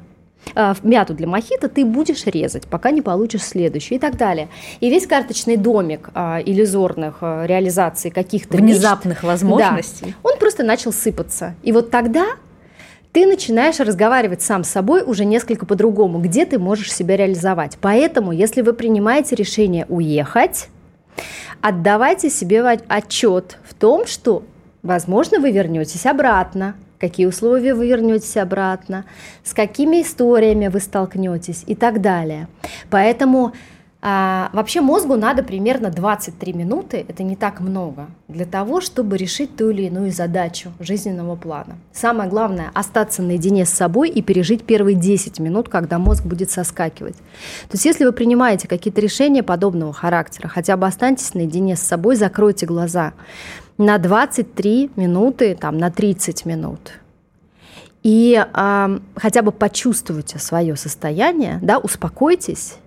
мяту 0.83 1.13
для 1.13 1.27
мохито 1.27 1.69
ты 1.69 1.85
будешь 1.85 2.25
резать, 2.25 2.67
пока 2.67 2.91
не 2.91 3.01
получишь 3.01 3.43
следующую 3.43 3.97
и 3.97 3.99
так 3.99 4.17
далее. 4.17 4.49
И 4.79 4.89
весь 4.89 5.07
карточный 5.07 5.57
домик 5.57 6.09
а, 6.13 6.41
иллюзорных 6.43 7.17
а, 7.21 7.45
реализаций 7.45 8.11
каких-то 8.11 8.57
внезапных 8.57 9.23
мечт, 9.23 9.23
возможностей, 9.23 10.05
да, 10.23 10.29
он 10.29 10.37
просто 10.39 10.63
начал 10.63 10.91
сыпаться. 10.91 11.55
И 11.63 11.71
вот 11.71 11.91
тогда 11.91 12.25
ты 13.11 13.25
начинаешь 13.25 13.79
разговаривать 13.79 14.41
сам 14.41 14.63
с 14.63 14.69
собой 14.69 15.03
уже 15.03 15.25
несколько 15.25 15.65
по-другому, 15.65 16.19
где 16.19 16.45
ты 16.45 16.59
можешь 16.59 16.93
себя 16.93 17.17
реализовать. 17.17 17.77
Поэтому, 17.81 18.31
если 18.31 18.61
вы 18.61 18.73
принимаете 18.73 19.35
решение 19.35 19.85
уехать, 19.87 20.69
Отдавайте 21.61 22.29
себе 22.29 22.61
отчет 22.63 23.57
в 23.67 23.73
том, 23.73 24.05
что, 24.05 24.43
возможно, 24.83 25.39
вы 25.39 25.51
вернетесь 25.51 26.05
обратно, 26.05 26.75
какие 26.99 27.25
условия 27.25 27.73
вы 27.73 27.87
вернетесь 27.87 28.37
обратно, 28.37 29.05
с 29.43 29.53
какими 29.53 30.01
историями 30.01 30.67
вы 30.67 30.79
столкнетесь 30.79 31.63
и 31.67 31.75
так 31.75 32.01
далее. 32.01 32.47
Поэтому 32.89 33.53
а, 33.99 34.51
вообще 34.53 34.81
мозгу 34.81 35.15
надо 35.15 35.43
примерно 35.43 35.89
23 35.89 36.53
минуты, 36.53 37.03
это 37.07 37.23
не 37.23 37.35
так 37.35 37.59
много, 37.59 38.07
для 38.27 38.45
того, 38.45 38.79
чтобы 38.79 39.17
решить 39.17 39.55
ту 39.55 39.71
или 39.71 39.83
иную 39.83 40.11
задачу 40.11 40.71
жизненного 40.79 41.35
плана. 41.35 41.77
Самое 41.91 42.29
главное– 42.29 42.69
остаться 42.75 43.23
наедине 43.23 43.65
с 43.65 43.69
собой 43.69 44.09
и 44.09 44.21
пережить 44.21 44.63
первые 44.63 44.95
10 44.95 45.39
минут, 45.39 45.67
когда 45.67 45.97
мозг 45.97 46.23
будет 46.23 46.51
соскакивать. 46.51 47.17
То 47.17 47.73
есть 47.73 47.85
если 47.85 48.05
вы 48.05 48.11
принимаете 48.11 48.67
какие-то 48.67 49.01
решения 49.01 49.41
подобного 49.41 49.93
характера, 49.93 50.47
хотя 50.47 50.77
бы 50.77 50.85
останьтесь 50.85 51.33
наедине 51.33 51.75
с 51.75 51.81
собой, 51.81 52.15
закройте 52.15 52.67
глаза 52.67 53.13
на 53.77 53.97
23 53.97 54.91
минуты, 54.95 55.55
там, 55.55 55.77
на 55.77 55.91
30 55.91 56.45
минут– 56.45 56.93
и 58.03 58.41
э, 58.41 58.99
хотя 59.15 59.41
бы 59.41 59.51
почувствуйте 59.51 60.39
свое 60.39 60.77
состояние, 60.77 61.59
да, 61.61 61.77
успокойтесь 61.77 62.77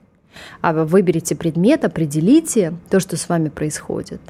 а 0.61 0.73
выберите 0.73 1.35
предмет, 1.35 1.85
определите 1.85 2.75
то, 2.91 3.01
что 3.01 3.17
с 3.17 3.29
вами 3.29 3.49
происходит. 3.49 4.21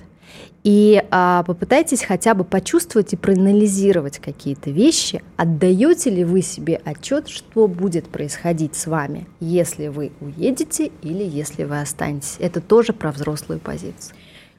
И 0.62 1.02
а, 1.10 1.42
попытайтесь 1.44 2.02
хотя 2.02 2.34
бы 2.34 2.44
почувствовать 2.44 3.14
и 3.14 3.16
проанализировать 3.16 4.18
какие-то 4.18 4.70
вещи. 4.70 5.22
Отдаете 5.36 6.10
ли 6.10 6.22
вы 6.22 6.42
себе 6.42 6.80
отчет, 6.84 7.28
что 7.28 7.66
будет 7.66 8.08
происходить 8.08 8.76
с 8.76 8.86
вами, 8.86 9.26
если 9.40 9.88
вы 9.88 10.12
уедете 10.20 10.90
или 11.02 11.24
если 11.24 11.64
вы 11.64 11.80
останетесь. 11.80 12.36
Это 12.38 12.60
тоже 12.60 12.92
про 12.92 13.10
взрослую 13.10 13.58
позицию. 13.58 14.16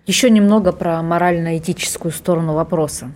Еще 0.07 0.29
немного 0.29 0.71
про 0.71 1.01
морально-этическую 1.01 2.11
сторону 2.11 2.53
вопроса. 2.53 3.11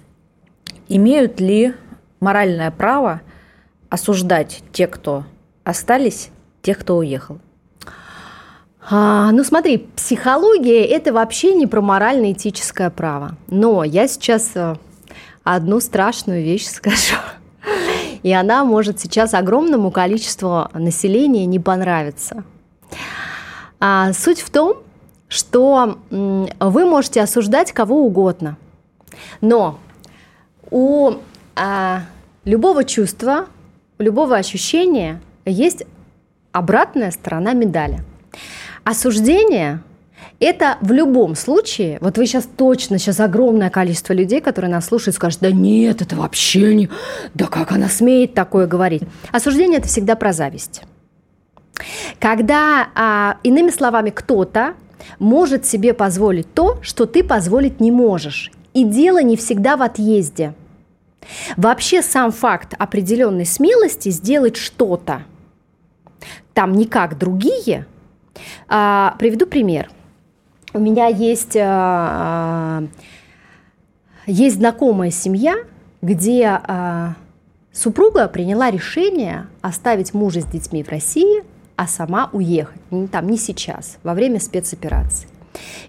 Имеют 0.87 1.39
ли 1.39 1.73
моральное 2.19 2.69
право 2.71 3.21
осуждать 3.89 4.61
те, 4.71 4.87
кто 4.87 5.23
остались, 5.63 6.29
тех, 6.61 6.77
кто 6.79 6.97
уехал? 6.97 7.39
А, 8.87 9.31
ну 9.31 9.43
смотри, 9.43 9.89
психология– 9.95 10.85
это 10.85 11.11
вообще 11.11 11.55
не 11.55 11.65
про 11.65 11.81
морально-этическое 11.81 12.91
право. 12.91 13.35
Но 13.47 13.83
я 13.83 14.07
сейчас 14.07 14.51
э, 14.53 14.75
одну 15.43 15.79
страшную 15.79 16.43
вещь 16.43 16.65
скажу. 16.69 17.15
И 18.21 18.31
она 18.31 18.63
может 18.63 18.99
сейчас 18.99 19.33
огромному 19.33 19.89
количеству 19.89 20.69
населения 20.73 21.47
не 21.47 21.59
понравиться. 21.59 22.43
А, 23.79 24.13
суть 24.13 24.41
в 24.41 24.51
том, 24.51 24.77
что 25.27 25.99
вы 26.09 26.85
можете 26.85 27.21
осуждать 27.21 27.71
кого 27.71 28.05
угодно, 28.05 28.57
но 29.41 29.79
у 30.71 31.13
а, 31.55 32.01
любого 32.43 32.83
чувства, 32.83 33.47
у 33.99 34.03
любого 34.03 34.35
ощущения 34.35 35.21
есть 35.45 35.83
обратная 36.51 37.11
сторона 37.11 37.53
медали– 37.53 38.03
Осуждение 38.85 39.81
это 40.39 40.77
в 40.81 40.91
любом 40.91 41.35
случае, 41.35 41.97
вот 42.01 42.19
вы 42.19 42.27
сейчас 42.27 42.47
точно, 42.57 42.99
сейчас 42.99 43.19
огромное 43.19 43.71
количество 43.71 44.13
людей, 44.13 44.41
которые 44.41 44.69
нас 44.69 44.85
слушают, 44.85 45.15
скажут, 45.15 45.39
да 45.41 45.51
нет, 45.51 46.03
это 46.03 46.15
вообще 46.15 46.75
не, 46.75 46.89
да 47.33 47.47
как 47.47 47.71
она 47.71 47.89
смеет 47.89 48.35
такое 48.35 48.67
говорить. 48.67 49.01
Осуждение– 49.31 49.77
это 49.79 49.87
всегда 49.87 50.15
про 50.15 50.33
зависть. 50.33 50.83
Когда, 52.19 52.89
а, 52.93 53.37
иными 53.41 53.71
словами, 53.71 54.11
кто-то 54.11 54.75
может 55.19 55.65
себе 55.65 55.93
позволить 55.93 56.53
то, 56.53 56.79
что 56.81 57.05
ты 57.05 57.23
позволить 57.23 57.79
не 57.79 57.91
можешь. 57.91 58.51
И 58.73 58.83
дело 58.83 59.21
не 59.21 59.37
всегда 59.37 59.77
в 59.77 59.81
отъезде. 59.81 60.53
Вообще 61.57 62.01
сам 62.01 62.31
факт 62.31 62.73
определенной 62.77 63.45
смелости 63.45 64.09
сделать 64.09 64.57
что-то 64.57 65.23
там 66.53 66.73
не 66.73 66.85
как 66.85 67.17
другие– 67.17 67.87
а, 68.67 69.15
приведу 69.19 69.45
пример. 69.45 69.89
У 70.73 70.79
меня 70.79 71.07
есть, 71.07 71.55
а, 71.59 72.83
есть 74.25 74.57
знакомая 74.57 75.11
семья, 75.11 75.55
где 76.01 76.45
а, 76.47 77.15
супруга 77.71 78.27
приняла 78.27 78.71
решение 78.71 79.47
оставить 79.61 80.13
мужа 80.13 80.41
с 80.41 80.45
детьми 80.45 80.83
в 80.83 80.89
России, 80.89 81.43
а 81.75 81.87
сама 81.87 82.29
уехать, 82.31 82.81
там 83.11 83.29
не 83.29 83.37
сейчас, 83.37 83.97
во 84.03 84.13
время 84.13 84.39
спецоперации. 84.39 85.27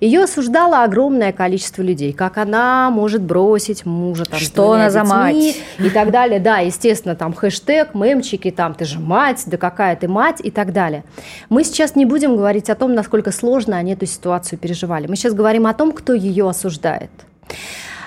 Ее 0.01 0.25
осуждало 0.25 0.85
огромное 0.85 1.33
количество 1.33 1.83
людей, 1.83 2.13
как 2.13 2.39
она 2.39 2.91
может 2.91 3.23
бросить 3.23 3.87
мужа, 3.87 4.25
там, 4.25 4.39
что 4.39 4.73
она 4.73 4.91
за 4.91 5.05
мать 5.05 5.57
и 5.79 5.91
так 5.91 6.11
далее. 6.11 6.39
Да, 6.39 6.59
естественно, 6.59 7.17
там 7.17 7.33
хэштег, 7.33 7.95
мемчики, 7.95 8.51
там 8.51 8.75
ты 8.75 8.85
же 8.85 9.01
мать, 9.01 9.43
да 9.47 9.57
какая 9.57 9.97
ты 9.97 10.09
мать 10.09 10.41
и 10.43 10.51
так 10.51 10.73
далее. 10.73 11.05
Мы 11.49 11.65
сейчас 11.65 11.97
не 11.97 12.05
будем 12.05 12.37
говорить 12.37 12.71
о 12.71 12.75
том, 12.75 12.95
насколько 12.95 13.33
сложно 13.33 13.77
они 13.77 13.95
эту 13.95 14.07
ситуацию 14.07 14.59
переживали. 14.59 15.07
Мы 15.07 15.17
сейчас 15.17 15.35
говорим 15.35 15.67
о 15.67 15.75
том, 15.75 15.93
кто 15.93 16.13
ее 16.13 16.49
осуждает. 16.49 17.11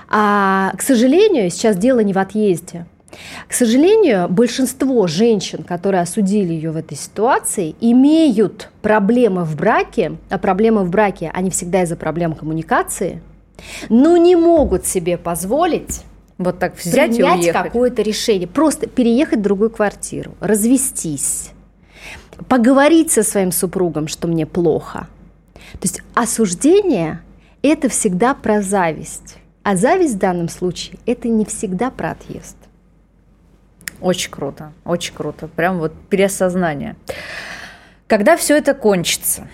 А, 0.10 0.74
к 0.78 0.82
сожалению, 0.82 1.50
сейчас 1.50 1.78
дело 1.78 2.00
не 2.00 2.14
в 2.14 2.18
отъезде. 2.18 2.86
К 3.48 3.54
сожалению, 3.54 4.28
большинство 4.30 5.08
женщин, 5.08 5.64
которые 5.64 6.02
осудили 6.02 6.54
ее 6.54 6.72
в 6.72 6.78
этой 6.78 6.98
ситуации, 6.98 7.76
имеют 7.82 8.70
проблемы 8.82 9.44
в 9.44 9.56
браке, 9.56 10.18
а 10.30 10.38
проблемы 10.38 10.84
в 10.84 10.90
браке, 10.90 11.32
они 11.34 11.50
всегда 11.50 11.84
из-за 11.84 11.96
проблем 11.96 12.34
коммуникации, 12.34 13.22
но 13.90 14.18
не 14.18 14.36
могут 14.36 14.86
себе 14.86 15.18
позволить 15.18 16.04
вот 16.38 16.60
так 16.60 16.78
взять 16.78 17.16
принять 17.16 17.40
и 17.40 17.42
уехать. 17.42 17.64
какое-то 17.64 18.02
решение, 18.02 18.48
просто 18.48 18.88
переехать 18.88 19.40
в 19.40 19.42
другую 19.44 19.70
квартиру, 19.70 20.36
развестись, 20.40 21.52
поговорить 22.48 23.12
со 23.12 23.24
своим 23.24 23.52
супругом, 23.52 24.08
что 24.08 24.28
мне 24.28 24.46
плохо. 24.46 25.08
То 25.74 25.84
есть 25.84 26.02
осуждение– 26.14 27.22
это 27.62 27.90
всегда 27.90 28.34
про 28.34 28.62
зависть. 28.62 29.36
А 29.64 29.76
зависть 29.76 30.16
в 30.16 30.20
данном 30.20 30.48
случае– 30.48 30.98
это 31.06 31.28
не 31.28 31.46
всегда 31.46 31.92
про 31.92 32.12
отъезд. 32.12 32.56
Очень 34.02 34.32
круто, 34.32 34.72
очень 34.86 35.14
круто. 35.14 35.48
Прям 35.48 35.80
вот 35.80 35.94
переосознание. 36.10 36.96
Когда 38.08 38.38
все 38.38 38.58
это 38.58 38.74
кончится? 38.74 39.48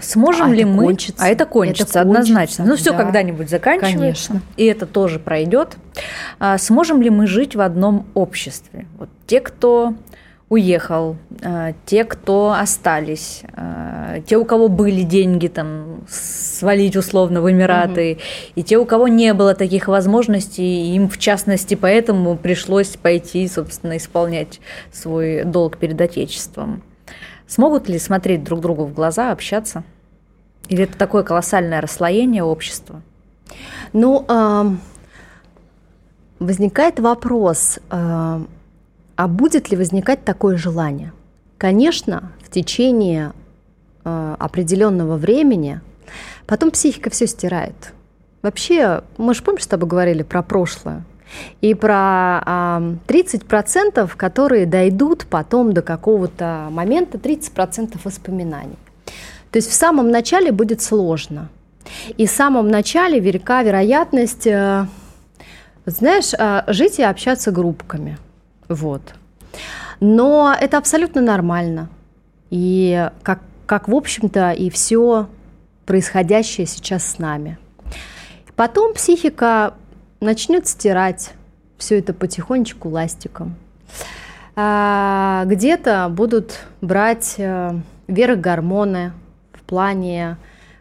Сможем 0.00 0.50
а 0.50 0.54
ли 0.54 0.64
мы? 0.64 0.84
Кончится. 0.84 1.22
А 1.22 1.28
это 1.28 1.44
кончится, 1.44 2.00
это 2.00 2.00
однозначно. 2.00 2.64
Ну, 2.64 2.76
все 2.76 2.92
да. 2.92 2.98
когда-нибудь 2.98 3.50
заканчивается. 3.50 4.28
Конечно. 4.28 4.42
И 4.56 4.64
это 4.64 4.86
тоже 4.86 5.18
пройдет. 5.18 5.76
А, 6.38 6.56
сможем 6.56 7.02
ли 7.02 7.10
мы 7.10 7.26
жить 7.26 7.54
в 7.54 7.60
одном 7.60 8.06
обществе? 8.14 8.86
Вот 8.98 9.10
те, 9.26 9.40
кто 9.40 9.94
уехал, 10.48 11.16
а, 11.42 11.74
те, 11.84 12.04
кто 12.04 12.52
остались, 12.52 13.42
а, 13.52 14.20
те, 14.20 14.38
у 14.38 14.44
кого 14.44 14.68
были 14.68 15.02
деньги 15.02 15.46
там 15.48 16.04
свалить 16.08 16.96
условно 16.96 17.42
в 17.42 17.50
Эмираты, 17.50 18.12
угу. 18.12 18.20
и 18.54 18.62
те, 18.62 18.78
у 18.78 18.86
кого 18.86 19.08
не 19.08 19.34
было 19.34 19.54
таких 19.54 19.88
возможностей, 19.88 20.94
им 20.94 21.08
в 21.08 21.18
частности 21.18 21.74
поэтому 21.74 22.36
пришлось 22.36 22.96
пойти, 22.96 23.46
собственно, 23.46 23.98
исполнять 23.98 24.60
свой 24.90 25.44
долг 25.44 25.76
перед 25.76 26.00
Отечеством. 26.00 26.82
Смогут 27.46 27.88
ли 27.88 27.98
смотреть 27.98 28.44
друг 28.44 28.60
другу 28.60 28.84
в 28.84 28.94
глаза, 28.94 29.32
общаться? 29.32 29.84
Или 30.68 30.84
это 30.84 30.96
такое 30.96 31.22
колоссальное 31.22 31.80
расслоение 31.80 32.42
общества? 32.42 33.02
Ну, 33.94 34.26
возникает 36.38 37.00
вопрос, 37.00 37.78
а 39.18 39.26
будет 39.26 39.68
ли 39.68 39.76
возникать 39.76 40.24
такое 40.24 40.56
желание? 40.56 41.12
Конечно, 41.58 42.30
в 42.40 42.50
течение 42.52 43.32
э, 44.04 44.36
определенного 44.38 45.16
времени 45.16 45.80
потом 46.46 46.70
психика 46.70 47.10
все 47.10 47.26
стирает. 47.26 47.94
Вообще, 48.42 49.02
мы 49.16 49.34
же 49.34 49.42
помнишь, 49.42 49.64
с 49.64 49.66
тобой 49.66 49.88
говорили 49.88 50.22
про 50.22 50.44
прошлое? 50.44 51.02
И 51.60 51.74
про 51.74 52.44
э, 52.46 52.96
30%, 53.08 54.08
которые 54.16 54.66
дойдут 54.66 55.26
потом 55.28 55.72
до 55.72 55.82
какого-то 55.82 56.68
момента, 56.70 57.18
30% 57.18 57.98
воспоминаний. 58.04 58.78
То 59.50 59.56
есть 59.56 59.68
в 59.68 59.74
самом 59.74 60.12
начале 60.12 60.52
будет 60.52 60.80
сложно. 60.80 61.48
И 62.16 62.28
в 62.28 62.30
самом 62.30 62.68
начале 62.68 63.18
велика 63.18 63.64
вероятность, 63.64 64.46
э, 64.46 64.86
знаешь, 65.86 66.34
э, 66.38 66.62
жить 66.68 67.00
и 67.00 67.02
общаться 67.02 67.50
группками– 67.50 68.16
вот. 68.68 69.02
Но 70.00 70.54
это 70.58 70.78
абсолютно 70.78 71.20
нормально. 71.20 71.88
И 72.50 73.10
как, 73.22 73.40
как 73.66 73.88
в 73.88 73.94
общем-то, 73.94 74.52
и 74.52 74.70
все 74.70 75.28
происходящее 75.86 76.66
сейчас 76.66 77.04
с 77.04 77.18
нами. 77.18 77.58
Потом 78.54 78.94
психика 78.94 79.74
начнет 80.20 80.66
стирать 80.66 81.32
все 81.78 81.98
это 81.98 82.12
потихонечку 82.12 82.88
ластиком. 82.88 83.54
А, 84.56 85.44
где-то 85.46 86.08
будут 86.10 86.58
брать 86.80 87.36
э, 87.38 87.78
вверх 88.08 88.40
гормоны 88.40 89.12
в 89.52 89.62
плане 89.62 90.36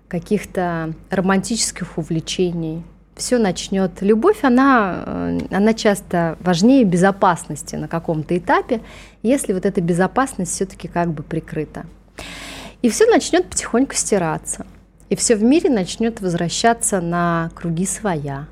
каких-то 0.07 0.93
романтических 1.11 1.97
увлечений, 1.97 2.83
все 3.17 3.37
начнет. 3.37 4.01
Любовь, 4.01 4.43
она, 4.43 5.03
э, 5.05 5.39
она 5.51 5.73
часто 5.73 6.37
важнее 6.39 6.83
безопасности 6.83 7.75
на 7.75 7.87
каком-то 7.87 8.37
этапе, 8.37 8.81
если 9.23 9.53
вот 9.53 9.65
эта 9.65 9.81
безопасность 9.81 10.53
все-таки 10.53 10.87
как 10.87 11.11
бы 11.11 11.23
прикрыта. 11.23 11.85
И 12.81 12.89
все 12.89 13.05
начнет 13.07 13.49
потихоньку 13.49 13.95
стираться. 13.95 14.65
И 15.09 15.15
все 15.15 15.35
в 15.35 15.43
мире 15.43 15.69
начнет 15.69 16.21
возвращаться 16.21 17.01
на 17.01 17.49
круги 17.55 17.85
своя. 17.85 18.47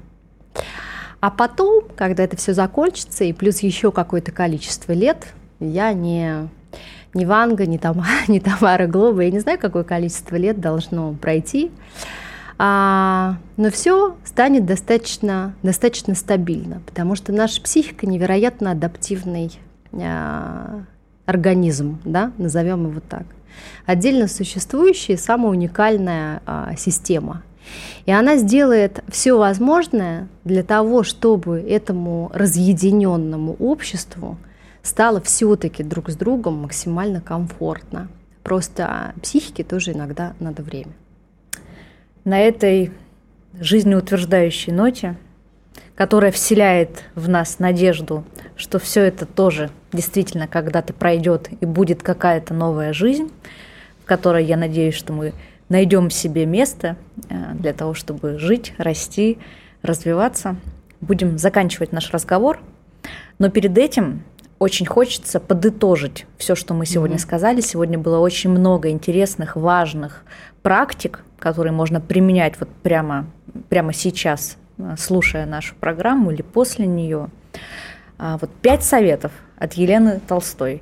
А 1.20 1.30
потом, 1.32 1.84
когда 1.96 2.24
это 2.24 2.38
все 2.38 2.54
закончится, 2.54 3.24
и 3.24 3.34
плюс 3.34 3.60
еще 3.60 3.92
какое-то 3.92 4.32
количество 4.32 4.92
лет, 4.94 5.34
я 5.60 5.92
не, 5.94 6.48
не 7.14 7.26
Ванга, 7.26 7.66
не, 7.66 7.78
Тамара, 7.78 8.10
не 8.28 8.40
Тамара 8.40 8.88
Глоба, 8.88 9.24
я 9.24 9.32
не 9.32 9.40
знаю, 9.40 9.60
какое 9.60 9.84
количество 9.84 10.36
лет 10.36 10.60
должно 10.60 11.14
пройти, 11.14 11.72
а, 12.58 13.38
но 13.58 13.70
все 13.70 14.16
станет 14.24 14.66
достаточно, 14.66 15.54
достаточно 15.62 16.16
стабильно, 16.16 16.82
потому 16.86 17.16
что 17.16 17.34
наша 17.34 17.62
психика 17.62 18.08
невероятно 18.08 18.72
адаптивный 18.72 19.52
а, 19.92 20.84
организм, 21.26 22.00
да, 22.06 22.32
назовем 22.38 22.90
его 22.90 23.02
так. 23.02 23.26
Отдельно 23.86 24.28
существующая 24.28 25.18
самая 25.18 25.52
уникальная 25.52 26.42
а, 26.46 26.76
система. 26.78 27.44
И 28.06 28.12
она 28.12 28.38
сделает 28.38 29.04
все 29.10 29.38
возможное 29.38 30.28
для 30.44 30.64
того, 30.64 31.04
чтобы 31.04 31.60
этому 31.60 32.30
разъединенному 32.34 33.56
обществу 33.60 34.38
стало 34.84 35.20
все-таки 35.20 35.84
друг 35.84 36.10
с 36.10 36.16
другом 36.16 36.62
максимально 36.62 37.22
комфортно. 37.22 38.08
Просто 38.44 39.14
психике 39.22 39.64
тоже 39.64 39.94
иногда 39.94 40.34
надо 40.40 40.62
время 40.62 40.94
на 42.26 42.42
этой 42.42 42.92
жизнеутверждающей 43.58 44.74
ноте, 44.74 45.16
которая 45.96 46.32
вселяет 46.32 47.06
в 47.16 47.30
нас 47.30 47.60
надежду, 47.60 48.26
что 48.58 48.80
все 48.80 49.04
это 49.04 49.26
тоже 49.26 49.70
действительно 49.94 50.48
когда-то 50.48 50.94
пройдет 50.94 51.50
и 51.62 51.66
будет 51.66 52.04
какая-то 52.04 52.54
новая 52.54 52.92
жизнь, 52.92 53.32
в 54.04 54.06
которой 54.06 54.44
я 54.44 54.58
надеюсь, 54.58 54.96
что 54.96 55.14
мы 55.14 55.34
найдем 55.70 56.10
себе 56.10 56.46
место 56.46 56.98
э, 57.30 57.54
для 57.54 57.74
того, 57.74 57.94
чтобы 57.94 58.38
жить, 58.38 58.74
расти, 58.78 59.38
развиваться. 59.82 60.58
Будем 61.00 61.38
заканчивать 61.38 61.92
наш 61.92 62.12
разговор. 62.12 62.60
Но 63.40 63.50
перед 63.50 63.78
этим 63.78 64.24
очень 64.60 64.86
хочется 64.86 65.40
подытожить 65.40 66.26
все, 66.38 66.56
что 66.56 66.74
мы 66.74 66.86
сегодня 66.86 67.18
mm-hmm. 67.18 67.20
сказали. 67.20 67.62
Сегодня 67.62 67.98
было 68.00 68.20
очень 68.20 68.50
много 68.50 68.90
интересных, 68.90 69.56
важных 69.56 70.24
практик, 70.66 71.24
которые 71.38 71.74
можно 71.74 72.02
применять 72.02 72.60
вот 72.60 72.70
прямо, 72.82 73.28
прямо 73.70 73.94
сейчас, 73.94 74.58
э, 74.80 74.96
слушая 74.98 75.46
нашу 75.46 75.76
программу 75.76 76.32
или 76.32 76.42
после 76.42 76.88
нее. 76.88 77.30
А, 78.18 78.40
вот 78.40 78.50
пять 78.64 78.84
советов 78.84 79.32
от 79.58 79.74
Елены 79.74 80.20
Толстой. 80.28 80.82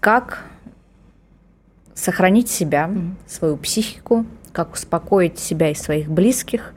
Как 0.00 0.42
сохранить 1.94 2.50
себя, 2.50 2.90
свою 3.28 3.56
психику, 3.56 4.26
как 4.52 4.72
успокоить 4.72 5.38
себя 5.38 5.70
и 5.70 5.76
своих 5.76 6.08
близких 6.08 6.74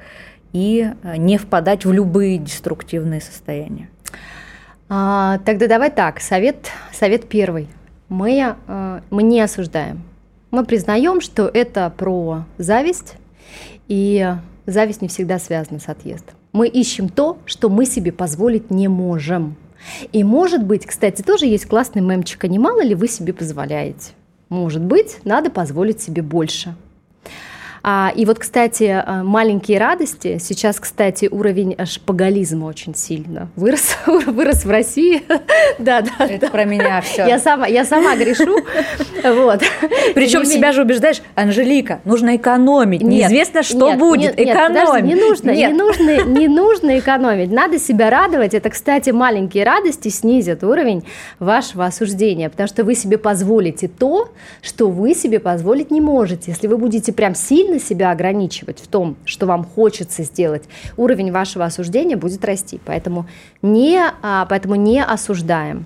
и 0.53 0.93
э, 1.01 1.17
не 1.17 1.39
впадать 1.39 1.85
в 1.85 1.91
любые 1.91 2.37
деструктивные 2.37 3.19
состояния. 3.19 3.89
А, 4.89 5.39
тогда 5.39 5.65
давай 5.65 5.89
так, 5.89 6.21
совет, 6.21 6.69
совет 6.93 7.27
первый. 7.27 7.67
Мы, 8.09 8.55
э, 8.67 9.01
мы 9.09 9.23
не 9.23 9.41
осуждаем. 9.41 10.03
Мы 10.51 10.65
признаем, 10.65 11.21
что 11.21 11.49
это 11.53 11.93
про 11.95 12.45
зависть, 12.57 13.15
и 13.87 14.33
зависть 14.65 15.01
не 15.01 15.07
всегда 15.07 15.39
связана 15.39 15.79
с 15.79 15.87
отъездом. 15.89 16.35
Мы 16.53 16.67
ищем 16.67 17.09
то, 17.09 17.37
что 17.45 17.69
мы 17.69 17.85
себе 17.85 18.11
позволить 18.11 18.71
не 18.71 18.87
можем. 18.87 19.55
И 20.11 20.23
может 20.23 20.63
быть, 20.63 20.85
кстати, 20.85 21.21
тоже 21.21 21.45
есть 21.45 21.65
классный 21.65 22.01
мемчик, 22.01 22.43
а 22.43 22.47
не 22.47 22.59
мало 22.59 22.81
ли 22.81 22.95
вы 22.95 23.07
себе 23.07 23.33
позволяете? 23.33 24.11
Может 24.49 24.83
быть, 24.83 25.19
надо 25.23 25.49
позволить 25.49 26.01
себе 26.01 26.21
больше– 26.21 26.75
а, 27.83 28.11
и 28.15 28.25
вот, 28.25 28.39
кстати, 28.39 28.83
э, 28.83 29.23
маленькие 29.23 29.79
радости. 29.79 30.37
Сейчас, 30.39 30.79
кстати, 30.79 31.27
уровень 31.29 31.75
шпагализма 31.85 32.65
очень 32.65 32.95
сильно 32.95 33.49
вырос, 33.55 33.97
вырос 34.05 34.65
в 34.65 34.69
России. 34.69 35.23
да, 35.79 36.01
да. 36.01 36.25
Это 36.25 36.49
про 36.49 36.65
меня 36.65 37.01
все. 37.01 37.25
Я 37.25 37.39
сама, 37.39 37.67
я 37.67 37.85
сама 37.85 38.15
грешу. 38.15 38.57
вот. 39.23 39.61
Причем 40.15 40.45
себя 40.45 40.71
же 40.71 40.81
убеждаешь, 40.81 41.21
Анжелика, 41.35 42.01
нужно 42.05 42.35
экономить. 42.35 43.01
Неизвестно, 43.01 43.63
что 43.63 43.93
будет. 43.93 44.39
Экономить. 44.39 45.05
Не 45.05 45.15
нужно, 45.15 45.51
не 45.51 45.67
нужно, 45.69 46.23
не 46.23 46.47
нужно 46.47 46.99
экономить. 46.99 47.51
Надо 47.51 47.79
себя 47.79 48.09
радовать. 48.09 48.53
Это, 48.53 48.69
кстати, 48.69 49.11
маленькие 49.11 49.63
радости 49.63 50.09
снизят 50.09 50.63
уровень 50.63 51.03
вашего 51.39 51.85
осуждения, 51.85 52.49
потому 52.49 52.67
что 52.67 52.83
вы 52.83 52.95
себе 52.95 53.17
позволите 53.17 53.87
то, 53.87 54.29
что 54.61 54.89
вы 54.89 55.13
себе 55.13 55.39
позволить 55.39 55.91
не 55.91 56.01
можете. 56.01 56.51
Если 56.51 56.67
вы 56.67 56.77
будете 56.77 57.13
прям 57.13 57.35
сильно 57.35 57.66
сильно 57.67 57.79
себя 57.79 58.11
ограничивать 58.11 58.79
в 58.79 58.87
том, 58.87 59.17
что 59.25 59.45
вам 59.45 59.65
хочется 59.65 60.23
сделать, 60.23 60.63
уровень 60.95 61.31
вашего 61.31 61.65
осуждения 61.65 62.15
будет 62.15 62.45
расти. 62.45 62.79
Поэтому 62.85 63.27
не, 63.61 64.01
а, 64.21 64.45
поэтому 64.45 64.75
не 64.75 65.03
осуждаем. 65.03 65.85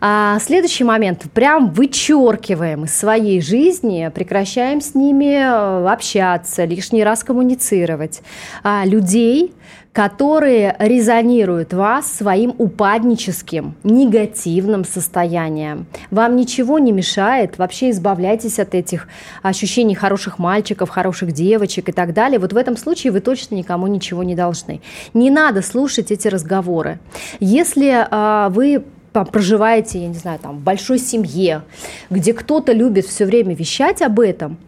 А 0.00 0.38
следующий 0.38 0.84
момент. 0.84 1.26
Прям 1.34 1.70
вычеркиваем 1.70 2.84
из 2.84 2.96
своей 2.96 3.42
жизни, 3.42 4.10
прекращаем 4.14 4.80
с 4.80 4.94
ними 4.94 5.34
э, 5.34 5.88
общаться, 5.90 6.64
лишний 6.64 7.04
раз 7.04 7.22
коммуницировать. 7.22 8.22
А, 8.62 8.86
людей, 8.86 9.52
которые 9.92 10.74
резонируют 10.78 11.74
вас 11.74 12.10
своим 12.10 12.54
упадническим, 12.56 13.74
негативным 13.82 14.84
состоянием. 14.84 15.86
Вам 16.10 16.36
ничего 16.36 16.78
не 16.78 16.92
мешает, 16.92 17.58
вообще 17.58 17.90
избавляйтесь 17.90 18.58
от 18.58 18.74
этих 18.74 19.08
ощущений 19.42 19.94
хороших 19.94 20.38
мальчиков, 20.38 20.88
хороших 20.88 21.32
девочек 21.32 21.90
и 21.90 21.92
так 21.92 22.14
далее. 22.14 22.38
Вот 22.38 22.54
в 22.54 22.56
этом 22.56 22.78
случае 22.78 23.12
вы 23.12 23.20
точно 23.20 23.56
никому 23.56 23.86
ничего 23.88 24.22
не 24.22 24.34
должны. 24.34 24.80
Не 25.12 25.30
надо 25.30 25.60
слушать 25.60 26.10
эти 26.10 26.28
разговоры. 26.28 27.00
Если 27.40 27.90
э, 27.90 28.48
вы 28.50 28.84
проживаете, 29.12 30.00
я 30.00 30.08
не 30.08 30.14
знаю, 30.14 30.38
там, 30.38 30.58
в 30.58 30.60
большой 30.60 30.98
семье, 30.98 31.62
где 32.10 32.32
кто-то 32.32 32.72
любит 32.72 33.06
все 33.06 33.24
время 33.24 33.54
вещать 33.54 34.02
об 34.02 34.20
этом, 34.20 34.58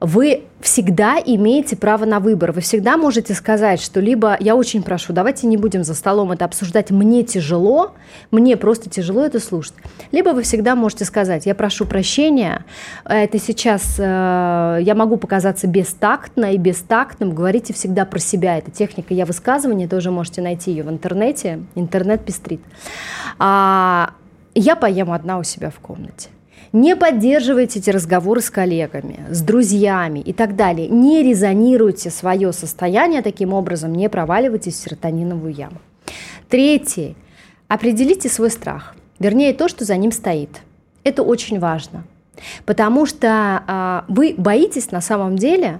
вы 0.00 0.42
всегда 0.62 1.16
имеете 1.24 1.76
право 1.76 2.04
на 2.04 2.20
выбор. 2.20 2.52
Вы 2.52 2.60
всегда 2.60 2.96
можете 2.96 3.34
сказать, 3.34 3.80
что 3.80 4.00
либо 4.00 4.36
я 4.40 4.56
очень 4.56 4.82
прошу, 4.82 5.12
давайте 5.12 5.46
не 5.46 5.56
будем 5.56 5.84
за 5.84 5.94
столом 5.94 6.32
это 6.32 6.44
обсуждать, 6.44 6.90
мне 6.90 7.22
тяжело, 7.22 7.92
мне 8.30 8.56
просто 8.56 8.88
тяжело 8.88 9.24
это 9.24 9.40
слушать. 9.40 9.74
Либо 10.10 10.30
вы 10.30 10.42
всегда 10.42 10.74
можете 10.74 11.04
сказать, 11.04 11.46
я 11.46 11.54
прошу 11.54 11.84
прощения, 11.84 12.64
это 13.04 13.38
сейчас 13.38 13.96
э, 13.98 14.78
я 14.82 14.94
могу 14.94 15.16
показаться 15.16 15.66
бестактно 15.66 16.52
и 16.52 16.58
бестактным, 16.58 17.34
говорите 17.34 17.72
всегда 17.72 18.04
про 18.04 18.18
себя. 18.18 18.58
Это 18.58 18.70
техника 18.70 19.14
я 19.14 19.26
высказывания, 19.26 19.88
тоже 19.88 20.10
можете 20.10 20.42
найти 20.42 20.70
ее 20.70 20.84
в 20.84 20.90
интернете, 20.90 21.60
интернет 21.74 22.24
пестрит. 22.24 22.60
А, 23.38 24.14
я 24.54 24.76
поем 24.76 25.12
одна 25.12 25.38
у 25.38 25.42
себя 25.42 25.70
в 25.70 25.78
комнате. 25.80 26.28
Не 26.72 26.96
поддерживайте 26.96 27.80
эти 27.80 27.90
разговоры 27.90 28.40
с 28.40 28.48
коллегами, 28.48 29.20
с 29.30 29.42
друзьями 29.42 30.20
и 30.20 30.32
так 30.32 30.56
далее. 30.56 30.88
Не 30.88 31.22
резонируйте 31.22 32.10
свое 32.10 32.52
состояние 32.52 33.20
таким 33.20 33.52
образом, 33.52 33.92
не 33.92 34.08
проваливайтесь 34.08 34.74
в 34.74 34.78
серотониновую 34.78 35.52
яму. 35.52 35.76
Третье. 36.48 37.14
Определите 37.68 38.28
свой 38.28 38.50
страх, 38.50 38.94
вернее 39.18 39.52
то, 39.52 39.68
что 39.68 39.84
за 39.84 39.96
ним 39.96 40.12
стоит. 40.12 40.60
Это 41.04 41.22
очень 41.22 41.58
важно, 41.58 42.04
потому 42.64 43.06
что 43.06 43.62
а, 43.66 44.04
вы 44.08 44.34
боитесь 44.36 44.90
на 44.92 45.00
самом 45.00 45.36
деле 45.36 45.78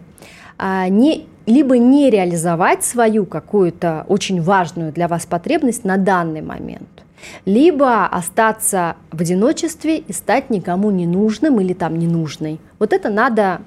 а, 0.59 0.89
не 0.89 1.27
либо 1.47 1.77
не 1.77 2.09
реализовать 2.11 2.85
свою 2.85 3.27
какую-то 3.27 4.05
очень 4.09 4.41
важную 4.41 4.93
для 4.93 5.09
вас 5.09 5.27
потребность 5.27 5.85
на 5.85 5.97
данный 5.97 6.41
момент, 6.41 6.89
либо 7.45 8.07
остаться 8.07 8.97
в 9.11 9.21
одиночестве 9.21 9.99
и 9.99 10.13
стать 10.13 10.51
никому 10.51 10.91
не 10.91 11.07
нужным 11.07 11.61
или 11.61 11.73
там 11.73 11.99
ненужной. 11.99 12.61
Вот 12.79 12.93
это 12.93 13.11
надо 13.11 13.63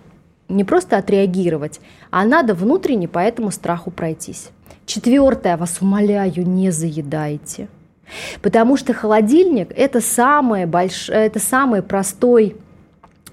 не 0.47 0.63
просто 0.63 0.97
отреагировать, 0.97 1.79
а 2.11 2.25
надо 2.25 2.53
внутренне 2.53 3.07
по 3.07 3.19
этому 3.19 3.51
страху 3.51 3.91
пройтись. 3.91 4.49
Четвертое, 4.85 5.57
вас 5.57 5.81
умоляю, 5.81 6.47
не 6.47 6.71
заедайте. 6.71 7.67
Потому 8.41 8.77
что 8.77 8.93
холодильник 8.93 9.71
это 9.75 9.99
самый, 9.99 10.65
больш... 10.65 11.09
это 11.09 11.39
самый 11.39 11.81
простой 11.81 12.55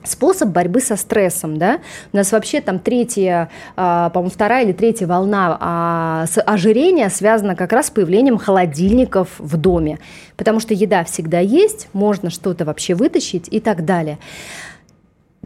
способ 0.05 0.49
борьбы 0.49 0.81
со 0.81 0.97
стрессом, 0.97 1.57
да, 1.59 1.81
у 2.13 2.17
нас 2.17 2.33
вообще 2.33 2.61
там 2.61 2.79
третья, 2.79 3.51
а, 3.77 4.11
по-моему, 4.11 4.31
вторая 4.31 4.65
или 4.65 4.73
третья 4.73 5.07
волна 5.07 5.57
а, 5.61 6.25
ожирения 6.47 7.09
связана 7.11 7.57
как 7.57 7.73
раз 7.73 7.87
с 7.87 7.91
появлением 7.91 8.39
холодильников 8.39 9.29
в 9.39 9.57
доме, 9.57 9.99
потому 10.37 10.61
что 10.61 10.75
еда 10.75 11.05
всегда 11.05 11.41
есть, 11.41 11.89
можно 11.93 12.31
что-то 12.31 12.65
вообще 12.65 12.95
вытащить 12.95 13.49
и 13.51 13.61
так 13.61 13.85
далее. 13.85 14.19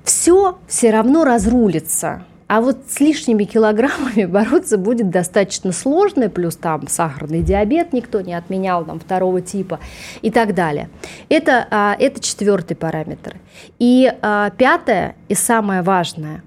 Все 0.04 0.58
все 0.68 0.90
равно 0.90 1.24
разрулится, 1.24 2.22
а 2.48 2.60
вот 2.60 2.78
с 2.88 3.00
лишними 3.00 3.44
килограммами 3.44 4.24
бороться 4.26 4.78
будет 4.78 5.10
достаточно 5.10 5.72
сложно, 5.72 6.30
плюс 6.30 6.56
там 6.56 6.86
сахарный 6.86 7.42
диабет 7.42 7.92
никто 7.92 8.20
не 8.20 8.34
отменял, 8.34 8.84
там 8.84 9.00
второго 9.00 9.40
типа 9.40 9.80
и 10.22 10.30
так 10.30 10.54
далее. 10.54 10.88
Это, 11.28 11.66
а, 11.70 11.96
это 11.98 12.20
четвертый 12.20 12.76
параметр. 12.76 13.36
И 13.78 14.12
а, 14.22 14.50
пятое 14.50 15.16
и 15.28 15.34
самое 15.34 15.82
важное. 15.82 16.42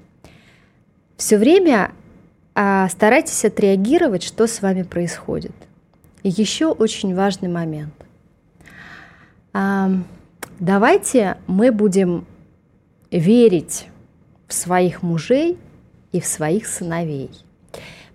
Все 1.17 1.37
время 1.37 1.91
а, 2.55 2.87
старайтесь 2.87 3.43
отреагировать, 3.43 4.23
что 4.23 4.47
с 4.47 4.61
вами 4.61 4.83
происходит. 4.83 5.55
И 6.23 6.29
еще 6.29 6.67
очень 6.67 7.15
важный 7.15 7.49
момент. 7.49 7.93
Давайте 10.59 11.37
мы 11.47 11.71
будем 11.71 12.25
верить 13.09 13.87
в 14.47 14.53
своих 14.53 15.01
мужей– 15.01 15.57
и 16.11 16.19
в 16.19 16.25
своих 16.25 16.67
сыновей. 16.67 17.31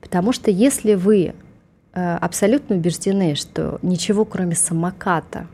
Потому 0.01 0.33
что 0.33 0.51
если 0.51 0.95
вы 0.95 1.35
э, 1.93 2.17
абсолютно 2.17 2.77
убеждены, 2.77 3.35
что 3.35 3.79
ничего 3.83 4.25
кроме 4.25 4.55
самоката 4.55 5.47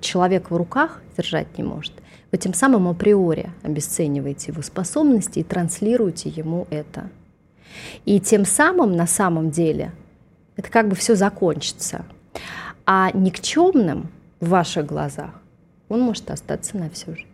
человек 0.00 0.50
в 0.50 0.56
руках 0.56 1.00
держать 1.16 1.58
не 1.58 1.64
может, 1.64 1.92
вы 2.30 2.38
тем 2.38 2.54
самым 2.54 2.88
априори 2.88 3.50
обесцениваете 3.62 4.52
его 4.52 4.62
способности 4.62 5.40
и 5.40 5.44
транслируете 5.44 6.30
ему 6.30 6.66
это. 6.70 7.10
И 8.04 8.20
тем 8.20 8.44
самым 8.44 8.96
на 8.96 9.06
самом 9.06 9.50
деле 9.50 9.92
это 10.56 10.70
как 10.70 10.88
бы 10.88 10.94
все 10.94 11.14
закончится. 11.14 12.04
А 12.86 13.10
никчемным 13.12 14.08
в 14.40 14.48
ваших 14.48 14.86
глазах 14.86 15.30
он 15.88 16.00
может 16.00 16.30
остаться 16.30 16.76
на 16.76 16.88
всю 16.90 17.14
жизнь. 17.14 17.31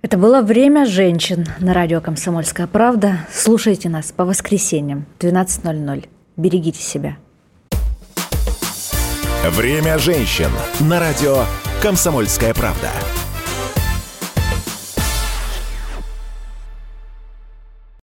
Это 0.00 0.16
было 0.16 0.42
«Время 0.42 0.86
женщин» 0.86 1.44
на 1.58 1.74
радио 1.74 2.00
«Комсомольская 2.00 2.68
правда». 2.68 3.26
Слушайте 3.32 3.88
нас 3.88 4.12
по 4.12 4.24
воскресеньям 4.24 5.06
12.00. 5.18 6.08
Берегите 6.36 6.80
себя. 6.80 7.16
«Время 9.44 9.98
женщин» 9.98 10.50
на 10.78 11.00
радио 11.00 11.42
«Комсомольская 11.82 12.54
правда». 12.54 12.90